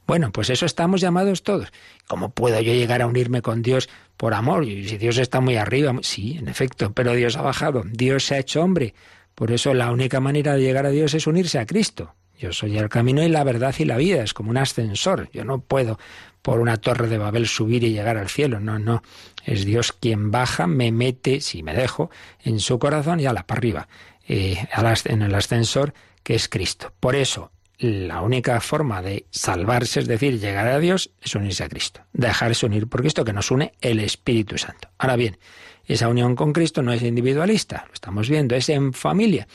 Bueno, 0.07 0.31
pues 0.31 0.51
eso 0.51 0.67
estamos 0.67 1.01
llamados 1.01 1.43
todos. 1.43 1.73
¿Cómo 2.07 2.31
puedo 2.31 2.61
yo 2.61 2.73
llegar 2.73 3.03
a 3.03 3.07
unirme 3.07 3.43
con 3.43 3.63
Dios 3.63 3.89
por 4.17 4.35
amor? 4.35 4.65
Y 4.65 4.89
si 4.89 4.99
Dios 4.99 5.19
está 5.19 5.41
muy 5.41 5.57
arriba, 5.57 5.93
sí, 6.03 6.37
en 6.39 6.49
efecto, 6.49 6.93
pero 6.93 7.13
Dios 7.13 7.37
ha 7.37 7.43
bajado, 7.43 7.83
Dios 7.85 8.25
se 8.25 8.37
ha 8.37 8.39
hecho 8.39 8.63
hombre. 8.63 8.95
Por 9.35 9.51
eso 9.51 9.75
la 9.75 9.91
única 9.91 10.21
manera 10.21 10.55
de 10.55 10.63
llegar 10.63 10.87
a 10.87 10.91
Dios 10.91 11.15
es 11.15 11.27
unirse 11.27 11.59
a 11.59 11.67
Cristo. 11.67 12.15
Yo 12.39 12.53
soy 12.53 12.77
el 12.79 12.89
camino 12.89 13.23
y 13.23 13.29
la 13.29 13.45
verdad 13.45 13.75
y 13.79 13.85
la 13.85 13.97
vida, 13.97 14.23
es 14.23 14.35
como 14.35 14.51
un 14.51 14.59
ascensor. 14.59 15.29
Yo 15.33 15.45
no 15.45 15.61
puedo 15.61 15.99
por 16.43 16.61
una 16.61 16.77
torre 16.77 17.09
de 17.09 17.19
Babel 17.19 17.49
subir 17.49 17.83
y 17.83 17.93
llegar 17.93 18.19
al 18.19 18.29
cielo, 18.29 18.61
no, 18.61 18.79
no. 18.79 19.03
Es 19.45 19.65
Dios 19.65 19.93
quien 19.93 20.31
baja, 20.31 20.67
me 20.67 20.93
mete, 20.93 21.41
si 21.41 21.63
me 21.63 21.75
dejo, 21.75 22.11
en 22.45 22.61
su 22.61 22.79
corazón 22.79 23.19
y 23.21 23.27
a 23.27 23.33
la 23.33 23.47
para 23.47 23.59
arriba, 23.59 23.89
eh, 24.29 24.67
en 25.07 25.23
el 25.23 25.35
ascensor 25.35 25.95
que 26.23 26.35
es 26.35 26.49
Cristo. 26.49 26.93
Por 27.01 27.17
eso, 27.17 27.51
la 27.79 28.23
única 28.23 28.61
forma 28.61 29.03
de 29.03 29.27
salvarse, 29.31 30.01
es 30.01 30.07
decir, 30.07 30.41
llegar 30.41 30.67
a 30.69 30.79
Dios, 30.79 31.11
es 31.21 31.35
unirse 31.35 31.65
a 31.65 31.69
Cristo, 31.69 32.01
dejarse 32.13 32.67
unir 32.67 32.89
por 32.89 33.01
Cristo, 33.01 33.25
que 33.25 33.33
nos 33.33 33.51
une 33.51 33.75
el 33.81 34.01
Espíritu 34.01 34.57
Santo. 34.57 34.89
Ahora 34.99 35.17
bien, 35.17 35.39
esa 35.85 36.09
unión 36.09 36.35
con 36.37 36.53
Cristo 36.53 36.83
no 36.83 36.93
es 36.93 37.03
individualista, 37.03 37.85
lo 37.87 37.95
estamos 37.95 38.29
viendo, 38.29 38.55
es 38.55 38.69
en 38.69 38.93
familia, 38.93 39.47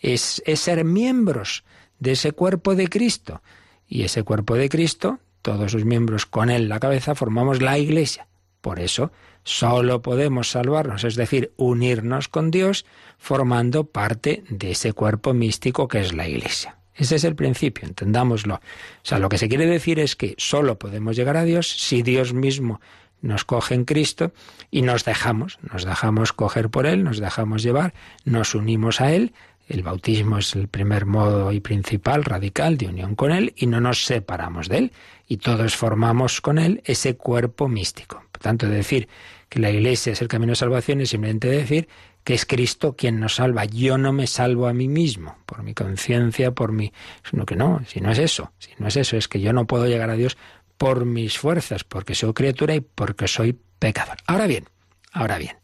es, 0.00 0.42
es 0.46 0.60
ser 0.60 0.84
miembros 0.84 1.64
de 1.98 2.12
ese 2.12 2.32
cuerpo 2.32 2.74
de 2.74 2.88
Cristo. 2.88 3.42
Y 3.88 4.02
ese 4.04 4.22
cuerpo 4.22 4.54
de 4.54 4.68
Cristo, 4.68 5.18
todos 5.42 5.72
sus 5.72 5.84
miembros 5.84 6.26
con 6.26 6.50
él 6.50 6.68
la 6.68 6.80
cabeza, 6.80 7.14
formamos 7.14 7.60
la 7.60 7.78
Iglesia. 7.78 8.28
Por 8.60 8.78
eso, 8.78 9.10
solo 9.42 10.02
podemos 10.02 10.50
salvarnos, 10.50 11.04
es 11.04 11.16
decir, 11.16 11.52
unirnos 11.56 12.28
con 12.28 12.50
Dios, 12.50 12.84
formando 13.18 13.84
parte 13.84 14.44
de 14.48 14.72
ese 14.72 14.92
cuerpo 14.92 15.34
místico 15.34 15.88
que 15.88 16.00
es 16.00 16.12
la 16.12 16.28
Iglesia. 16.28 16.79
Ese 17.00 17.16
es 17.16 17.24
el 17.24 17.34
principio, 17.34 17.88
entendámoslo. 17.88 18.56
O 18.56 18.60
sea, 19.02 19.18
lo 19.18 19.30
que 19.30 19.38
se 19.38 19.48
quiere 19.48 19.64
decir 19.64 19.98
es 19.98 20.16
que 20.16 20.34
solo 20.36 20.78
podemos 20.78 21.16
llegar 21.16 21.38
a 21.38 21.44
Dios 21.44 21.66
si 21.66 22.02
Dios 22.02 22.34
mismo 22.34 22.78
nos 23.22 23.46
coge 23.46 23.74
en 23.74 23.86
Cristo 23.86 24.32
y 24.70 24.82
nos 24.82 25.06
dejamos, 25.06 25.58
nos 25.62 25.86
dejamos 25.86 26.34
coger 26.34 26.68
por 26.68 26.86
Él, 26.86 27.02
nos 27.02 27.18
dejamos 27.18 27.62
llevar, 27.62 27.94
nos 28.26 28.54
unimos 28.54 29.00
a 29.00 29.12
Él. 29.14 29.32
El 29.66 29.82
bautismo 29.82 30.36
es 30.36 30.54
el 30.54 30.68
primer 30.68 31.06
modo 31.06 31.52
y 31.52 31.60
principal, 31.60 32.22
radical, 32.22 32.76
de 32.76 32.88
unión 32.88 33.14
con 33.14 33.32
Él 33.32 33.54
y 33.56 33.66
no 33.66 33.80
nos 33.80 34.04
separamos 34.04 34.68
de 34.68 34.76
Él. 34.76 34.92
Y 35.26 35.38
todos 35.38 35.76
formamos 35.76 36.42
con 36.42 36.58
Él 36.58 36.82
ese 36.84 37.16
cuerpo 37.16 37.66
místico. 37.66 38.22
Por 38.30 38.42
tanto, 38.42 38.68
decir 38.68 39.08
que 39.48 39.58
la 39.58 39.70
Iglesia 39.70 40.12
es 40.12 40.20
el 40.20 40.28
camino 40.28 40.52
de 40.52 40.56
salvación 40.56 41.00
es 41.00 41.08
simplemente 41.08 41.48
decir 41.48 41.88
es 42.32 42.46
Cristo 42.46 42.94
quien 42.96 43.20
nos 43.20 43.36
salva. 43.36 43.64
Yo 43.64 43.98
no 43.98 44.12
me 44.12 44.26
salvo 44.26 44.66
a 44.66 44.72
mí 44.72 44.88
mismo, 44.88 45.38
por 45.46 45.62
mi 45.62 45.74
conciencia, 45.74 46.52
por 46.52 46.72
mi... 46.72 46.92
Sino 47.28 47.46
que 47.46 47.56
no, 47.56 47.80
si 47.86 48.00
no 48.00 48.10
es 48.10 48.18
eso, 48.18 48.52
si 48.58 48.70
no 48.78 48.88
es 48.88 48.96
eso, 48.96 49.16
es 49.16 49.28
que 49.28 49.40
yo 49.40 49.52
no 49.52 49.66
puedo 49.66 49.86
llegar 49.86 50.10
a 50.10 50.16
Dios 50.16 50.36
por 50.76 51.04
mis 51.04 51.38
fuerzas, 51.38 51.84
porque 51.84 52.14
soy 52.14 52.32
criatura 52.32 52.74
y 52.74 52.80
porque 52.80 53.28
soy 53.28 53.58
pecador. 53.78 54.16
Ahora 54.26 54.46
bien, 54.46 54.64
ahora 55.12 55.38
bien, 55.38 55.56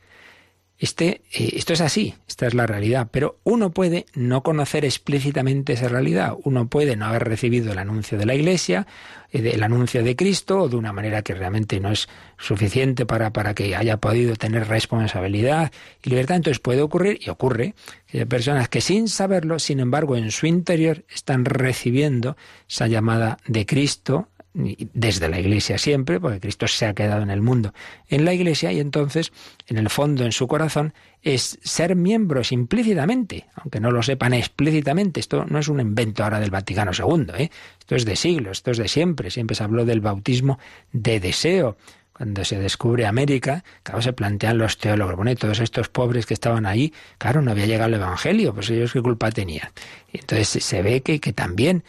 Este, 0.78 1.22
eh, 1.32 1.52
esto 1.54 1.72
es 1.72 1.80
así, 1.80 2.14
esta 2.28 2.46
es 2.46 2.52
la 2.52 2.66
realidad, 2.66 3.08
pero 3.10 3.38
uno 3.44 3.70
puede 3.70 4.04
no 4.14 4.42
conocer 4.42 4.84
explícitamente 4.84 5.72
esa 5.72 5.88
realidad, 5.88 6.34
uno 6.44 6.68
puede 6.68 6.96
no 6.96 7.06
haber 7.06 7.24
recibido 7.24 7.72
el 7.72 7.78
anuncio 7.78 8.18
de 8.18 8.26
la 8.26 8.34
Iglesia, 8.34 8.86
eh, 9.32 9.52
el 9.54 9.62
anuncio 9.62 10.04
de 10.04 10.14
Cristo, 10.16 10.62
o 10.62 10.68
de 10.68 10.76
una 10.76 10.92
manera 10.92 11.22
que 11.22 11.34
realmente 11.34 11.80
no 11.80 11.90
es 11.90 12.08
suficiente 12.36 13.06
para, 13.06 13.32
para 13.32 13.54
que 13.54 13.74
haya 13.74 13.96
podido 13.96 14.36
tener 14.36 14.68
responsabilidad 14.68 15.72
y 16.02 16.10
libertad. 16.10 16.36
Entonces 16.36 16.60
puede 16.60 16.82
ocurrir, 16.82 17.20
y 17.22 17.30
ocurre, 17.30 17.74
que 18.06 18.18
hay 18.20 18.24
personas 18.26 18.68
que 18.68 18.82
sin 18.82 19.08
saberlo, 19.08 19.58
sin 19.58 19.80
embargo, 19.80 20.14
en 20.16 20.30
su 20.30 20.46
interior 20.46 21.04
están 21.08 21.46
recibiendo 21.46 22.36
esa 22.68 22.86
llamada 22.86 23.38
de 23.46 23.64
Cristo 23.64 24.28
desde 24.57 25.28
la 25.28 25.38
Iglesia 25.38 25.76
siempre, 25.76 26.18
porque 26.18 26.40
Cristo 26.40 26.66
se 26.66 26.86
ha 26.86 26.94
quedado 26.94 27.22
en 27.22 27.30
el 27.30 27.42
mundo, 27.42 27.74
en 28.09 28.24
la 28.24 28.32
Iglesia, 28.32 28.72
y 28.72 28.80
entonces, 28.80 29.32
en 29.66 29.76
el 29.76 29.90
fondo, 29.90 30.24
en 30.24 30.32
su 30.32 30.48
corazón, 30.48 30.94
es 31.22 31.59
ser 31.62 31.94
miembros 31.94 32.52
implícitamente, 32.52 33.46
aunque 33.57 33.80
no 33.80 33.90
lo 33.90 34.02
sepan 34.02 34.32
explícitamente. 34.32 35.20
Esto 35.20 35.44
no 35.44 35.59
es 35.59 35.68
un 35.68 35.80
invento 35.80 36.24
ahora 36.24 36.40
del 36.40 36.50
Vaticano 36.50 36.92
II, 36.96 37.26
¿eh? 37.36 37.50
esto 37.78 37.96
es 37.96 38.04
de 38.07 38.16
siglos, 38.16 38.59
esto 38.59 38.70
es 38.70 38.78
de 38.78 38.88
siempre. 38.88 39.30
Siempre 39.30 39.54
se 39.54 39.64
habló 39.64 39.84
del 39.84 40.00
bautismo 40.00 40.59
de 40.92 41.20
deseo. 41.20 41.76
Cuando 42.14 42.46
se 42.46 42.59
descubre 42.59 43.04
América, 43.04 43.62
claro, 43.82 44.00
se 44.00 44.14
plantean 44.14 44.57
los 44.57 44.78
teólogos, 44.78 45.16
bueno, 45.16 45.34
todos 45.34 45.61
estos 45.61 45.90
pobres 45.90 46.24
que 46.24 46.32
estaban 46.32 46.64
ahí, 46.64 46.94
claro, 47.18 47.42
no 47.42 47.50
había 47.50 47.66
llegado 47.66 47.88
el 47.88 48.00
Evangelio, 48.00 48.54
pues 48.54 48.70
ellos 48.70 48.94
qué 48.94 49.02
culpa 49.02 49.30
tenían. 49.30 49.68
Entonces 50.14 50.64
se 50.64 50.80
ve 50.80 51.02
que, 51.02 51.20
que 51.20 51.34
también 51.34 51.84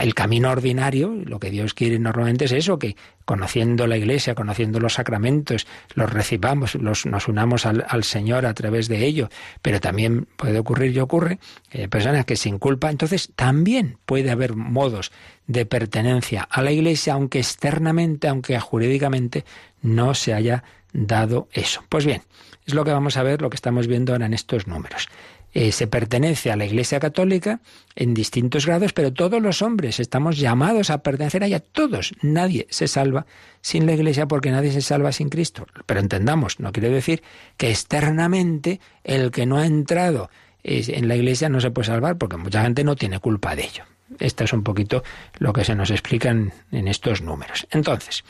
el 0.00 0.14
camino 0.14 0.50
ordinario, 0.50 1.12
lo 1.24 1.40
que 1.40 1.50
Dios 1.50 1.74
quiere 1.74 1.98
normalmente 1.98 2.44
es 2.44 2.52
eso, 2.52 2.78
que 2.78 2.96
conociendo 3.24 3.86
la 3.86 3.96
Iglesia, 3.96 4.34
conociendo 4.34 4.78
los 4.78 4.94
sacramentos, 4.94 5.66
los 5.94 6.12
recibamos, 6.12 6.74
los, 6.76 7.06
nos 7.06 7.28
unamos 7.28 7.66
al, 7.66 8.04
Señor 8.04 8.46
a 8.46 8.54
través 8.54 8.88
de 8.88 9.04
ello. 9.04 9.28
Pero 9.60 9.80
también 9.80 10.26
puede 10.36 10.58
ocurrir 10.58 10.94
y 10.94 11.00
ocurre 11.00 11.38
que 11.70 11.82
hay 11.82 11.88
personas 11.88 12.24
que 12.24 12.36
sin 12.36 12.58
culpa, 12.58 12.90
entonces 12.90 13.32
también 13.34 13.98
puede 14.06 14.30
haber 14.30 14.54
modos 14.54 15.10
de 15.46 15.66
pertenencia 15.66 16.46
a 16.48 16.62
la 16.62 16.70
Iglesia, 16.70 17.14
aunque 17.14 17.38
externamente, 17.38 18.28
aunque 18.28 18.58
jurídicamente 18.60 19.44
no 19.80 20.14
se 20.14 20.34
haya 20.34 20.62
dado 20.92 21.48
eso. 21.52 21.82
Pues 21.88 22.04
bien, 22.04 22.22
es 22.66 22.74
lo 22.74 22.84
que 22.84 22.92
vamos 22.92 23.16
a 23.16 23.22
ver, 23.22 23.42
lo 23.42 23.50
que 23.50 23.56
estamos 23.56 23.86
viendo 23.86 24.12
ahora 24.12 24.26
en 24.26 24.34
estos 24.34 24.66
números. 24.66 25.08
Eh, 25.54 25.70
se 25.72 25.86
pertenece 25.86 26.50
a 26.50 26.56
la 26.56 26.64
Iglesia 26.64 26.98
Católica 26.98 27.60
en 27.94 28.14
distintos 28.14 28.66
grados, 28.66 28.92
pero 28.92 29.12
todos 29.12 29.42
los 29.42 29.60
hombres 29.60 30.00
estamos 30.00 30.38
llamados 30.38 30.88
a 30.88 31.02
pertenecer 31.02 31.42
a 31.42 31.46
ella, 31.46 31.60
todos. 31.60 32.14
Nadie 32.22 32.66
se 32.70 32.88
salva 32.88 33.26
sin 33.60 33.84
la 33.86 33.92
Iglesia 33.92 34.26
porque 34.26 34.50
nadie 34.50 34.72
se 34.72 34.80
salva 34.80 35.12
sin 35.12 35.28
Cristo. 35.28 35.66
Pero 35.84 36.00
entendamos, 36.00 36.58
no 36.58 36.72
quiere 36.72 36.88
decir 36.88 37.22
que 37.58 37.70
externamente 37.70 38.80
el 39.04 39.30
que 39.30 39.44
no 39.44 39.58
ha 39.58 39.66
entrado 39.66 40.30
en 40.64 41.08
la 41.08 41.16
Iglesia 41.16 41.48
no 41.48 41.60
se 41.60 41.70
puede 41.70 41.86
salvar 41.86 42.16
porque 42.16 42.36
mucha 42.36 42.62
gente 42.62 42.84
no 42.84 42.96
tiene 42.96 43.18
culpa 43.18 43.54
de 43.54 43.64
ello. 43.64 43.84
Esto 44.18 44.44
es 44.44 44.52
un 44.52 44.62
poquito 44.62 45.02
lo 45.38 45.52
que 45.52 45.64
se 45.64 45.74
nos 45.74 45.90
explica 45.90 46.30
en, 46.30 46.52
en 46.70 46.88
estos 46.88 47.22
números. 47.22 47.66
Entonces, 47.70 48.24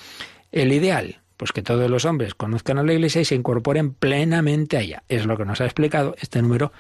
el 0.51 0.73
ideal, 0.73 1.21
pues 1.37 1.53
que 1.53 1.63
todos 1.63 1.91
los 1.91 2.05
hombres 2.05 2.35
conozcan 2.35 2.79
a 2.79 2.83
la 2.83 2.93
Iglesia 2.93 3.21
y 3.21 3.25
se 3.25 3.35
incorporen 3.35 3.93
plenamente 3.93 4.77
a 4.77 4.81
ella. 4.81 5.03
Es 5.09 5.27
lo 5.27 5.37
que 5.37 5.45
nos 5.45 5.61
ha 5.61 5.65
explicado 5.65 6.15
este 6.21 6.41
número 6.41 6.73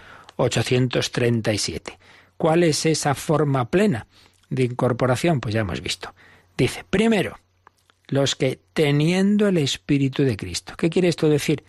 837. 0.43 1.99
¿Cuál 2.37 2.65
es 2.65 2.87
esa 2.87 3.15
forma 3.15 3.71
plena 3.71 4.07
de 4.51 4.65
incorporación? 4.65 5.41
Pues 5.41 5.55
ya 5.55 5.61
hemos 5.61 5.81
visto. 5.81 6.15
Dice, 6.57 6.85
primero, 6.89 7.39
los 8.09 8.35
que 8.35 8.61
teniendo 8.73 9.49
el 9.49 9.59
Espíritu 9.59 10.25
de 10.25 10.37
Cristo. 10.37 10.75
¿Qué 10.77 10.91
quiere 10.91 11.09
esto 11.09 11.29
decir? 11.29 11.65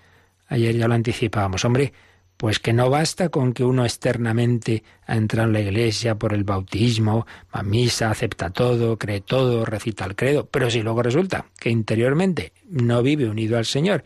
Ayer 0.48 0.76
ya 0.76 0.88
lo 0.88 0.94
anticipábamos. 0.94 1.64
Hombre, 1.64 1.94
pues 2.38 2.60
que 2.60 2.74
no 2.74 2.90
basta 2.90 3.30
con 3.30 3.54
que 3.54 3.64
uno 3.64 3.86
externamente 3.86 4.84
ha 5.06 5.16
entrado 5.16 5.48
en 5.48 5.54
la 5.54 5.62
iglesia 5.62 6.16
por 6.16 6.34
el 6.34 6.44
bautismo, 6.44 7.26
va 7.56 7.62
a 7.62 7.64
misa, 7.64 8.10
acepta 8.10 8.50
todo, 8.50 8.98
cree 8.98 9.22
todo, 9.22 9.66
recita 9.66 10.06
el 10.06 10.16
credo, 10.16 10.48
pero 10.48 10.70
si 10.70 10.82
luego 10.82 11.04
resulta 11.04 11.46
que 11.60 11.70
interiormente 11.70 12.52
no 12.68 13.02
vive 13.04 13.30
unido 13.30 13.58
al 13.58 13.66
Señor, 13.66 14.04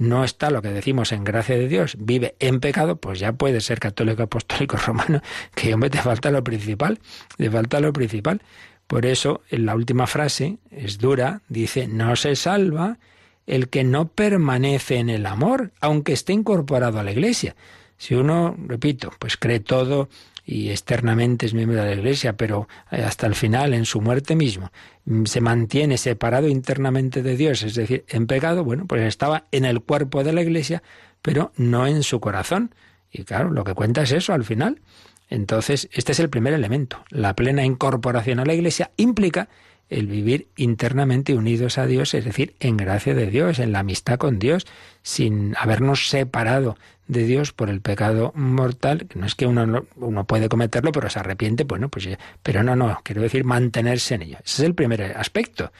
no 0.00 0.24
está 0.24 0.50
lo 0.50 0.62
que 0.62 0.70
decimos 0.70 1.12
en 1.12 1.24
gracia 1.24 1.56
de 1.56 1.68
Dios, 1.68 1.96
vive 1.98 2.34
en 2.40 2.58
pecado, 2.58 2.96
pues 2.96 3.20
ya 3.20 3.32
puede 3.34 3.60
ser 3.60 3.78
católico 3.78 4.22
apostólico 4.22 4.76
romano, 4.86 5.22
que 5.54 5.72
hombre 5.72 5.90
te 5.90 5.98
falta 5.98 6.30
lo 6.30 6.42
principal, 6.42 6.98
te 7.36 7.50
falta 7.50 7.80
lo 7.80 7.92
principal. 7.92 8.42
Por 8.86 9.06
eso, 9.06 9.42
en 9.50 9.66
la 9.66 9.76
última 9.76 10.06
frase, 10.06 10.58
es 10.70 10.98
dura, 10.98 11.42
dice, 11.48 11.86
no 11.86 12.16
se 12.16 12.34
salva 12.34 12.98
el 13.46 13.68
que 13.68 13.84
no 13.84 14.08
permanece 14.08 14.96
en 14.96 15.10
el 15.10 15.26
amor, 15.26 15.70
aunque 15.80 16.12
esté 16.12 16.32
incorporado 16.32 16.98
a 16.98 17.04
la 17.04 17.12
iglesia. 17.12 17.54
Si 17.98 18.14
uno, 18.14 18.56
repito, 18.66 19.12
pues 19.18 19.36
cree 19.36 19.60
todo, 19.60 20.08
y 20.50 20.70
externamente 20.70 21.46
es 21.46 21.54
miembro 21.54 21.80
de 21.80 21.94
la 21.94 21.94
Iglesia, 21.94 22.32
pero 22.32 22.66
eh, 22.90 23.04
hasta 23.04 23.28
el 23.28 23.36
final, 23.36 23.72
en 23.72 23.84
su 23.84 24.00
muerte 24.00 24.34
mismo, 24.34 24.72
mm, 25.04 25.24
se 25.26 25.40
mantiene 25.40 25.96
separado 25.96 26.48
internamente 26.48 27.22
de 27.22 27.36
Dios, 27.36 27.62
es 27.62 27.76
decir, 27.76 28.04
en 28.08 28.26
pecado, 28.26 28.64
bueno, 28.64 28.84
pues 28.86 29.02
estaba 29.02 29.44
en 29.52 29.64
el 29.64 29.80
cuerpo 29.80 30.24
de 30.24 30.32
la 30.32 30.42
Iglesia, 30.42 30.82
pero 31.22 31.52
no 31.56 31.86
en 31.86 32.02
su 32.02 32.18
corazón. 32.18 32.74
Y 33.12 33.22
claro, 33.22 33.50
lo 33.50 33.62
que 33.62 33.74
cuenta 33.74 34.02
es 34.02 34.10
eso 34.10 34.32
al 34.32 34.42
final. 34.42 34.80
Entonces, 35.28 35.88
este 35.92 36.10
es 36.12 36.18
el 36.18 36.30
primer 36.30 36.52
elemento. 36.52 37.04
La 37.10 37.36
plena 37.36 37.64
incorporación 37.64 38.40
a 38.40 38.44
la 38.44 38.54
Iglesia 38.54 38.90
implica 38.96 39.48
el 39.88 40.08
vivir 40.08 40.48
internamente 40.56 41.34
unidos 41.34 41.78
a 41.78 41.86
Dios, 41.86 42.14
es 42.14 42.24
decir, 42.24 42.56
en 42.58 42.76
gracia 42.76 43.14
de 43.14 43.26
Dios, 43.26 43.60
en 43.60 43.72
la 43.72 43.80
amistad 43.80 44.18
con 44.18 44.40
Dios, 44.40 44.66
sin 45.02 45.54
habernos 45.58 46.08
separado 46.08 46.76
de 47.10 47.24
Dios 47.24 47.52
por 47.52 47.70
el 47.70 47.80
pecado 47.80 48.32
mortal, 48.36 49.06
que 49.08 49.18
no 49.18 49.26
es 49.26 49.34
que 49.34 49.46
uno, 49.46 49.84
uno 49.96 50.24
puede 50.26 50.48
cometerlo, 50.48 50.92
pero 50.92 51.10
se 51.10 51.18
arrepiente, 51.18 51.64
bueno, 51.64 51.88
pues 51.88 52.08
pero 52.42 52.62
no, 52.62 52.76
no, 52.76 53.00
quiero 53.02 53.20
decir 53.20 53.44
mantenerse 53.44 54.14
en 54.14 54.22
ello. 54.22 54.38
Ese 54.44 54.62
es 54.62 54.66
el 54.66 54.74
primer 54.74 55.02
aspecto. 55.02 55.72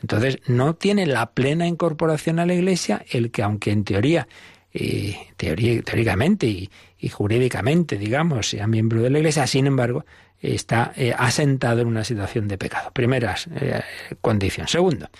Entonces, 0.00 0.38
no 0.46 0.74
tiene 0.74 1.06
la 1.06 1.32
plena 1.32 1.66
incorporación 1.66 2.38
a 2.38 2.46
la 2.46 2.54
Iglesia 2.54 3.04
el 3.10 3.30
que, 3.30 3.42
aunque 3.42 3.70
en 3.70 3.84
teoría, 3.84 4.28
eh, 4.72 5.16
teóricamente 5.36 6.46
y, 6.46 7.08
jurídicamente, 7.10 7.98
digamos, 7.98 8.48
sea 8.48 8.66
miembro 8.66 9.02
de 9.02 9.10
la 9.10 9.18
Iglesia, 9.18 9.46
sin 9.46 9.66
embargo, 9.66 10.06
está 10.40 10.92
eh, 10.96 11.14
asentado 11.16 11.82
en 11.82 11.88
una 11.88 12.04
situación 12.04 12.48
de 12.48 12.56
pecado. 12.56 12.92
Primera 12.92 13.36
eh, 13.60 13.82
condición. 14.20 14.68
Segundo, 14.68 15.10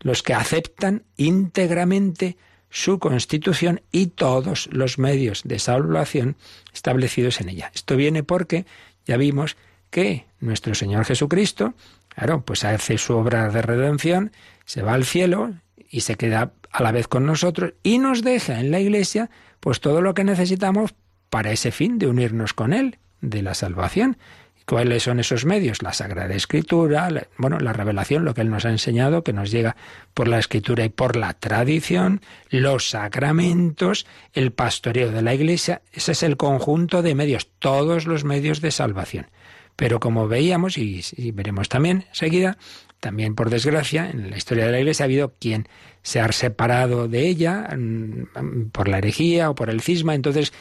los 0.00 0.22
que 0.22 0.34
aceptan 0.34 1.02
íntegramente 1.16 2.36
su 2.76 2.98
constitución 2.98 3.80
y 3.90 4.08
todos 4.08 4.68
los 4.70 4.98
medios 4.98 5.44
de 5.44 5.58
salvación 5.58 6.36
establecidos 6.74 7.40
en 7.40 7.48
ella. 7.48 7.72
Esto 7.74 7.96
viene 7.96 8.22
porque 8.22 8.66
ya 9.06 9.16
vimos 9.16 9.56
que 9.88 10.26
nuestro 10.40 10.74
Señor 10.74 11.06
Jesucristo, 11.06 11.72
claro, 12.10 12.42
pues 12.44 12.64
hace 12.64 12.98
su 12.98 13.14
obra 13.16 13.48
de 13.48 13.62
redención, 13.62 14.30
se 14.66 14.82
va 14.82 14.92
al 14.92 15.06
cielo 15.06 15.54
y 15.88 16.02
se 16.02 16.16
queda 16.16 16.52
a 16.70 16.82
la 16.82 16.92
vez 16.92 17.08
con 17.08 17.24
nosotros 17.24 17.72
y 17.82 17.96
nos 17.96 18.22
deja 18.22 18.60
en 18.60 18.70
la 18.70 18.78
iglesia 18.78 19.30
pues 19.60 19.80
todo 19.80 20.02
lo 20.02 20.12
que 20.12 20.24
necesitamos 20.24 20.94
para 21.30 21.52
ese 21.52 21.70
fin 21.70 21.98
de 21.98 22.08
unirnos 22.08 22.52
con 22.52 22.74
Él, 22.74 22.98
de 23.22 23.40
la 23.40 23.54
salvación. 23.54 24.18
¿Cuáles 24.66 25.04
son 25.04 25.20
esos 25.20 25.44
medios? 25.44 25.80
La 25.84 25.92
Sagrada 25.92 26.34
Escritura, 26.34 27.08
bueno, 27.38 27.60
la 27.60 27.72
revelación, 27.72 28.24
lo 28.24 28.34
que 28.34 28.40
Él 28.40 28.50
nos 28.50 28.64
ha 28.64 28.70
enseñado, 28.70 29.22
que 29.22 29.32
nos 29.32 29.52
llega 29.52 29.76
por 30.12 30.26
la 30.26 30.40
Escritura 30.40 30.84
y 30.84 30.88
por 30.88 31.14
la 31.14 31.34
tradición, 31.34 32.20
los 32.50 32.90
sacramentos, 32.90 34.06
el 34.32 34.50
pastoreo 34.50 35.12
de 35.12 35.22
la 35.22 35.34
Iglesia, 35.34 35.82
ese 35.92 36.12
es 36.12 36.24
el 36.24 36.36
conjunto 36.36 37.02
de 37.02 37.14
medios, 37.14 37.48
todos 37.60 38.06
los 38.06 38.24
medios 38.24 38.60
de 38.60 38.72
salvación. 38.72 39.28
Pero 39.76 40.00
como 40.00 40.26
veíamos, 40.26 40.78
y, 40.78 41.04
veremos 41.32 41.68
también 41.68 42.06
enseguida, 42.08 42.58
también 42.98 43.36
por 43.36 43.50
desgracia, 43.50 44.10
en 44.10 44.30
la 44.30 44.36
historia 44.36 44.66
de 44.66 44.72
la 44.72 44.80
Iglesia 44.80 45.04
ha 45.04 45.06
habido 45.06 45.34
quien 45.38 45.68
se 46.02 46.20
ha 46.20 46.32
separado 46.32 47.06
de 47.06 47.28
ella 47.28 47.68
mm, 47.76 48.70
por 48.72 48.88
la 48.88 48.98
herejía 48.98 49.48
o 49.48 49.54
por 49.54 49.70
el 49.70 49.80
cisma, 49.80 50.16
entonces 50.16 50.52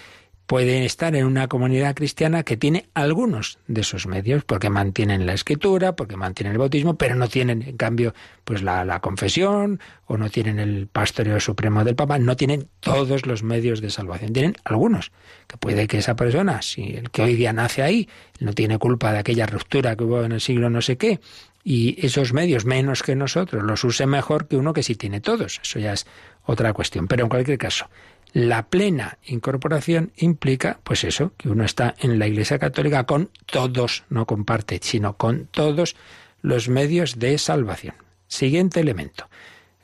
pueden 0.48 0.84
estar 0.84 1.16
en 1.16 1.26
una 1.26 1.48
comunidad 1.48 1.96
cristiana 1.96 2.44
que 2.44 2.58
tiene 2.58 2.88
algunos 2.94 3.58
de 3.68 3.82
esos 3.82 4.06
medios, 4.06 4.44
porque 4.44 4.70
mantienen 4.70 5.26
la 5.26 5.34
escritura, 5.34 5.96
porque 5.96 6.18
mantienen 6.18 6.54
el 6.54 6.60
bautismo, 6.60 6.96
pero 6.96 7.16
no 7.16 7.28
tienen, 7.28 7.64
en 7.64 7.78
cambio, 7.78 8.14
pues 8.44 8.62
la, 8.62 8.86
la, 8.86 9.00
confesión, 9.00 9.80
o 10.06 10.18
no 10.18 10.30
tienen 10.30 10.60
el 10.60 10.88
pastoreo 10.88 11.40
supremo 11.40 11.84
del 11.84 11.96
Papa, 11.96 12.20
no 12.20 12.36
tienen 12.36 12.68
todos 12.80 13.26
los 13.26 13.44
medios 13.44 13.82
de 13.82 13.90
salvación. 13.90 14.34
Tienen 14.34 14.56
algunos, 14.64 15.12
que 15.48 15.58
puede 15.58 15.88
que 15.88 15.98
esa 15.98 16.16
persona, 16.16 16.62
si 16.62 16.96
el 16.96 17.10
que 17.10 17.24
hoy 17.24 17.36
día 17.36 17.54
nace 17.54 17.82
ahí, 17.82 18.08
no 18.40 18.54
tiene 18.54 18.78
culpa 18.78 19.12
de 19.12 19.20
aquella 19.20 19.48
ruptura 19.48 19.96
que 19.96 20.04
hubo 20.04 20.24
en 20.24 20.34
el 20.34 20.42
siglo 20.42 20.70
no 20.70 20.82
sé 20.82 20.98
qué, 20.98 21.20
y 21.68 22.06
esos 22.06 22.32
medios, 22.32 22.64
menos 22.64 23.02
que 23.02 23.16
nosotros, 23.16 23.64
los 23.64 23.84
use 23.84 24.06
mejor 24.06 24.48
que 24.48 24.56
uno 24.56 24.72
que 24.72 24.84
sí 24.84 24.94
tiene 24.94 25.20
todos. 25.20 25.60
Eso 25.64 25.80
ya 25.80 25.94
es 25.94 26.06
otra 26.44 26.74
cuestión. 26.74 27.08
Pero 27.08 27.24
en 27.24 27.30
cualquier 27.30 27.58
caso, 27.58 27.90
la 28.36 28.68
plena 28.68 29.18
incorporación 29.28 30.12
implica, 30.18 30.82
pues 30.84 31.06
eso, 31.06 31.32
que 31.38 31.48
uno 31.48 31.64
está 31.64 31.96
en 32.00 32.20
la 32.20 32.28
Iglesia 32.28 32.60
Católica 32.60 33.06
con 33.06 33.30
todos, 33.46 34.04
no 34.10 34.26
comparte, 34.26 34.78
sino 34.84 35.16
con 35.16 35.48
todos 35.48 35.96
los 36.42 36.68
medios 36.68 37.18
de 37.18 37.38
salvación. 37.38 37.96
Siguiente 38.28 38.82
elemento. 38.82 39.30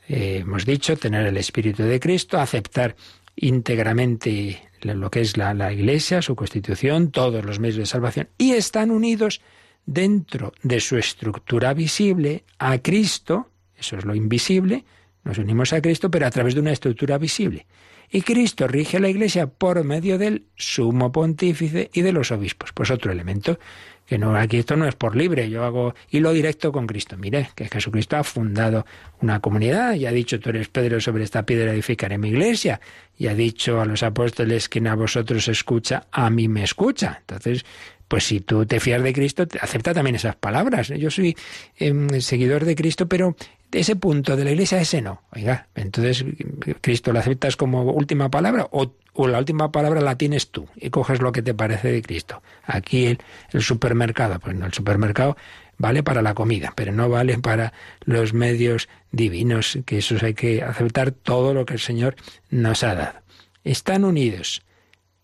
Eh, 0.06 0.40
hemos 0.42 0.66
dicho 0.66 0.98
tener 0.98 1.24
el 1.24 1.38
Espíritu 1.38 1.82
de 1.84 1.98
Cristo, 1.98 2.38
aceptar 2.38 2.94
íntegramente 3.36 4.68
lo 4.82 5.10
que 5.10 5.22
es 5.22 5.38
la, 5.38 5.54
la 5.54 5.72
Iglesia, 5.72 6.20
su 6.20 6.36
constitución, 6.36 7.10
todos 7.10 7.46
los 7.46 7.58
medios 7.58 7.78
de 7.78 7.86
salvación, 7.86 8.28
y 8.36 8.52
están 8.52 8.90
unidos 8.90 9.40
dentro 9.86 10.52
de 10.62 10.80
su 10.80 10.98
estructura 10.98 11.72
visible 11.72 12.44
a 12.58 12.76
Cristo, 12.82 13.48
eso 13.78 13.96
es 13.96 14.04
lo 14.04 14.14
invisible, 14.14 14.84
nos 15.24 15.38
unimos 15.38 15.72
a 15.72 15.80
Cristo, 15.80 16.10
pero 16.10 16.26
a 16.26 16.30
través 16.30 16.52
de 16.52 16.60
una 16.60 16.72
estructura 16.72 17.16
visible. 17.16 17.66
Y 18.14 18.20
Cristo 18.20 18.68
rige 18.68 19.00
la 19.00 19.08
Iglesia 19.08 19.46
por 19.46 19.82
medio 19.84 20.18
del 20.18 20.44
sumo 20.54 21.10
pontífice 21.10 21.90
y 21.94 22.02
de 22.02 22.12
los 22.12 22.30
obispos. 22.30 22.70
Pues 22.74 22.90
otro 22.90 23.10
elemento 23.10 23.58
que 24.04 24.18
no 24.18 24.36
aquí 24.36 24.58
esto 24.58 24.76
no 24.76 24.86
es 24.86 24.94
por 24.94 25.16
libre, 25.16 25.48
yo 25.48 25.64
hago 25.64 25.94
hilo 26.10 26.32
directo 26.32 26.72
con 26.72 26.86
Cristo. 26.86 27.16
Mire, 27.16 27.48
que 27.54 27.68
Jesucristo 27.68 28.18
ha 28.18 28.22
fundado 28.24 28.84
una 29.22 29.40
comunidad 29.40 29.94
y 29.94 30.04
ha 30.04 30.12
dicho, 30.12 30.38
tú 30.38 30.50
eres 30.50 30.68
Pedro, 30.68 31.00
sobre 31.00 31.24
esta 31.24 31.46
piedra 31.46 31.72
edificaré 31.72 32.18
mi 32.18 32.28
iglesia. 32.28 32.82
Y 33.16 33.28
ha 33.28 33.34
dicho 33.34 33.80
a 33.80 33.86
los 33.86 34.02
apóstoles, 34.02 34.68
quien 34.68 34.88
a 34.88 34.94
vosotros 34.94 35.48
escucha, 35.48 36.08
a 36.12 36.28
mí 36.28 36.48
me 36.48 36.64
escucha. 36.64 37.18
Entonces, 37.20 37.64
pues 38.08 38.24
si 38.24 38.40
tú 38.40 38.66
te 38.66 38.78
fías 38.78 39.02
de 39.02 39.14
Cristo, 39.14 39.46
acepta 39.58 39.94
también 39.94 40.16
esas 40.16 40.36
palabras. 40.36 40.88
Yo 40.88 41.10
soy 41.10 41.34
em, 41.78 42.20
seguidor 42.20 42.66
de 42.66 42.74
Cristo, 42.74 43.08
pero 43.08 43.34
ese 43.72 43.96
punto 43.96 44.36
de 44.36 44.44
la 44.44 44.50
iglesia, 44.52 44.80
ese 44.80 45.02
no. 45.02 45.22
Oiga, 45.34 45.68
entonces, 45.74 46.24
¿Cristo 46.80 47.12
lo 47.12 47.18
aceptas 47.18 47.56
como 47.56 47.82
última 47.82 48.30
palabra 48.30 48.68
o, 48.70 48.92
la 49.26 49.38
última 49.38 49.72
palabra 49.72 50.00
la 50.00 50.16
tienes 50.16 50.50
tú 50.50 50.68
y 50.76 50.90
coges 50.90 51.20
lo 51.20 51.32
que 51.32 51.42
te 51.42 51.54
parece 51.54 51.92
de 51.92 52.02
Cristo? 52.02 52.42
Aquí 52.64 53.06
el, 53.06 53.18
el 53.52 53.62
supermercado, 53.62 54.38
pues 54.38 54.56
no, 54.56 54.66
el 54.66 54.72
supermercado 54.72 55.36
vale 55.78 56.02
para 56.02 56.22
la 56.22 56.34
comida, 56.34 56.72
pero 56.76 56.92
no 56.92 57.08
vale 57.08 57.38
para 57.38 57.72
los 58.04 58.34
medios 58.34 58.88
divinos, 59.10 59.78
que 59.84 59.98
esos 59.98 60.22
hay 60.22 60.34
que 60.34 60.62
aceptar 60.62 61.10
todo 61.10 61.54
lo 61.54 61.66
que 61.66 61.74
el 61.74 61.80
Señor 61.80 62.16
nos 62.50 62.84
ha 62.84 62.94
dado. 62.94 63.18
Están 63.64 64.04
unidos 64.04 64.62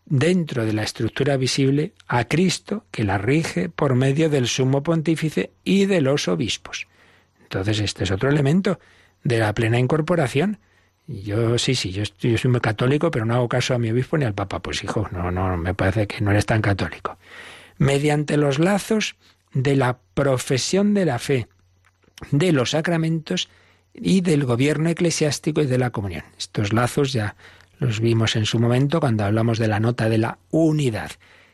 dentro 0.04 0.64
de 0.64 0.72
la 0.72 0.82
estructura 0.82 1.36
visible 1.36 1.92
a 2.06 2.24
Cristo 2.24 2.84
que 2.90 3.04
la 3.04 3.18
rige 3.18 3.68
por 3.68 3.94
medio 3.94 4.30
del 4.30 4.48
sumo 4.48 4.82
pontífice 4.82 5.52
y 5.64 5.86
de 5.86 6.00
los 6.00 6.28
obispos. 6.28 6.88
Entonces 7.48 7.80
este 7.80 8.04
es 8.04 8.10
otro 8.10 8.28
elemento 8.28 8.78
de 9.24 9.38
la 9.38 9.54
plena 9.54 9.78
incorporación. 9.78 10.58
Yo 11.06 11.56
sí, 11.56 11.74
sí, 11.74 11.90
yo, 11.90 12.02
yo 12.20 12.36
soy 12.36 12.50
muy 12.50 12.60
católico, 12.60 13.10
pero 13.10 13.24
no 13.24 13.34
hago 13.34 13.48
caso 13.48 13.74
a 13.74 13.78
mi 13.78 13.90
obispo 13.90 14.18
ni 14.18 14.26
al 14.26 14.34
papa. 14.34 14.60
Pues 14.60 14.84
hijo, 14.84 15.08
no, 15.12 15.30
no, 15.30 15.56
me 15.56 15.72
parece 15.72 16.06
que 16.06 16.20
no 16.20 16.30
eres 16.30 16.44
tan 16.44 16.60
católico. 16.60 17.16
Mediante 17.78 18.36
los 18.36 18.58
lazos 18.58 19.16
de 19.54 19.76
la 19.76 19.98
profesión 20.12 20.92
de 20.92 21.06
la 21.06 21.18
fe, 21.18 21.48
de 22.30 22.52
los 22.52 22.72
sacramentos 22.72 23.48
y 23.94 24.20
del 24.20 24.44
gobierno 24.44 24.90
eclesiástico 24.90 25.62
y 25.62 25.66
de 25.66 25.78
la 25.78 25.88
comunión. 25.88 26.24
Estos 26.36 26.74
lazos 26.74 27.14
ya 27.14 27.34
los 27.78 28.00
vimos 28.00 28.36
en 28.36 28.44
su 28.44 28.58
momento 28.58 29.00
cuando 29.00 29.24
hablamos 29.24 29.58
de 29.58 29.68
la 29.68 29.80
nota 29.80 30.10
de 30.10 30.18
la 30.18 30.38
unidad. 30.50 31.12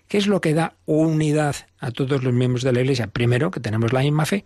¿Qué 0.09 0.19
es 0.19 0.27
lo 0.27 0.41
que 0.41 0.55
da 0.55 0.75
unidad 0.87 1.57
a 1.79 1.91
todos 1.91 2.23
los 2.23 2.33
miembros 2.33 2.63
de 2.63 2.73
la 2.73 2.81
Iglesia? 2.81 3.07
Primero, 3.09 3.51
que 3.51 3.61
tenemos 3.61 3.93
la 3.93 4.01
misma 4.01 4.27
fe. 4.27 4.45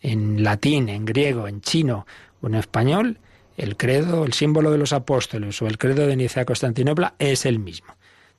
En 0.00 0.42
latín, 0.42 0.88
en 0.88 1.04
griego, 1.04 1.46
en 1.46 1.60
chino 1.60 2.06
o 2.40 2.46
en 2.46 2.54
español, 2.54 3.18
el 3.56 3.76
credo, 3.76 4.24
el 4.24 4.32
símbolo 4.32 4.70
de 4.70 4.78
los 4.78 4.92
apóstoles 4.92 5.60
o 5.60 5.66
el 5.66 5.76
credo 5.76 6.06
de 6.06 6.16
Nicea 6.16 6.44
Constantinopla 6.46 7.14
es 7.18 7.44
el 7.44 7.58
mismo. 7.58 7.96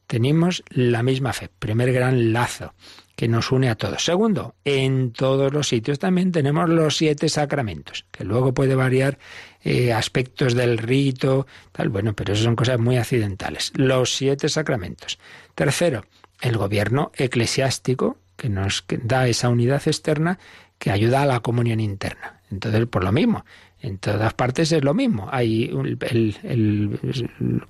Tenemos 0.08 0.64
la 0.70 1.04
misma 1.04 1.32
fe, 1.32 1.50
primer 1.60 1.94
gran 1.94 2.34
lazo 2.34 2.74
que 3.16 3.28
nos 3.28 3.52
une 3.52 3.70
a 3.70 3.76
todos. 3.76 4.04
Segundo, 4.04 4.56
en 4.66 5.12
todos 5.12 5.54
los 5.54 5.68
sitios 5.68 6.00
también 6.00 6.32
tenemos 6.32 6.68
los 6.68 6.98
siete 6.98 7.30
sacramentos, 7.30 8.06
que 8.10 8.24
luego 8.24 8.54
puede 8.54 8.74
variar 8.74 9.20
eh, 9.64 9.94
aspectos 9.94 10.56
del 10.56 10.80
rito, 10.80 11.46
tal, 11.72 11.90
bueno, 11.90 12.14
pero 12.14 12.34
eso 12.34 12.44
son 12.44 12.56
cosas 12.56 12.80
muy 12.80 12.98
accidentales. 12.98 13.72
Los 13.76 14.16
siete 14.16 14.50
sacramentos. 14.50 15.20
Tercero, 15.54 16.04
el 16.42 16.58
gobierno 16.58 17.12
eclesiástico, 17.16 18.18
que 18.36 18.50
nos 18.50 18.84
da 19.04 19.28
esa 19.28 19.50
unidad 19.50 19.82
externa 19.86 20.40
que 20.80 20.92
ayuda 20.92 21.22
a 21.22 21.26
la 21.28 21.42
comunión 21.42 21.80
interna. 21.80 22.42
Entonces, 22.50 22.86
por 22.88 23.04
lo 23.04 23.12
mismo, 23.12 23.46
en 23.82 23.98
todas 23.98 24.34
partes 24.34 24.72
es 24.72 24.84
lo 24.84 24.94
mismo. 24.94 25.30
Hay 25.32 25.66
el, 26.02 27.00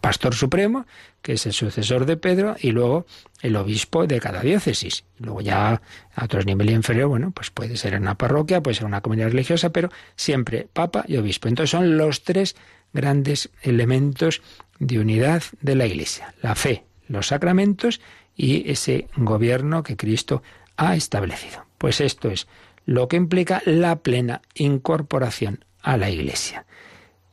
pastor 0.01 0.33
supremo, 0.33 0.85
que 1.21 1.33
es 1.33 1.45
el 1.45 1.53
sucesor 1.53 2.05
de 2.05 2.17
Pedro, 2.17 2.55
y 2.59 2.71
luego 2.71 3.05
el 3.41 3.55
obispo 3.55 4.07
de 4.07 4.19
cada 4.19 4.41
diócesis. 4.41 5.03
Luego 5.19 5.41
ya 5.41 5.81
a 6.15 6.23
otros 6.23 6.45
niveles 6.45 6.75
inferiores, 6.75 7.09
bueno, 7.09 7.31
pues 7.31 7.49
puede 7.49 7.77
ser 7.77 7.95
una 7.95 8.15
parroquia, 8.15 8.61
puede 8.61 8.75
ser 8.75 8.85
una 8.85 9.01
comunidad 9.01 9.29
religiosa, 9.29 9.69
pero 9.69 9.89
siempre 10.15 10.67
papa 10.71 11.05
y 11.07 11.17
obispo. 11.17 11.47
Entonces 11.47 11.69
son 11.71 11.97
los 11.97 12.23
tres 12.23 12.55
grandes 12.93 13.49
elementos 13.61 14.41
de 14.79 14.99
unidad 14.99 15.43
de 15.61 15.75
la 15.75 15.85
Iglesia. 15.85 16.33
La 16.41 16.55
fe, 16.55 16.83
los 17.07 17.27
sacramentos 17.27 18.01
y 18.35 18.69
ese 18.71 19.07
gobierno 19.15 19.83
que 19.83 19.97
Cristo 19.97 20.41
ha 20.77 20.95
establecido. 20.95 21.65
Pues 21.77 22.01
esto 22.01 22.29
es 22.29 22.47
lo 22.85 23.07
que 23.07 23.17
implica 23.17 23.61
la 23.65 23.97
plena 23.97 24.41
incorporación 24.55 25.65
a 25.81 25.97
la 25.97 26.09
Iglesia. 26.09 26.65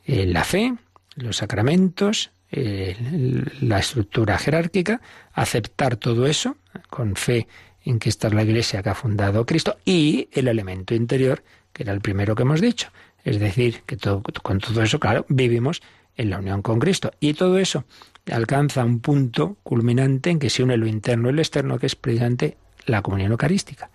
Eh, 0.05 0.27
la 0.27 0.45
fe, 0.45 0.75
los 1.17 1.39
sacramentos, 1.39 2.31
eh, 2.51 2.97
la 3.61 3.79
estructura 3.79 4.39
jerárquica, 4.39 5.01
aceptar 5.33 5.97
todo 5.97 6.27
eso 6.27 6.57
con 6.89 7.17
fe 7.17 7.47
en 7.85 7.99
que 7.99 8.09
esta 8.09 8.29
es 8.29 8.35
la 8.35 8.43
Iglesia 8.43 8.83
que 8.83 8.91
ha 8.91 8.95
fundado 8.95 9.47
Cristo 9.47 9.79
y 9.85 10.29
el 10.33 10.49
elemento 10.49 10.95
interior, 10.95 11.43
que 11.73 11.83
era 11.83 11.93
el 11.93 12.01
primero 12.01 12.35
que 12.35 12.43
hemos 12.43 12.61
dicho. 12.61 12.89
Es 13.25 13.39
decir, 13.39 13.83
que 13.85 13.97
con 13.97 14.59
todo 14.59 14.83
eso, 14.83 15.01
claro, 15.01 15.27
vivimos 15.29 15.83
en 16.17 16.31
la 16.31 16.39
unión 16.39 16.63
con 16.63 16.79
Cristo. 16.79 17.13
Y 17.21 17.35
todo 17.35 17.59
eso 17.59 17.85
alcanza 18.33 18.85
un 18.85 19.01
punto 19.01 19.57
culminante 19.63 20.31
en 20.31 20.39
que 20.39 20.51
se 20.51 20.63
une 20.63 20.77
lo 20.77 20.87
interno 20.87 21.31
y 21.31 21.33
lo 21.33 21.41
externo, 21.41 21.79
que 21.79 21.87
es 21.87 21.97
precisamente 21.97 22.57
la 22.87 23.03
comunión 23.03 23.33
eucarística. 23.33 23.91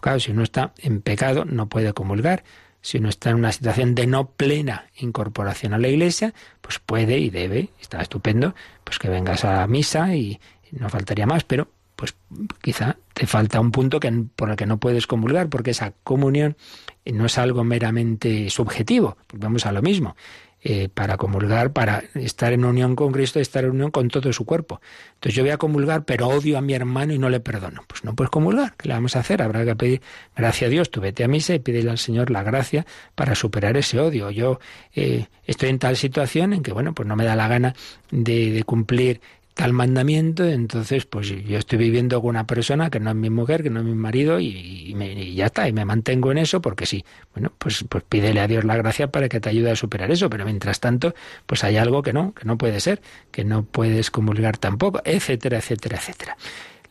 Claro, 0.00 0.20
si 0.20 0.30
uno 0.30 0.42
está 0.42 0.72
en 0.78 1.00
pecado, 1.00 1.44
no 1.44 1.68
puede 1.68 1.92
comulgar, 1.92 2.44
si 2.80 2.98
uno 2.98 3.08
está 3.08 3.30
en 3.30 3.36
una 3.36 3.52
situación 3.52 3.94
de 3.94 4.06
no 4.06 4.30
plena 4.30 4.86
incorporación 4.96 5.74
a 5.74 5.78
la 5.78 5.88
iglesia, 5.88 6.32
pues 6.60 6.78
puede 6.78 7.18
y 7.18 7.30
debe, 7.30 7.70
está 7.80 8.00
estupendo, 8.00 8.54
pues 8.84 8.98
que 8.98 9.08
vengas 9.08 9.44
a 9.44 9.66
misa 9.66 10.14
y, 10.14 10.40
no 10.70 10.88
faltaría 10.88 11.26
más, 11.26 11.44
pero 11.44 11.68
pues 11.96 12.14
quizá 12.62 12.96
te 13.12 13.26
falta 13.26 13.58
un 13.58 13.72
punto 13.72 13.98
que, 13.98 14.12
por 14.36 14.50
el 14.50 14.56
que 14.56 14.66
no 14.66 14.78
puedes 14.78 15.06
comulgar, 15.06 15.48
porque 15.48 15.72
esa 15.72 15.92
comunión 16.04 16.56
no 17.04 17.26
es 17.26 17.38
algo 17.38 17.64
meramente 17.64 18.50
subjetivo, 18.50 19.16
vamos 19.32 19.66
a 19.66 19.72
lo 19.72 19.82
mismo. 19.82 20.14
Eh, 20.60 20.88
para 20.92 21.16
comulgar, 21.16 21.72
para 21.72 22.02
estar 22.14 22.52
en 22.52 22.64
unión 22.64 22.96
con 22.96 23.12
Cristo, 23.12 23.38
estar 23.38 23.62
en 23.62 23.70
unión 23.70 23.92
con 23.92 24.08
todo 24.08 24.32
su 24.32 24.44
cuerpo. 24.44 24.80
Entonces 25.14 25.36
yo 25.36 25.44
voy 25.44 25.52
a 25.52 25.56
comulgar, 25.56 26.04
pero 26.04 26.26
odio 26.26 26.58
a 26.58 26.60
mi 26.60 26.74
hermano 26.74 27.12
y 27.12 27.18
no 27.18 27.30
le 27.30 27.38
perdono. 27.38 27.84
Pues 27.86 28.02
no 28.02 28.16
puedes 28.16 28.30
comulgar. 28.30 28.74
¿Qué 28.76 28.88
le 28.88 28.94
vamos 28.94 29.14
a 29.14 29.20
hacer? 29.20 29.40
Habrá 29.40 29.64
que 29.64 29.76
pedir 29.76 30.02
gracia 30.36 30.66
a 30.66 30.70
Dios. 30.70 30.90
Tú 30.90 31.00
vete 31.00 31.22
a 31.22 31.28
misa 31.28 31.54
y 31.54 31.60
pídele 31.60 31.90
al 31.90 31.98
Señor 31.98 32.30
la 32.30 32.42
gracia 32.42 32.86
para 33.14 33.36
superar 33.36 33.76
ese 33.76 34.00
odio. 34.00 34.32
Yo 34.32 34.58
eh, 34.96 35.28
estoy 35.46 35.68
en 35.68 35.78
tal 35.78 35.96
situación 35.96 36.52
en 36.52 36.64
que, 36.64 36.72
bueno, 36.72 36.92
pues 36.92 37.06
no 37.06 37.14
me 37.14 37.24
da 37.24 37.36
la 37.36 37.46
gana 37.46 37.74
de, 38.10 38.50
de 38.50 38.64
cumplir 38.64 39.20
tal 39.58 39.72
mandamiento, 39.72 40.44
entonces 40.44 41.04
pues 41.04 41.26
yo 41.26 41.58
estoy 41.58 41.78
viviendo 41.78 42.20
con 42.20 42.30
una 42.30 42.46
persona 42.46 42.90
que 42.90 43.00
no 43.00 43.10
es 43.10 43.16
mi 43.16 43.28
mujer, 43.28 43.64
que 43.64 43.70
no 43.70 43.80
es 43.80 43.86
mi 43.86 43.96
marido 43.96 44.38
y, 44.38 44.94
ya 45.34 45.46
está, 45.46 45.68
y 45.68 45.72
me 45.72 45.84
mantengo 45.84 46.30
en 46.30 46.38
eso 46.38 46.62
porque 46.62 46.86
sí. 46.86 47.04
Bueno, 47.34 47.52
pues, 47.58 47.84
pues 47.88 48.04
pídele 48.08 48.38
a 48.38 48.46
Dios 48.46 48.62
la 48.62 48.76
gracia 48.76 49.10
para 49.10 49.28
que 49.28 49.40
te 49.40 49.48
ayude 49.48 49.72
a 49.72 49.74
superar 49.74 50.12
eso, 50.12 50.30
pero 50.30 50.44
mientras 50.44 50.78
tanto, 50.78 51.12
pues 51.46 51.64
hay 51.64 51.76
algo 51.76 52.02
que 52.02 52.12
no, 52.12 52.34
que 52.34 52.44
no 52.44 52.56
puede 52.56 52.78
ser, 52.78 53.02
que 53.32 53.42
no 53.42 53.64
puedes 53.64 54.12
comulgar 54.12 54.58
tampoco, 54.58 55.02
etcétera, 55.04 55.58
etcétera, 55.58 55.96
etcétera. 55.96 56.36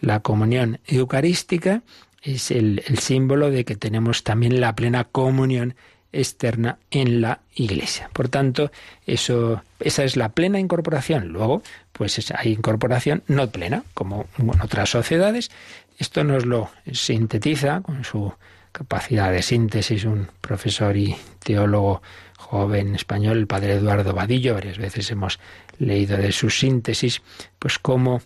La 0.02 0.20
comunión 0.20 0.82
eucarística 0.88 1.84
es 2.22 2.52
el, 2.52 2.84
el 2.86 2.98
símbolo 3.00 3.50
de 3.50 3.64
que 3.64 3.78
tenemos 3.78 4.26
también 4.26 4.60
la 4.60 4.76
plena 4.76 5.06
comunión 5.06 5.74
externa 6.12 6.80
en 6.92 7.22
la 7.22 7.42
Iglesia. 7.56 8.10
Por 8.14 8.30
tanto, 8.30 8.72
eso, 9.06 9.62
esa 9.80 10.04
es 10.04 10.16
la 10.16 10.30
plena 10.30 10.60
incorporación. 10.60 11.30
Luego, 11.30 11.64
pues 11.98 12.32
hay 12.32 12.54
incorporación 12.54 13.24
no 13.28 13.50
plena, 13.50 13.84
como 13.94 14.28
en 14.38 14.50
otras 14.62 14.90
sociedades. 14.90 15.50
Esto 15.98 16.24
nos 16.24 16.46
lo 16.46 16.70
sintetiza 16.92 17.82
con 17.82 18.04
su 18.04 18.34
capacidad 18.72 19.32
de 19.32 19.42
síntesis 19.42 20.06
un 20.06 20.28
profesor 20.40 20.96
y 20.96 21.16
teólogo 21.44 22.04
joven 22.38 22.94
español, 22.94 23.40
el 23.40 23.48
padre 23.48 23.74
Eduardo 23.74 24.14
Vadillo. 24.14 24.54
Varias 24.54 24.78
veces 24.78 25.10
hemos 25.10 25.40
leído 25.80 26.18
de 26.18 26.32
su 26.32 26.52
síntesis, 26.52 27.22
pues 27.58 27.80
cómo 27.80 28.22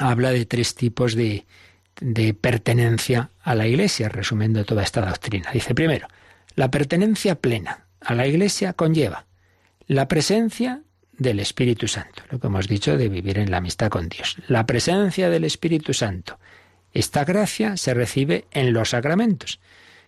habla 0.00 0.30
de 0.30 0.46
tres 0.46 0.74
tipos 0.74 1.14
de, 1.14 1.44
de 2.00 2.32
pertenencia 2.32 3.28
a 3.42 3.54
la 3.54 3.66
Iglesia, 3.66 4.08
resumiendo 4.08 4.64
toda 4.64 4.82
esta 4.82 5.04
doctrina. 5.04 5.50
Dice 5.52 5.74
primero, 5.74 6.08
la 6.54 6.70
pertenencia 6.70 7.34
plena 7.34 7.84
a 8.00 8.14
la 8.14 8.26
Iglesia 8.26 8.72
conlleva 8.72 9.26
la 9.86 10.08
presencia 10.08 10.80
del 11.18 11.40
Espíritu 11.40 11.88
Santo, 11.88 12.22
lo 12.30 12.38
que 12.38 12.46
hemos 12.46 12.68
dicho 12.68 12.96
de 12.96 13.08
vivir 13.08 13.38
en 13.38 13.50
la 13.50 13.58
amistad 13.58 13.88
con 13.88 14.08
Dios. 14.08 14.36
La 14.48 14.66
presencia 14.66 15.30
del 15.30 15.44
Espíritu 15.44 15.94
Santo. 15.94 16.38
Esta 16.92 17.24
gracia 17.24 17.76
se 17.76 17.94
recibe 17.94 18.46
en 18.52 18.72
los 18.72 18.90
sacramentos 18.90 19.60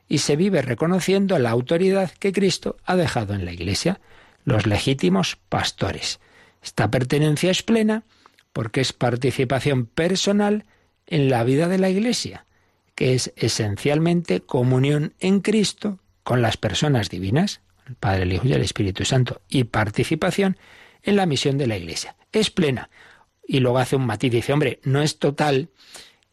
y 0.08 0.18
se 0.18 0.36
vive 0.36 0.62
reconociendo 0.62 1.38
la 1.38 1.50
autoridad 1.50 2.10
que 2.12 2.32
Cristo 2.32 2.76
ha 2.84 2.96
dejado 2.96 3.34
en 3.34 3.44
la 3.44 3.52
Iglesia, 3.52 4.00
los 4.44 4.66
legítimos 4.66 5.36
pastores. 5.48 6.20
Esta 6.62 6.90
pertenencia 6.90 7.50
es 7.50 7.62
plena 7.62 8.04
porque 8.52 8.80
es 8.80 8.92
participación 8.92 9.86
personal 9.86 10.64
en 11.06 11.28
la 11.28 11.44
vida 11.44 11.68
de 11.68 11.78
la 11.78 11.90
Iglesia, 11.90 12.46
que 12.94 13.14
es 13.14 13.32
esencialmente 13.36 14.40
comunión 14.40 15.14
en 15.20 15.40
Cristo 15.40 15.98
con 16.22 16.42
las 16.42 16.56
personas 16.56 17.10
divinas, 17.10 17.60
el 17.86 17.94
Padre, 17.94 18.24
el 18.24 18.32
Hijo 18.32 18.46
y 18.46 18.52
el 18.52 18.62
Espíritu 18.62 19.04
Santo, 19.04 19.40
y 19.48 19.64
participación 19.64 20.56
en 21.08 21.16
la 21.16 21.26
misión 21.26 21.58
de 21.58 21.66
la 21.66 21.76
Iglesia. 21.76 22.16
Es 22.32 22.50
plena. 22.50 22.90
Y 23.46 23.60
luego 23.60 23.78
hace 23.78 23.96
un 23.96 24.06
matiz, 24.06 24.30
dice, 24.30 24.52
hombre, 24.52 24.78
no 24.84 25.02
es 25.02 25.18
total 25.18 25.70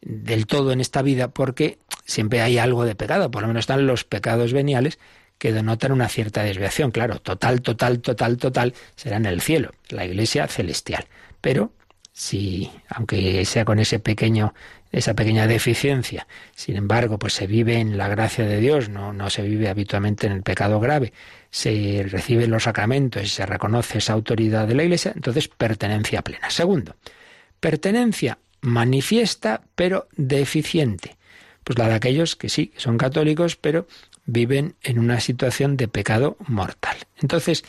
del 0.02 0.46
todo 0.46 0.72
en 0.72 0.82
esta 0.82 1.02
vida 1.02 1.30
porque 1.30 1.80
siempre 2.06 2.42
hay 2.42 2.58
algo 2.58 2.84
de 2.86 2.96
pecado, 2.96 3.32
por 3.32 3.42
lo 3.42 3.48
menos 3.48 3.62
están 3.62 3.88
los 3.88 4.04
pecados 4.04 4.54
veniales 4.54 5.00
que 5.38 5.52
denotan 5.52 5.92
una 5.92 6.10
cierta 6.10 6.44
desviación. 6.44 6.92
Claro, 6.92 7.20
total, 7.20 7.62
total, 7.62 8.02
total, 8.02 8.38
total 8.38 8.74
será 8.96 9.18
en 9.18 9.26
el 9.26 9.42
cielo, 9.42 9.72
la 9.90 10.06
iglesia 10.06 10.48
celestial. 10.48 11.06
Pero 11.42 11.72
si, 12.18 12.72
aunque 12.88 13.44
sea 13.44 13.66
con 13.66 13.78
ese 13.78 14.00
pequeño, 14.00 14.54
esa 14.94 15.14
pequeña 15.16 15.48
deficiencia, 15.48 16.28
sin 16.56 16.78
embargo, 16.78 17.20
pues 17.20 17.34
se 17.34 17.46
vive 17.46 17.78
en 17.78 17.98
la 17.98 18.08
gracia 18.08 18.46
de 18.46 18.62
Dios, 18.62 18.88
no, 18.88 19.12
no 19.12 19.30
se 19.30 19.42
vive 19.42 19.68
habitualmente 19.68 20.26
en 20.26 20.32
el 20.32 20.42
pecado 20.42 20.80
grave, 20.80 21.12
se 21.52 22.06
reciben 22.10 22.52
los 22.52 22.64
sacramentos 22.64 23.22
y 23.22 23.28
se 23.28 23.46
reconoce 23.46 23.98
esa 23.98 24.14
autoridad 24.14 24.66
de 24.66 24.76
la 24.76 24.84
Iglesia, 24.84 25.12
entonces 25.14 25.50
pertenencia 25.50 26.22
plena. 26.22 26.50
Segundo, 26.50 26.96
pertenencia 27.60 28.38
manifiesta 28.62 29.64
pero 29.76 30.08
deficiente. 30.16 31.18
Pues 31.66 31.78
la 31.78 31.90
de 31.90 31.96
aquellos 31.96 32.38
que 32.38 32.48
sí, 32.48 32.72
son 32.78 32.98
católicos, 32.98 33.58
pero 33.58 33.88
viven 34.26 34.76
en 34.84 35.00
una 35.00 35.20
situación 35.20 35.76
de 35.76 35.90
pecado 35.90 36.38
mortal. 36.48 36.96
Entonces, 37.22 37.66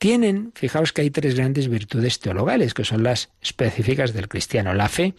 tienen, 0.00 0.52
fijaos 0.54 0.94
que 0.94 1.02
hay 1.02 1.10
tres 1.10 1.36
grandes 1.36 1.68
virtudes 1.68 2.20
teologales, 2.20 2.72
que 2.72 2.84
son 2.84 3.02
las 3.02 3.28
específicas 3.42 4.14
del 4.14 4.28
cristiano, 4.28 4.72
la 4.72 4.88
fe, 4.88 5.14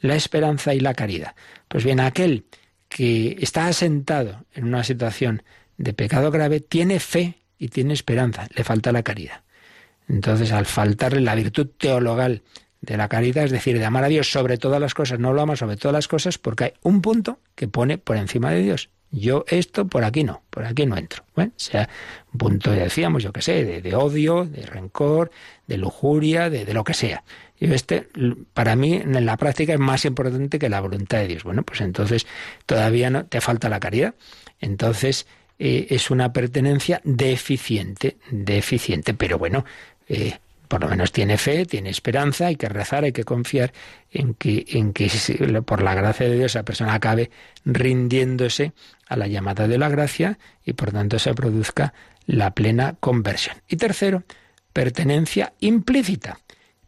la 0.00 0.14
esperanza 0.14 0.74
y 0.74 0.80
la 0.80 0.92
caridad. 0.92 1.34
Pues 1.68 1.84
bien, 1.84 2.00
aquel 2.00 2.44
que 2.90 3.38
está 3.40 3.66
asentado 3.66 4.44
en 4.52 4.64
una 4.66 4.84
situación 4.84 5.42
de 5.78 5.94
pecado 5.94 6.30
grave 6.30 6.60
tiene 6.60 7.00
fe 7.00 7.38
y 7.58 7.68
tiene 7.68 7.94
esperanza, 7.94 8.46
le 8.54 8.62
falta 8.62 8.92
la 8.92 9.02
caridad. 9.02 9.40
Entonces, 10.06 10.52
al 10.52 10.66
faltarle 10.66 11.22
la 11.22 11.34
virtud 11.34 11.68
teologal 11.78 12.42
de 12.82 12.98
la 12.98 13.08
caridad, 13.08 13.44
es 13.44 13.52
decir, 13.52 13.78
de 13.78 13.86
amar 13.86 14.04
a 14.04 14.08
Dios 14.08 14.30
sobre 14.30 14.58
todas 14.58 14.82
las 14.82 14.92
cosas, 14.92 15.18
no 15.18 15.32
lo 15.32 15.40
ama 15.40 15.56
sobre 15.56 15.78
todas 15.78 15.94
las 15.94 16.08
cosas 16.08 16.36
porque 16.36 16.64
hay 16.64 16.72
un 16.82 17.00
punto 17.00 17.40
que 17.54 17.68
pone 17.68 17.96
por 17.96 18.18
encima 18.18 18.50
de 18.50 18.62
Dios. 18.62 18.90
Yo 19.10 19.44
esto 19.48 19.86
por 19.86 20.04
aquí 20.04 20.24
no, 20.24 20.42
por 20.50 20.64
aquí 20.64 20.84
no 20.84 20.96
entro. 20.96 21.24
Bueno, 21.34 21.52
sea 21.56 21.88
un 22.32 22.38
punto, 22.38 22.70
decíamos, 22.72 23.22
yo 23.22 23.32
qué 23.32 23.40
sé, 23.40 23.64
de, 23.64 23.94
odio, 23.94 24.44
de 24.44 24.66
rencor, 24.66 25.30
de 25.66 25.78
lujuria, 25.78 26.50
de, 26.50 26.72
lo 26.74 26.84
que 26.84 26.94
sea. 26.94 27.22
Y 27.58 27.72
este, 27.72 28.08
para 28.52 28.76
mí, 28.76 28.94
en 28.94 29.24
la 29.24 29.36
práctica 29.36 29.72
es 29.72 29.78
más 29.78 30.04
importante 30.04 30.58
que 30.58 30.68
la 30.68 30.80
voluntad 30.80 31.18
de 31.18 31.28
Dios. 31.28 31.44
Bueno, 31.44 31.62
pues 31.62 31.80
entonces 31.80 32.26
todavía 32.66 33.08
no 33.10 33.24
te 33.24 33.40
falta 33.40 33.68
la 33.68 33.80
caridad. 33.80 34.14
Entonces 34.60 35.26
eh, 35.58 35.86
es 35.90 36.10
una 36.10 36.32
pertenencia 36.32 37.00
deficiente, 37.04 38.16
deficiente. 38.30 39.14
Pero 39.14 39.38
bueno, 39.38 39.64
eh, 40.08 40.38
por 40.68 40.80
lo 40.80 40.88
menos 40.88 41.12
tiene 41.12 41.38
fe, 41.38 41.64
tiene 41.64 41.90
esperanza, 41.90 42.46
hay 42.46 42.56
que 42.56 42.68
rezar, 42.68 43.04
hay 43.04 43.12
que 43.12 43.24
confiar 43.24 43.72
en 44.10 44.34
que, 44.34 44.64
en 44.68 44.92
que 44.92 45.10
por 45.64 45.82
la 45.82 45.94
gracia 45.94 46.28
de 46.28 46.36
Dios 46.36 46.52
esa 46.52 46.64
persona 46.64 46.94
acabe 46.94 47.30
rindiéndose 47.64 48.72
a 49.06 49.16
la 49.16 49.26
llamada 49.26 49.68
de 49.68 49.78
la 49.78 49.88
gracia 49.88 50.38
y 50.64 50.72
por 50.72 50.92
tanto 50.92 51.18
se 51.18 51.34
produzca 51.34 51.94
la 52.26 52.52
plena 52.54 52.96
conversión. 53.00 53.56
Y 53.68 53.76
tercero, 53.76 54.24
pertenencia 54.72 55.52
implícita. 55.60 56.38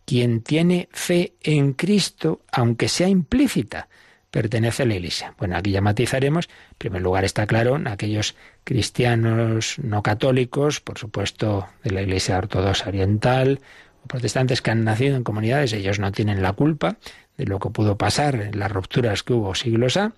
Quien 0.05 0.43
tiene 0.43 0.89
fe 0.93 1.35
en 1.43 1.75
Cristo, 1.75 2.43
aunque 2.51 2.89
sea 2.89 3.09
implícita, 3.09 3.89
pertenece 4.31 4.83
a 4.83 4.87
la 4.87 4.95
Iglesia. 4.95 5.35
Bueno, 5.39 5.57
aquí 5.57 5.71
ya 5.71 5.81
matizaremos. 5.81 6.49
En 6.71 6.79
primer 6.79 7.03
lugar 7.03 7.25
está 7.25 7.47
claro, 7.47 7.81
aquellos 7.87 8.35
cristianos 8.65 9.79
no 9.79 10.03
católicos, 10.03 10.81
por 10.81 10.99
supuesto 10.99 11.67
de 11.83 11.91
la 11.91 12.03
Iglesia 12.03 12.39
ortodoxa 12.39 12.89
oriental, 12.89 13.61
o 14.05 14.07
protestantes 14.07 14.63
que 14.63 14.71
han 14.71 14.85
nacido 14.85 15.17
en 15.17 15.25
comunidades, 15.25 15.73
ellos 15.73 15.99
no 15.99 16.13
tienen 16.13 16.43
la 16.43 16.53
culpa 16.53 16.97
de 17.37 17.47
lo 17.47 17.59
que 17.59 17.71
pudo 17.71 17.97
pasar 17.97 18.35
en 18.35 18.59
las 18.59 18.71
rupturas 18.71 19.23
que 19.23 19.33
hubo 19.33 19.55
siglos 19.55 19.97
A, 19.97 20.13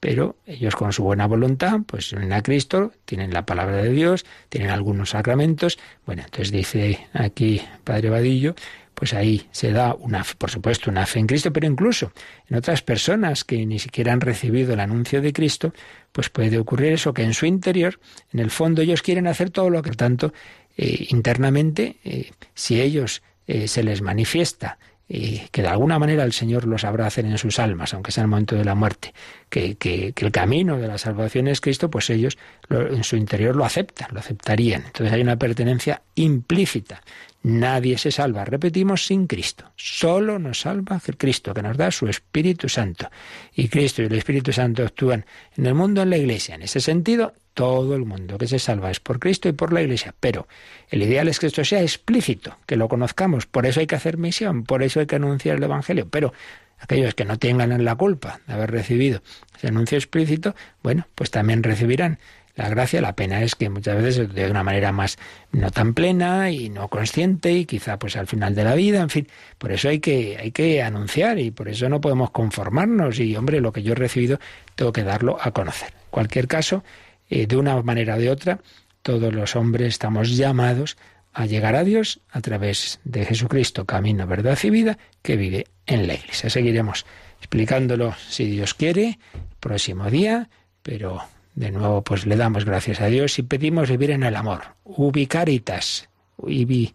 pero 0.00 0.36
ellos 0.46 0.76
con 0.76 0.92
su 0.92 1.02
buena 1.02 1.26
voluntad, 1.26 1.80
pues 1.86 2.12
vienen 2.12 2.32
a 2.32 2.42
Cristo, 2.42 2.92
tienen 3.04 3.32
la 3.32 3.46
palabra 3.46 3.78
de 3.78 3.90
Dios, 3.90 4.24
tienen 4.48 4.70
algunos 4.70 5.10
sacramentos. 5.10 5.78
Bueno, 6.04 6.22
entonces 6.24 6.52
dice 6.52 7.06
aquí 7.12 7.62
Padre 7.84 8.10
Vadillo, 8.10 8.54
pues 8.96 9.12
ahí 9.12 9.46
se 9.52 9.72
da 9.72 9.94
una, 9.94 10.24
por 10.38 10.50
supuesto, 10.50 10.90
una 10.90 11.04
fe 11.04 11.18
en 11.18 11.26
Cristo, 11.26 11.52
pero 11.52 11.66
incluso 11.66 12.12
en 12.48 12.56
otras 12.56 12.80
personas 12.80 13.44
que 13.44 13.66
ni 13.66 13.78
siquiera 13.78 14.12
han 14.12 14.22
recibido 14.22 14.72
el 14.72 14.80
anuncio 14.80 15.20
de 15.20 15.34
Cristo, 15.34 15.74
pues 16.12 16.30
puede 16.30 16.58
ocurrir 16.58 16.94
eso, 16.94 17.12
que 17.12 17.22
en 17.22 17.34
su 17.34 17.44
interior, 17.44 18.00
en 18.32 18.40
el 18.40 18.50
fondo, 18.50 18.80
ellos 18.80 19.02
quieren 19.02 19.26
hacer 19.26 19.50
todo 19.50 19.68
lo 19.68 19.82
que 19.82 19.90
tanto 19.90 20.32
eh, 20.78 21.08
internamente, 21.10 21.96
eh, 22.04 22.30
si 22.54 22.80
ellos 22.80 23.22
eh, 23.46 23.68
se 23.68 23.82
les 23.82 24.00
manifiesta 24.00 24.78
que 25.08 25.62
de 25.62 25.68
alguna 25.68 25.98
manera 25.98 26.24
el 26.24 26.32
Señor 26.32 26.66
los 26.66 26.80
sabrá 26.80 27.06
hacer 27.06 27.26
en 27.26 27.38
sus 27.38 27.60
almas, 27.60 27.94
aunque 27.94 28.10
sea 28.10 28.22
en 28.22 28.26
el 28.26 28.30
momento 28.30 28.56
de 28.56 28.64
la 28.64 28.74
muerte, 28.74 29.14
que, 29.48 29.76
que, 29.76 30.12
el 30.16 30.32
camino 30.32 30.78
de 30.78 30.88
la 30.88 30.98
salvación 30.98 31.46
es 31.46 31.60
Cristo, 31.60 31.90
pues 31.90 32.10
ellos 32.10 32.36
en 32.70 33.04
su 33.04 33.16
interior 33.16 33.54
lo 33.54 33.64
aceptan, 33.64 34.08
lo 34.12 34.18
aceptarían. 34.18 34.82
Entonces 34.86 35.12
hay 35.12 35.20
una 35.20 35.36
pertenencia 35.36 36.02
implícita. 36.16 37.02
Nadie 37.48 37.96
se 37.96 38.10
salva, 38.10 38.44
repetimos, 38.44 39.06
sin 39.06 39.28
Cristo. 39.28 39.70
Solo 39.76 40.40
nos 40.40 40.62
salva 40.62 41.00
Cristo, 41.16 41.54
que 41.54 41.62
nos 41.62 41.76
da 41.76 41.92
su 41.92 42.08
Espíritu 42.08 42.68
Santo. 42.68 43.08
Y 43.54 43.68
Cristo 43.68 44.02
y 44.02 44.06
el 44.06 44.14
Espíritu 44.14 44.52
Santo 44.52 44.82
actúan 44.82 45.24
en 45.56 45.66
el 45.66 45.74
mundo, 45.74 46.02
en 46.02 46.10
la 46.10 46.16
Iglesia. 46.16 46.56
En 46.56 46.62
ese 46.62 46.80
sentido, 46.80 47.34
todo 47.54 47.94
el 47.94 48.04
mundo 48.04 48.36
que 48.36 48.48
se 48.48 48.58
salva 48.58 48.90
es 48.90 48.98
por 48.98 49.20
Cristo 49.20 49.48
y 49.48 49.52
por 49.52 49.72
la 49.72 49.80
Iglesia. 49.80 50.12
Pero 50.18 50.48
el 50.90 51.04
ideal 51.04 51.28
es 51.28 51.38
que 51.38 51.46
esto 51.46 51.64
sea 51.64 51.82
explícito, 51.82 52.58
que 52.66 52.74
lo 52.74 52.88
conozcamos. 52.88 53.46
Por 53.46 53.64
eso 53.64 53.78
hay 53.78 53.86
que 53.86 53.94
hacer 53.94 54.18
misión, 54.18 54.64
por 54.64 54.82
eso 54.82 54.98
hay 54.98 55.06
que 55.06 55.14
anunciar 55.14 55.58
el 55.58 55.62
Evangelio. 55.62 56.08
Pero 56.10 56.32
aquellos 56.78 57.14
que 57.14 57.24
no 57.24 57.38
tengan 57.38 57.84
la 57.84 57.94
culpa 57.94 58.40
de 58.46 58.54
haber 58.54 58.70
recibido 58.70 59.22
ese 59.56 59.68
anuncio 59.68 59.98
explícito, 59.98 60.54
bueno, 60.82 61.06
pues 61.14 61.30
también 61.30 61.62
recibirán 61.62 62.18
la 62.56 62.68
gracia. 62.68 63.00
La 63.00 63.14
pena 63.14 63.42
es 63.42 63.54
que 63.54 63.68
muchas 63.68 64.02
veces 64.02 64.34
de 64.34 64.50
una 64.50 64.62
manera 64.62 64.92
más 64.92 65.18
no 65.52 65.70
tan 65.70 65.94
plena 65.94 66.50
y 66.50 66.68
no 66.68 66.88
consciente 66.88 67.52
y 67.52 67.66
quizá 67.66 67.98
pues 67.98 68.16
al 68.16 68.26
final 68.26 68.54
de 68.54 68.64
la 68.64 68.74
vida, 68.74 69.00
en 69.00 69.10
fin, 69.10 69.28
por 69.58 69.72
eso 69.72 69.88
hay 69.88 70.00
que 70.00 70.36
hay 70.38 70.50
que 70.50 70.82
anunciar 70.82 71.38
y 71.38 71.50
por 71.50 71.68
eso 71.68 71.88
no 71.88 72.00
podemos 72.00 72.30
conformarnos 72.30 73.20
y 73.20 73.36
hombre, 73.36 73.60
lo 73.60 73.72
que 73.72 73.82
yo 73.82 73.92
he 73.92 73.96
recibido 73.96 74.38
tengo 74.74 74.92
que 74.92 75.04
darlo 75.04 75.38
a 75.40 75.52
conocer. 75.52 75.90
En 75.90 76.10
cualquier 76.10 76.48
caso, 76.48 76.82
eh, 77.28 77.46
de 77.46 77.56
una 77.56 77.80
manera 77.82 78.16
o 78.16 78.18
de 78.18 78.30
otra, 78.30 78.60
todos 79.02 79.32
los 79.32 79.54
hombres 79.54 79.88
estamos 79.88 80.36
llamados 80.36 80.96
a 81.36 81.44
llegar 81.44 81.76
a 81.76 81.84
Dios 81.84 82.20
a 82.30 82.40
través 82.40 82.98
de 83.04 83.26
Jesucristo, 83.26 83.84
camino, 83.84 84.26
verdad 84.26 84.58
y 84.62 84.70
vida, 84.70 84.96
que 85.20 85.36
vive 85.36 85.66
en 85.84 86.06
la 86.06 86.14
Iglesia. 86.14 86.48
Seguiremos 86.48 87.04
explicándolo 87.40 88.14
si 88.26 88.46
Dios 88.46 88.72
quiere, 88.72 89.18
próximo 89.60 90.10
día, 90.10 90.48
pero 90.82 91.22
de 91.54 91.70
nuevo, 91.70 92.02
pues 92.02 92.24
le 92.24 92.36
damos 92.36 92.64
gracias 92.64 93.02
a 93.02 93.06
Dios 93.08 93.38
y 93.38 93.42
pedimos 93.42 93.90
vivir 93.90 94.12
en 94.12 94.22
el 94.22 94.34
amor. 94.34 94.76
Ubicaritas, 94.84 96.08
ubi, 96.38 96.94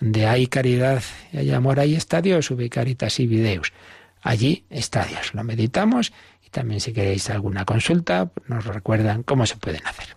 donde 0.00 0.26
hay 0.26 0.46
caridad 0.46 1.02
y 1.30 1.36
hay 1.36 1.50
amor, 1.50 1.78
ahí 1.78 1.94
está 1.94 2.22
Dios, 2.22 2.50
ubicaritas 2.50 3.20
y 3.20 3.26
videos. 3.26 3.74
Allí 4.22 4.64
está 4.70 5.04
Dios. 5.04 5.34
Lo 5.34 5.44
meditamos 5.44 6.14
y 6.42 6.48
también 6.48 6.80
si 6.80 6.94
queréis 6.94 7.28
alguna 7.28 7.66
consulta, 7.66 8.30
nos 8.46 8.64
recuerdan 8.64 9.22
cómo 9.22 9.44
se 9.44 9.56
pueden 9.56 9.82
hacer. 9.86 10.16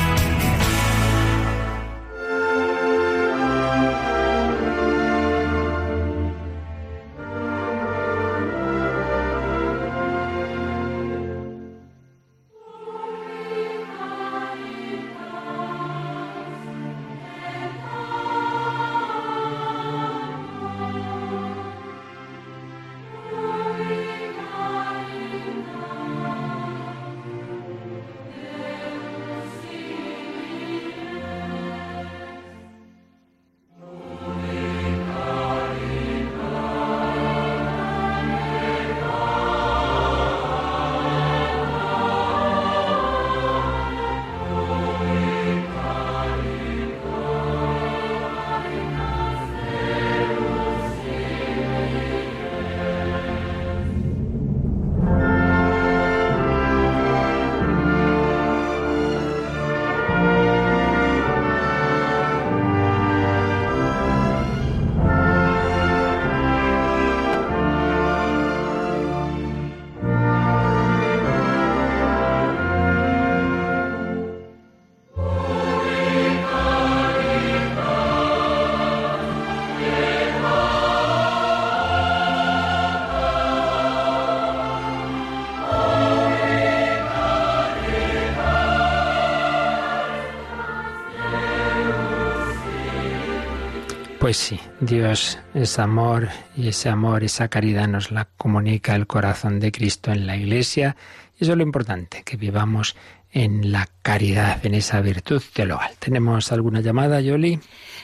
Pues 94.21 94.37
sí, 94.37 94.59
Dios 94.79 95.39
es 95.55 95.79
amor 95.79 96.29
y 96.55 96.67
ese 96.67 96.89
amor, 96.89 97.23
esa 97.23 97.47
caridad 97.47 97.87
nos 97.87 98.11
la 98.11 98.25
comunica 98.37 98.93
el 98.95 99.07
corazón 99.07 99.59
de 99.59 99.71
Cristo 99.71 100.11
en 100.11 100.27
la 100.27 100.37
Iglesia. 100.37 100.95
Y 101.39 101.43
eso 101.43 101.53
es 101.53 101.57
lo 101.57 101.63
importante, 101.63 102.21
que 102.23 102.37
vivamos 102.37 102.95
en 103.31 103.71
la 103.71 103.89
caridad, 104.03 104.63
en 104.63 104.75
esa 104.75 105.01
virtud 105.01 105.41
teologal. 105.53 105.89
¿Tenemos 105.97 106.51
alguna 106.51 106.81
llamada, 106.81 107.19
Yoli? 107.19 107.59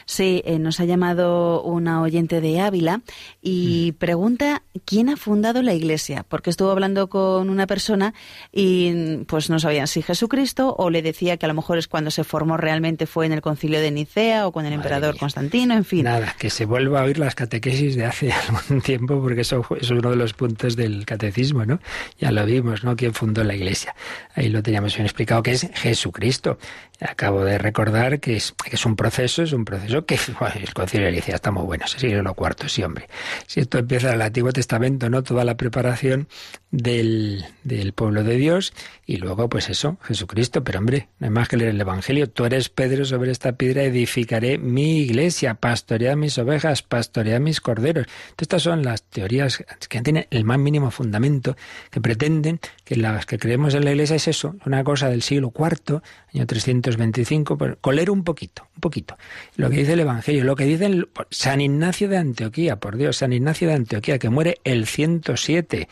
Sí, 0.07 0.41
eh, 0.45 0.57
nos 0.57 0.79
ha 0.79 0.85
llamado 0.85 1.61
una 1.63 2.01
oyente 2.01 2.39
de 2.39 2.61
Ávila 2.61 3.01
y 3.41 3.91
mm. 3.91 3.97
pregunta 3.97 4.63
quién 4.85 5.09
ha 5.09 5.17
fundado 5.17 5.61
la 5.61 5.73
Iglesia, 5.73 6.25
porque 6.27 6.49
estuvo 6.49 6.71
hablando 6.71 7.09
con 7.09 7.49
una 7.49 7.67
persona 7.67 8.13
y 8.53 9.17
pues 9.27 9.49
no 9.49 9.59
sabían 9.59 9.85
si 9.85 10.01
Jesucristo 10.01 10.73
o 10.77 10.89
le 10.89 11.01
decía 11.01 11.35
que 11.35 11.45
a 11.45 11.49
lo 11.49 11.55
mejor 11.55 11.77
es 11.77 11.89
cuando 11.89 12.09
se 12.09 12.23
formó 12.23 12.55
realmente 12.55 13.05
fue 13.05 13.25
en 13.25 13.33
el 13.33 13.41
concilio 13.41 13.81
de 13.81 13.91
Nicea 13.91 14.47
o 14.47 14.53
con 14.53 14.65
el 14.65 14.71
emperador 14.71 15.17
Constantino, 15.17 15.73
en 15.73 15.83
fin. 15.83 16.05
Nada, 16.05 16.33
que 16.39 16.49
se 16.49 16.63
vuelva 16.63 17.01
a 17.01 17.03
oír 17.03 17.19
las 17.19 17.35
catequesis 17.35 17.97
de 17.97 18.05
hace 18.05 18.31
algún 18.47 18.79
tiempo, 18.81 19.21
porque 19.21 19.41
eso 19.41 19.65
es 19.79 19.89
uno 19.89 20.09
de 20.09 20.15
los 20.15 20.31
puntos 20.31 20.77
del 20.77 21.05
catecismo, 21.05 21.65
¿no? 21.65 21.81
Ya 22.17 22.31
lo 22.31 22.45
vimos, 22.45 22.85
¿no? 22.85 22.95
¿Quién 22.95 23.13
fundó 23.13 23.43
la 23.43 23.55
Iglesia? 23.55 23.93
Ahí 24.35 24.47
lo 24.47 24.63
teníamos 24.63 24.95
bien 24.95 25.05
explicado, 25.05 25.43
que 25.43 25.51
es 25.51 25.69
Jesucristo. 25.73 26.57
Acabo 27.01 27.43
de 27.43 27.57
recordar 27.57 28.19
que 28.19 28.37
es, 28.37 28.53
que 28.53 28.75
es 28.75 28.85
un 28.85 28.95
proceso, 28.95 29.43
es 29.43 29.53
un 29.53 29.65
proceso 29.65 29.96
que 30.05 30.19
el 30.55 30.73
concilio 30.73 31.11
de 31.11 31.17
está 31.17 31.51
muy 31.51 31.63
bueno, 31.63 31.87
se 31.87 31.99
sigue 31.99 32.21
lo 32.21 32.33
cuarto, 32.33 32.67
sí, 32.69 32.83
hombre. 32.83 33.07
Si 33.47 33.59
esto 33.59 33.77
empieza 33.77 34.09
en 34.09 34.15
el 34.15 34.21
Antiguo 34.21 34.51
Testamento, 34.51 35.09
¿no? 35.09 35.23
Toda 35.23 35.43
la 35.43 35.57
preparación 35.57 36.27
del, 36.71 37.45
del 37.63 37.93
pueblo 37.93 38.23
de 38.23 38.35
Dios 38.35 38.73
y 39.05 39.17
luego, 39.17 39.49
pues 39.49 39.69
eso, 39.69 39.97
Jesucristo. 40.03 40.63
Pero 40.63 40.79
hombre, 40.79 41.07
no 41.19 41.27
hay 41.27 41.31
más 41.31 41.47
que 41.47 41.57
leer 41.57 41.71
el 41.71 41.81
Evangelio. 41.81 42.29
Tú 42.29 42.45
eres 42.45 42.69
Pedro, 42.69 43.05
sobre 43.05 43.31
esta 43.31 43.53
piedra 43.53 43.83
edificaré 43.83 44.57
mi 44.57 44.99
iglesia, 44.99 45.55
pastorea 45.55 46.15
mis 46.15 46.37
ovejas, 46.37 46.83
pastorea 46.83 47.39
mis 47.39 47.61
corderos. 47.61 48.05
estas 48.37 48.63
son 48.63 48.83
las 48.83 49.03
teorías 49.03 49.63
que 49.89 50.01
tienen 50.01 50.27
el 50.29 50.43
más 50.43 50.59
mínimo 50.59 50.91
fundamento, 50.91 51.55
que 51.89 52.01
pretenden 52.01 52.59
que 52.83 52.95
las 52.95 53.25
que 53.25 53.37
creemos 53.39 53.73
en 53.73 53.85
la 53.85 53.91
iglesia 53.91 54.15
es 54.15 54.27
eso, 54.27 54.55
una 54.65 54.83
cosa 54.83 55.09
del 55.09 55.21
siglo 55.21 55.53
IV, 55.57 56.01
año 56.33 56.45
325, 56.45 57.57
pues, 57.57 57.75
coler 57.81 58.09
un 58.09 58.23
poquito, 58.23 58.67
un 58.75 58.81
poquito. 58.81 59.17
Lo 59.55 59.69
que 59.69 59.77
el 59.93 60.01
Evangelio, 60.01 60.43
lo 60.43 60.55
que 60.55 60.65
dice 60.65 60.89
San 61.29 61.61
Ignacio 61.61 62.09
de 62.09 62.17
Antioquía, 62.17 62.77
por 62.77 62.97
Dios, 62.97 63.17
San 63.17 63.33
Ignacio 63.33 63.67
de 63.67 63.75
Antioquía, 63.75 64.19
que 64.19 64.29
muere 64.29 64.57
el 64.63 64.85
107 64.85 65.87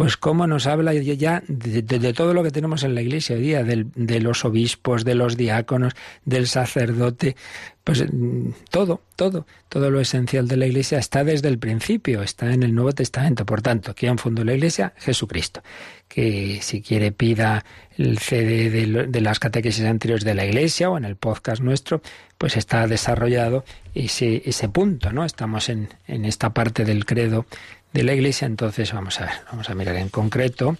pues 0.00 0.16
cómo 0.16 0.46
nos 0.46 0.66
habla 0.66 0.94
ya 0.94 1.42
de, 1.46 2.14
todo 2.14 2.32
lo 2.32 2.42
que 2.42 2.50
tenemos 2.50 2.84
en 2.84 2.94
la 2.94 3.02
iglesia 3.02 3.36
hoy 3.36 3.42
día, 3.42 3.62
de 3.62 4.20
los 4.20 4.46
obispos, 4.46 5.04
de 5.04 5.14
los 5.14 5.36
diáconos, 5.36 5.92
del 6.24 6.46
sacerdote, 6.46 7.36
pues 7.84 8.10
mm, 8.10 8.52
todo, 8.70 9.02
todo, 9.14 9.46
todo 9.68 9.90
lo 9.90 10.00
esencial 10.00 10.48
de 10.48 10.56
la 10.56 10.64
iglesia 10.64 10.98
está 10.98 11.22
desde 11.22 11.48
el 11.48 11.58
principio, 11.58 12.22
está 12.22 12.50
en 12.50 12.62
el 12.62 12.74
Nuevo 12.74 12.92
Testamento. 12.92 13.44
Por 13.44 13.60
tanto, 13.60 13.94
¿quién 13.94 14.16
fundó 14.16 14.42
la 14.42 14.54
iglesia? 14.54 14.94
Jesucristo. 14.96 15.62
Que 16.08 16.60
si 16.62 16.80
quiere 16.80 17.12
pida 17.12 17.66
el 17.98 18.18
CD 18.18 18.70
de, 18.70 19.20
las 19.20 19.38
catequesis 19.38 19.84
anteriores 19.84 20.24
de 20.24 20.34
la 20.34 20.46
iglesia 20.46 20.88
o 20.88 20.96
en 20.96 21.04
el 21.04 21.16
podcast 21.16 21.60
nuestro, 21.60 22.00
pues 22.38 22.56
está 22.56 22.86
desarrollado 22.86 23.66
ese, 23.94 24.42
ese 24.46 24.70
punto, 24.70 25.12
¿no? 25.12 25.26
Estamos 25.26 25.68
en, 25.68 25.90
en 26.06 26.24
esta 26.24 26.54
parte 26.54 26.86
del 26.86 27.04
credo 27.04 27.44
de 27.92 28.02
la 28.02 28.14
Iglesia. 28.14 28.46
Entonces 28.46 28.92
vamos 28.92 29.20
a 29.20 29.26
ver, 29.26 29.34
vamos 29.50 29.68
a 29.70 29.74
mirar 29.74 29.96
en 29.96 30.08
concreto. 30.08 30.76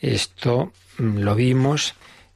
Esto 0.00 0.72
mm, 0.98 1.18
lo 1.18 1.34
vimos 1.34 1.94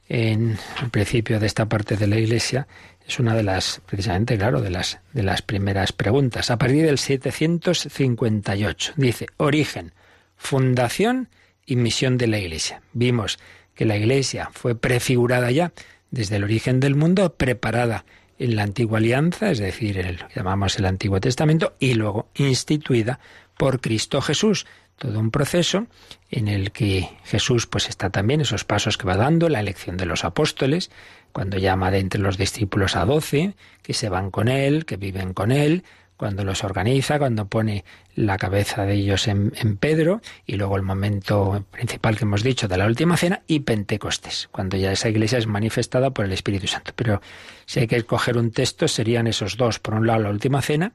en 0.09 0.57
el 0.81 0.89
principio 0.89 1.39
de 1.39 1.47
esta 1.47 1.67
parte 1.67 1.97
de 1.97 2.07
la 2.07 2.17
Iglesia. 2.17 2.67
Es 3.07 3.19
una 3.19 3.35
de 3.35 3.43
las, 3.43 3.81
precisamente, 3.85 4.37
claro, 4.37 4.61
de 4.61 4.69
las, 4.69 4.99
de 5.13 5.23
las 5.23 5.41
primeras 5.41 5.91
preguntas. 5.93 6.51
A 6.51 6.57
partir 6.57 6.85
del 6.85 6.97
758 6.97 8.93
dice, 8.97 9.27
origen, 9.37 9.93
fundación 10.35 11.29
y 11.65 11.77
misión 11.77 12.17
de 12.17 12.27
la 12.27 12.39
Iglesia. 12.39 12.81
Vimos 12.93 13.39
que 13.75 13.85
la 13.85 13.95
Iglesia 13.97 14.49
fue 14.51 14.75
prefigurada 14.75 15.51
ya 15.51 15.71
desde 16.11 16.37
el 16.37 16.43
origen 16.43 16.79
del 16.79 16.95
mundo, 16.95 17.33
preparada 17.35 18.05
en 18.39 18.55
la 18.55 18.63
antigua 18.63 18.99
alianza, 18.99 19.51
es 19.51 19.59
decir, 19.59 19.97
el 19.97 20.19
llamamos 20.35 20.77
el 20.77 20.85
Antiguo 20.85 21.19
Testamento, 21.19 21.75
y 21.79 21.93
luego 21.95 22.29
instituida 22.35 23.19
por 23.57 23.81
Cristo 23.81 24.21
Jesús. 24.21 24.65
Todo 24.97 25.19
un 25.19 25.29
proceso 25.29 25.85
en 26.31 26.47
el 26.47 26.71
que 26.71 27.09
Jesús 27.23 27.67
pues 27.67 27.87
está 27.87 28.09
también 28.09 28.41
esos 28.41 28.63
pasos 28.63 28.97
que 28.97 29.05
va 29.05 29.15
dando, 29.15 29.47
la 29.47 29.59
elección 29.59 29.95
de 29.95 30.07
los 30.07 30.25
apóstoles, 30.25 30.89
cuando 31.31 31.57
llama 31.57 31.91
de 31.91 31.99
entre 31.99 32.19
los 32.19 32.37
discípulos 32.37 32.95
a 32.95 33.05
doce, 33.05 33.53
que 33.83 33.93
se 33.93 34.09
van 34.09 34.31
con 34.31 34.47
él, 34.47 34.85
que 34.85 34.97
viven 34.97 35.33
con 35.33 35.51
él, 35.51 35.83
cuando 36.17 36.43
los 36.43 36.63
organiza, 36.63 37.19
cuando 37.19 37.45
pone 37.45 37.85
la 38.15 38.37
cabeza 38.37 38.85
de 38.85 38.95
ellos 38.95 39.27
en, 39.27 39.51
Pedro 39.79 40.21
y 40.47 40.55
luego 40.55 40.75
el 40.75 40.81
momento 40.81 41.63
principal 41.69 42.17
que 42.17 42.25
hemos 42.25 42.41
dicho 42.41 42.67
de 42.67 42.77
la 42.77 42.87
última 42.87 43.15
cena 43.15 43.43
y 43.45 43.59
Pentecostés, 43.59 44.49
cuando 44.51 44.75
ya 44.77 44.91
esa 44.91 45.09
iglesia 45.09 45.37
es 45.37 45.45
manifestada 45.45 46.09
por 46.09 46.25
el 46.25 46.31
Espíritu 46.31 46.65
Santo. 46.65 46.91
Pero 46.95 47.21
si 47.67 47.81
hay 47.81 47.87
que 47.87 47.97
escoger 47.97 48.37
un 48.37 48.49
texto 48.49 48.87
serían 48.87 49.27
esos 49.27 49.57
dos. 49.57 49.77
Por 49.77 49.93
un 49.93 50.07
lado 50.07 50.23
la 50.23 50.31
última 50.31 50.63
cena 50.63 50.91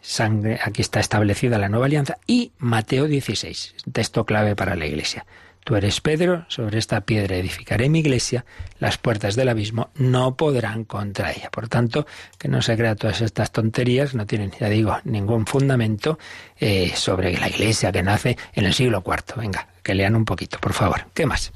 sangre, 0.00 0.58
aquí 0.62 0.82
está 0.82 1.00
establecida 1.00 1.58
la 1.58 1.68
nueva 1.68 1.86
alianza, 1.86 2.18
y 2.26 2.52
Mateo 2.58 3.06
16, 3.06 3.74
texto 3.92 4.24
clave 4.24 4.56
para 4.56 4.76
la 4.76 4.86
iglesia. 4.86 5.26
Tú 5.66 5.74
eres 5.74 6.00
Pedro, 6.00 6.44
sobre 6.46 6.78
esta 6.78 7.00
piedra 7.00 7.34
edificaré 7.34 7.88
mi 7.88 7.98
iglesia, 7.98 8.44
las 8.78 8.98
puertas 8.98 9.34
del 9.34 9.48
abismo 9.48 9.90
no 9.96 10.36
podrán 10.36 10.84
contra 10.84 11.32
ella. 11.32 11.50
Por 11.50 11.68
tanto, 11.68 12.06
que 12.38 12.46
no 12.46 12.62
se 12.62 12.76
crea 12.76 12.94
todas 12.94 13.20
estas 13.20 13.50
tonterías, 13.50 14.14
no 14.14 14.26
tienen, 14.26 14.52
ya 14.60 14.68
digo, 14.68 14.96
ningún 15.02 15.44
fundamento 15.44 16.20
eh, 16.60 16.92
sobre 16.94 17.36
la 17.36 17.48
iglesia 17.48 17.90
que 17.90 18.04
nace 18.04 18.38
en 18.54 18.64
el 18.64 18.74
siglo 18.74 19.02
IV. 19.04 19.40
Venga, 19.40 19.66
que 19.82 19.96
lean 19.96 20.14
un 20.14 20.24
poquito, 20.24 20.60
por 20.60 20.72
favor. 20.72 21.06
¿Qué 21.12 21.26
más? 21.26 21.52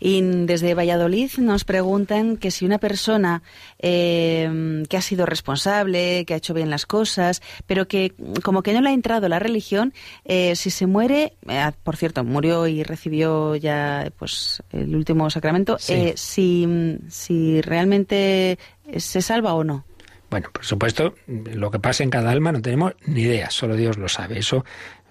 Y 0.00 0.20
desde 0.22 0.74
Valladolid 0.74 1.30
nos 1.38 1.64
preguntan 1.64 2.36
que 2.36 2.50
si 2.50 2.64
una 2.64 2.78
persona 2.78 3.42
eh, 3.78 4.84
que 4.88 4.96
ha 4.96 5.02
sido 5.02 5.26
responsable, 5.26 6.24
que 6.24 6.34
ha 6.34 6.36
hecho 6.36 6.54
bien 6.54 6.70
las 6.70 6.86
cosas, 6.86 7.42
pero 7.66 7.88
que 7.88 8.14
como 8.42 8.62
que 8.62 8.72
no 8.72 8.80
le 8.80 8.90
ha 8.90 8.92
entrado 8.92 9.28
la 9.28 9.38
religión, 9.38 9.92
eh, 10.24 10.56
si 10.56 10.70
se 10.70 10.86
muere, 10.86 11.34
eh, 11.48 11.70
por 11.82 11.96
cierto, 11.96 12.24
murió 12.24 12.66
y 12.66 12.82
recibió 12.82 13.56
ya 13.56 14.12
pues 14.18 14.62
el 14.70 14.94
último 14.94 15.30
sacramento, 15.30 15.78
si, 15.78 16.98
si 17.08 17.60
realmente 17.60 18.58
se 18.96 19.22
salva 19.22 19.54
o 19.54 19.64
no. 19.64 19.84
Bueno, 20.30 20.50
por 20.52 20.64
supuesto, 20.64 21.14
lo 21.26 21.70
que 21.70 21.78
pasa 21.78 22.02
en 22.04 22.10
cada 22.10 22.30
alma 22.30 22.52
no 22.52 22.60
tenemos 22.60 22.92
ni 23.06 23.22
idea, 23.22 23.50
solo 23.50 23.76
Dios 23.76 23.96
lo 23.96 24.08
sabe. 24.08 24.38
Eso 24.38 24.64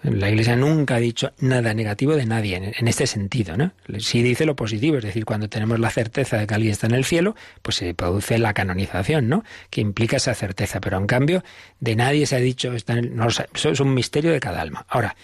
la 0.03 0.29
Iglesia 0.29 0.55
nunca 0.55 0.95
ha 0.95 0.99
dicho 0.99 1.33
nada 1.39 1.73
negativo 1.73 2.15
de 2.15 2.25
nadie 2.25 2.73
en, 2.77 2.87
este 2.87 3.07
sentido, 3.07 3.57
¿no? 3.57 3.71
Sí 3.99 4.21
dice 4.21 4.45
lo 4.45 4.55
positivo, 4.55 4.97
es 4.97 5.03
decir, 5.03 5.25
cuando 5.25 5.49
tenemos 5.49 5.79
la 5.79 5.89
certeza 5.89 6.37
de 6.37 6.47
que 6.47 6.53
alguien 6.53 6.71
está 6.71 6.87
en 6.87 6.93
el 6.93 7.03
cielo, 7.03 7.35
pues 7.61 7.77
se 7.77 7.93
produce 7.93 8.37
la 8.37 8.53
canonización, 8.53 9.27
¿no? 9.27 9.43
Que 9.69 9.81
implica 9.81 10.17
esa 10.17 10.33
certeza, 10.33 10.79
pero 10.79 10.97
en 10.97 11.07
cambio 11.07 11.43
de 11.79 11.95
nadie 11.95 12.25
se 12.25 12.35
ha 12.35 12.39
dicho, 12.39 12.73
está 12.73 12.93
en 12.93 13.15
no, 13.15 13.27
eso 13.27 13.69
es 13.69 13.79
un 13.79 13.93
misterio 13.93 14.31
de 14.31 14.39
cada 14.39 14.61
alma. 14.61 14.85
Ahora, 14.87 15.15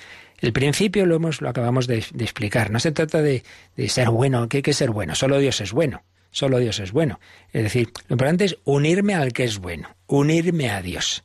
el 0.43 0.51
principio 0.51 1.05
lo 1.05 1.15
hemos, 1.15 1.39
lo 1.39 1.47
acabamos 1.47 1.87
de, 1.87 1.99
explicar. 1.99 2.69
No 2.69 2.81
se 2.81 2.91
trata 2.91 3.21
de, 3.21 3.43
ser 3.87 4.09
bueno, 4.09 4.49
que 4.49 4.57
hay 4.57 4.63
que 4.63 4.73
ser 4.73 4.91
bueno. 4.91 5.15
Solo 5.15 5.39
Dios 5.39 5.61
es 5.61 5.71
bueno. 5.71 6.03
Solo 6.31 6.59
Dios 6.59 6.79
es 6.79 6.91
bueno. 6.91 7.21
Es 7.53 7.63
decir, 7.63 7.91
lo 8.09 8.15
importante 8.15 8.43
es 8.43 8.57
unirme 8.65 9.13
al 9.13 9.31
que 9.31 9.45
es 9.45 9.59
bueno, 9.59 9.95
unirme 10.07 10.69
a 10.69 10.81
Dios. 10.81 11.23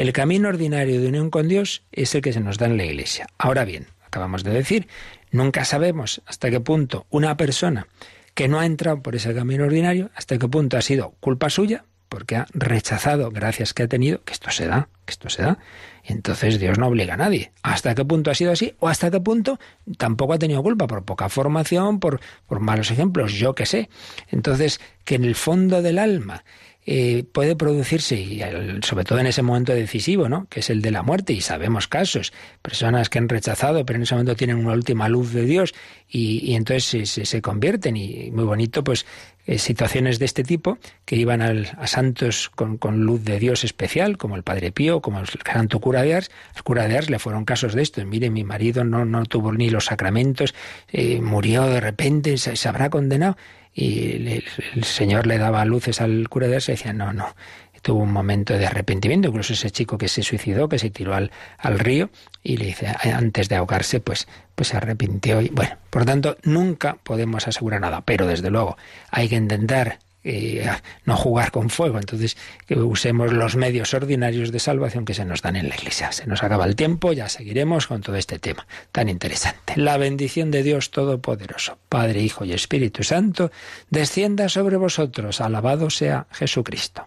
El 0.00 0.14
camino 0.14 0.48
ordinario 0.48 0.98
de 0.98 1.08
unión 1.08 1.28
con 1.28 1.46
Dios 1.46 1.82
es 1.92 2.14
el 2.14 2.22
que 2.22 2.32
se 2.32 2.40
nos 2.40 2.56
da 2.56 2.64
en 2.64 2.78
la 2.78 2.86
Iglesia. 2.86 3.26
Ahora 3.36 3.66
bien, 3.66 3.88
acabamos 4.06 4.44
de 4.44 4.50
decir, 4.50 4.88
nunca 5.30 5.66
sabemos 5.66 6.22
hasta 6.24 6.48
qué 6.48 6.58
punto 6.58 7.04
una 7.10 7.36
persona 7.36 7.86
que 8.32 8.48
no 8.48 8.58
ha 8.58 8.64
entrado 8.64 9.02
por 9.02 9.14
ese 9.14 9.34
camino 9.34 9.64
ordinario, 9.64 10.10
hasta 10.14 10.38
qué 10.38 10.48
punto 10.48 10.78
ha 10.78 10.80
sido 10.80 11.10
culpa 11.20 11.50
suya, 11.50 11.84
porque 12.08 12.36
ha 12.36 12.46
rechazado, 12.54 13.30
gracias 13.30 13.74
que 13.74 13.82
ha 13.82 13.88
tenido, 13.88 14.24
que 14.24 14.32
esto 14.32 14.50
se 14.50 14.66
da, 14.66 14.88
que 15.04 15.10
esto 15.10 15.28
se 15.28 15.42
da. 15.42 15.58
Entonces 16.02 16.58
Dios 16.58 16.78
no 16.78 16.86
obliga 16.86 17.12
a 17.12 17.18
nadie. 17.18 17.52
¿Hasta 17.62 17.94
qué 17.94 18.02
punto 18.02 18.30
ha 18.30 18.34
sido 18.34 18.52
así? 18.52 18.74
¿O 18.78 18.88
hasta 18.88 19.10
qué 19.10 19.20
punto 19.20 19.60
tampoco 19.98 20.32
ha 20.32 20.38
tenido 20.38 20.62
culpa? 20.62 20.86
Por 20.86 21.04
poca 21.04 21.28
formación, 21.28 22.00
por, 22.00 22.20
por 22.46 22.60
malos 22.60 22.90
ejemplos, 22.90 23.34
yo 23.34 23.54
qué 23.54 23.66
sé. 23.66 23.90
Entonces, 24.28 24.80
que 25.04 25.16
en 25.16 25.24
el 25.24 25.34
fondo 25.34 25.82
del 25.82 25.98
alma 25.98 26.42
eh, 26.86 27.24
puede 27.30 27.56
producirse, 27.56 28.16
y 28.16 28.42
sobre 28.82 29.04
todo 29.04 29.18
en 29.18 29.26
ese 29.26 29.42
momento 29.42 29.74
decisivo, 29.74 30.28
¿no? 30.28 30.46
que 30.48 30.60
es 30.60 30.70
el 30.70 30.80
de 30.80 30.90
la 30.90 31.02
muerte, 31.02 31.34
y 31.34 31.42
sabemos 31.42 31.88
casos, 31.88 32.32
personas 32.62 33.10
que 33.10 33.18
han 33.18 33.28
rechazado, 33.28 33.84
pero 33.84 33.98
en 33.98 34.04
ese 34.04 34.14
momento 34.14 34.34
tienen 34.34 34.56
una 34.56 34.72
última 34.72 35.08
luz 35.08 35.32
de 35.32 35.44
Dios 35.44 35.74
y, 36.08 36.54
entonces 36.54 37.10
se, 37.10 37.42
convierten, 37.42 37.96
y 37.96 38.30
muy 38.30 38.44
bonito, 38.44 38.82
pues 38.82 39.04
eh, 39.46 39.58
situaciones 39.58 40.18
de 40.18 40.24
este 40.24 40.42
tipo 40.42 40.78
que 41.04 41.16
iban 41.16 41.42
a 41.42 41.86
santos 41.86 42.50
con, 42.50 42.78
luz 43.04 43.24
de 43.24 43.38
Dios 43.38 43.62
especial, 43.62 44.16
como 44.16 44.36
el 44.36 44.42
Padre 44.42 44.72
Pío, 44.72 45.00
como 45.00 45.20
el 45.20 45.26
santo 45.44 45.80
cura 45.80 46.02
de 46.02 46.14
Ars. 46.14 46.30
Al 46.54 46.62
cura 46.62 46.88
de 46.88 46.96
Ars 46.96 47.10
le 47.10 47.18
fueron 47.18 47.44
casos 47.44 47.74
de 47.74 47.82
esto. 47.82 48.04
Mire, 48.06 48.30
mi 48.30 48.44
marido 48.44 48.84
no, 48.84 49.04
no 49.04 49.24
tuvo 49.26 49.52
ni 49.52 49.68
los 49.70 49.86
sacramentos, 49.86 50.54
eh, 50.88 51.20
murió 51.20 51.66
de 51.66 51.80
repente, 51.80 52.36
se 52.38 52.68
habrá 52.68 52.90
condenado 52.90 53.36
y 53.74 54.28
el, 54.74 54.84
Señor 54.84 55.26
le 55.26 55.38
daba 55.38 55.64
luces 55.64 56.00
al 56.00 56.28
cura 56.28 56.48
de 56.48 56.56
Ars 56.56 56.68
y 56.68 56.72
decía, 56.72 56.92
no, 56.92 57.12
no, 57.12 57.34
tuvo 57.82 58.02
un 58.02 58.12
momento 58.12 58.54
de 58.54 58.66
arrepentimiento, 58.66 59.28
incluso 59.28 59.52
ese 59.52 59.70
chico 59.70 59.96
que 59.96 60.08
se 60.08 60.22
suicidó, 60.22 60.68
que 60.68 60.78
se 60.78 60.90
tiró 60.90 61.14
al, 61.14 61.30
al 61.58 61.78
río 61.78 62.10
y 62.42 62.56
le 62.56 62.66
dice, 62.66 62.88
antes 62.88 63.48
de 63.48 63.56
ahogarse, 63.56 64.00
pues, 64.00 64.28
pues 64.54 64.68
se 64.68 64.76
arrepintió. 64.76 65.40
Y, 65.40 65.48
bueno, 65.48 65.76
por 65.90 66.04
tanto, 66.04 66.36
nunca 66.42 66.96
podemos 67.02 67.46
asegurar 67.48 67.80
nada, 67.80 68.02
pero 68.02 68.26
desde 68.26 68.50
luego 68.50 68.76
hay 69.10 69.28
que 69.28 69.36
intentar 69.36 69.98
eh, 70.24 70.68
no 71.04 71.16
jugar 71.16 71.50
con 71.50 71.70
fuego. 71.70 71.98
Entonces, 71.98 72.36
que 72.66 72.76
usemos 72.76 73.32
los 73.32 73.56
medios 73.56 73.94
ordinarios 73.94 74.52
de 74.52 74.58
salvación 74.58 75.04
que 75.04 75.14
se 75.14 75.24
nos 75.24 75.42
dan 75.42 75.56
en 75.56 75.68
la 75.68 75.74
Iglesia. 75.74 76.12
Se 76.12 76.26
nos 76.26 76.42
acaba 76.42 76.64
el 76.66 76.76
tiempo, 76.76 77.12
ya 77.12 77.28
seguiremos 77.28 77.86
con 77.86 78.02
todo 78.02 78.16
este 78.16 78.38
tema 78.38 78.66
tan 78.92 79.08
interesante. 79.08 79.74
La 79.76 79.96
bendición 79.96 80.50
de 80.50 80.62
Dios 80.62 80.90
Todopoderoso, 80.90 81.78
Padre, 81.88 82.22
Hijo 82.22 82.44
y 82.44 82.52
Espíritu 82.52 83.02
Santo, 83.02 83.50
descienda 83.90 84.48
sobre 84.48 84.76
vosotros. 84.76 85.40
Alabado 85.40 85.90
sea 85.90 86.26
Jesucristo. 86.32 87.06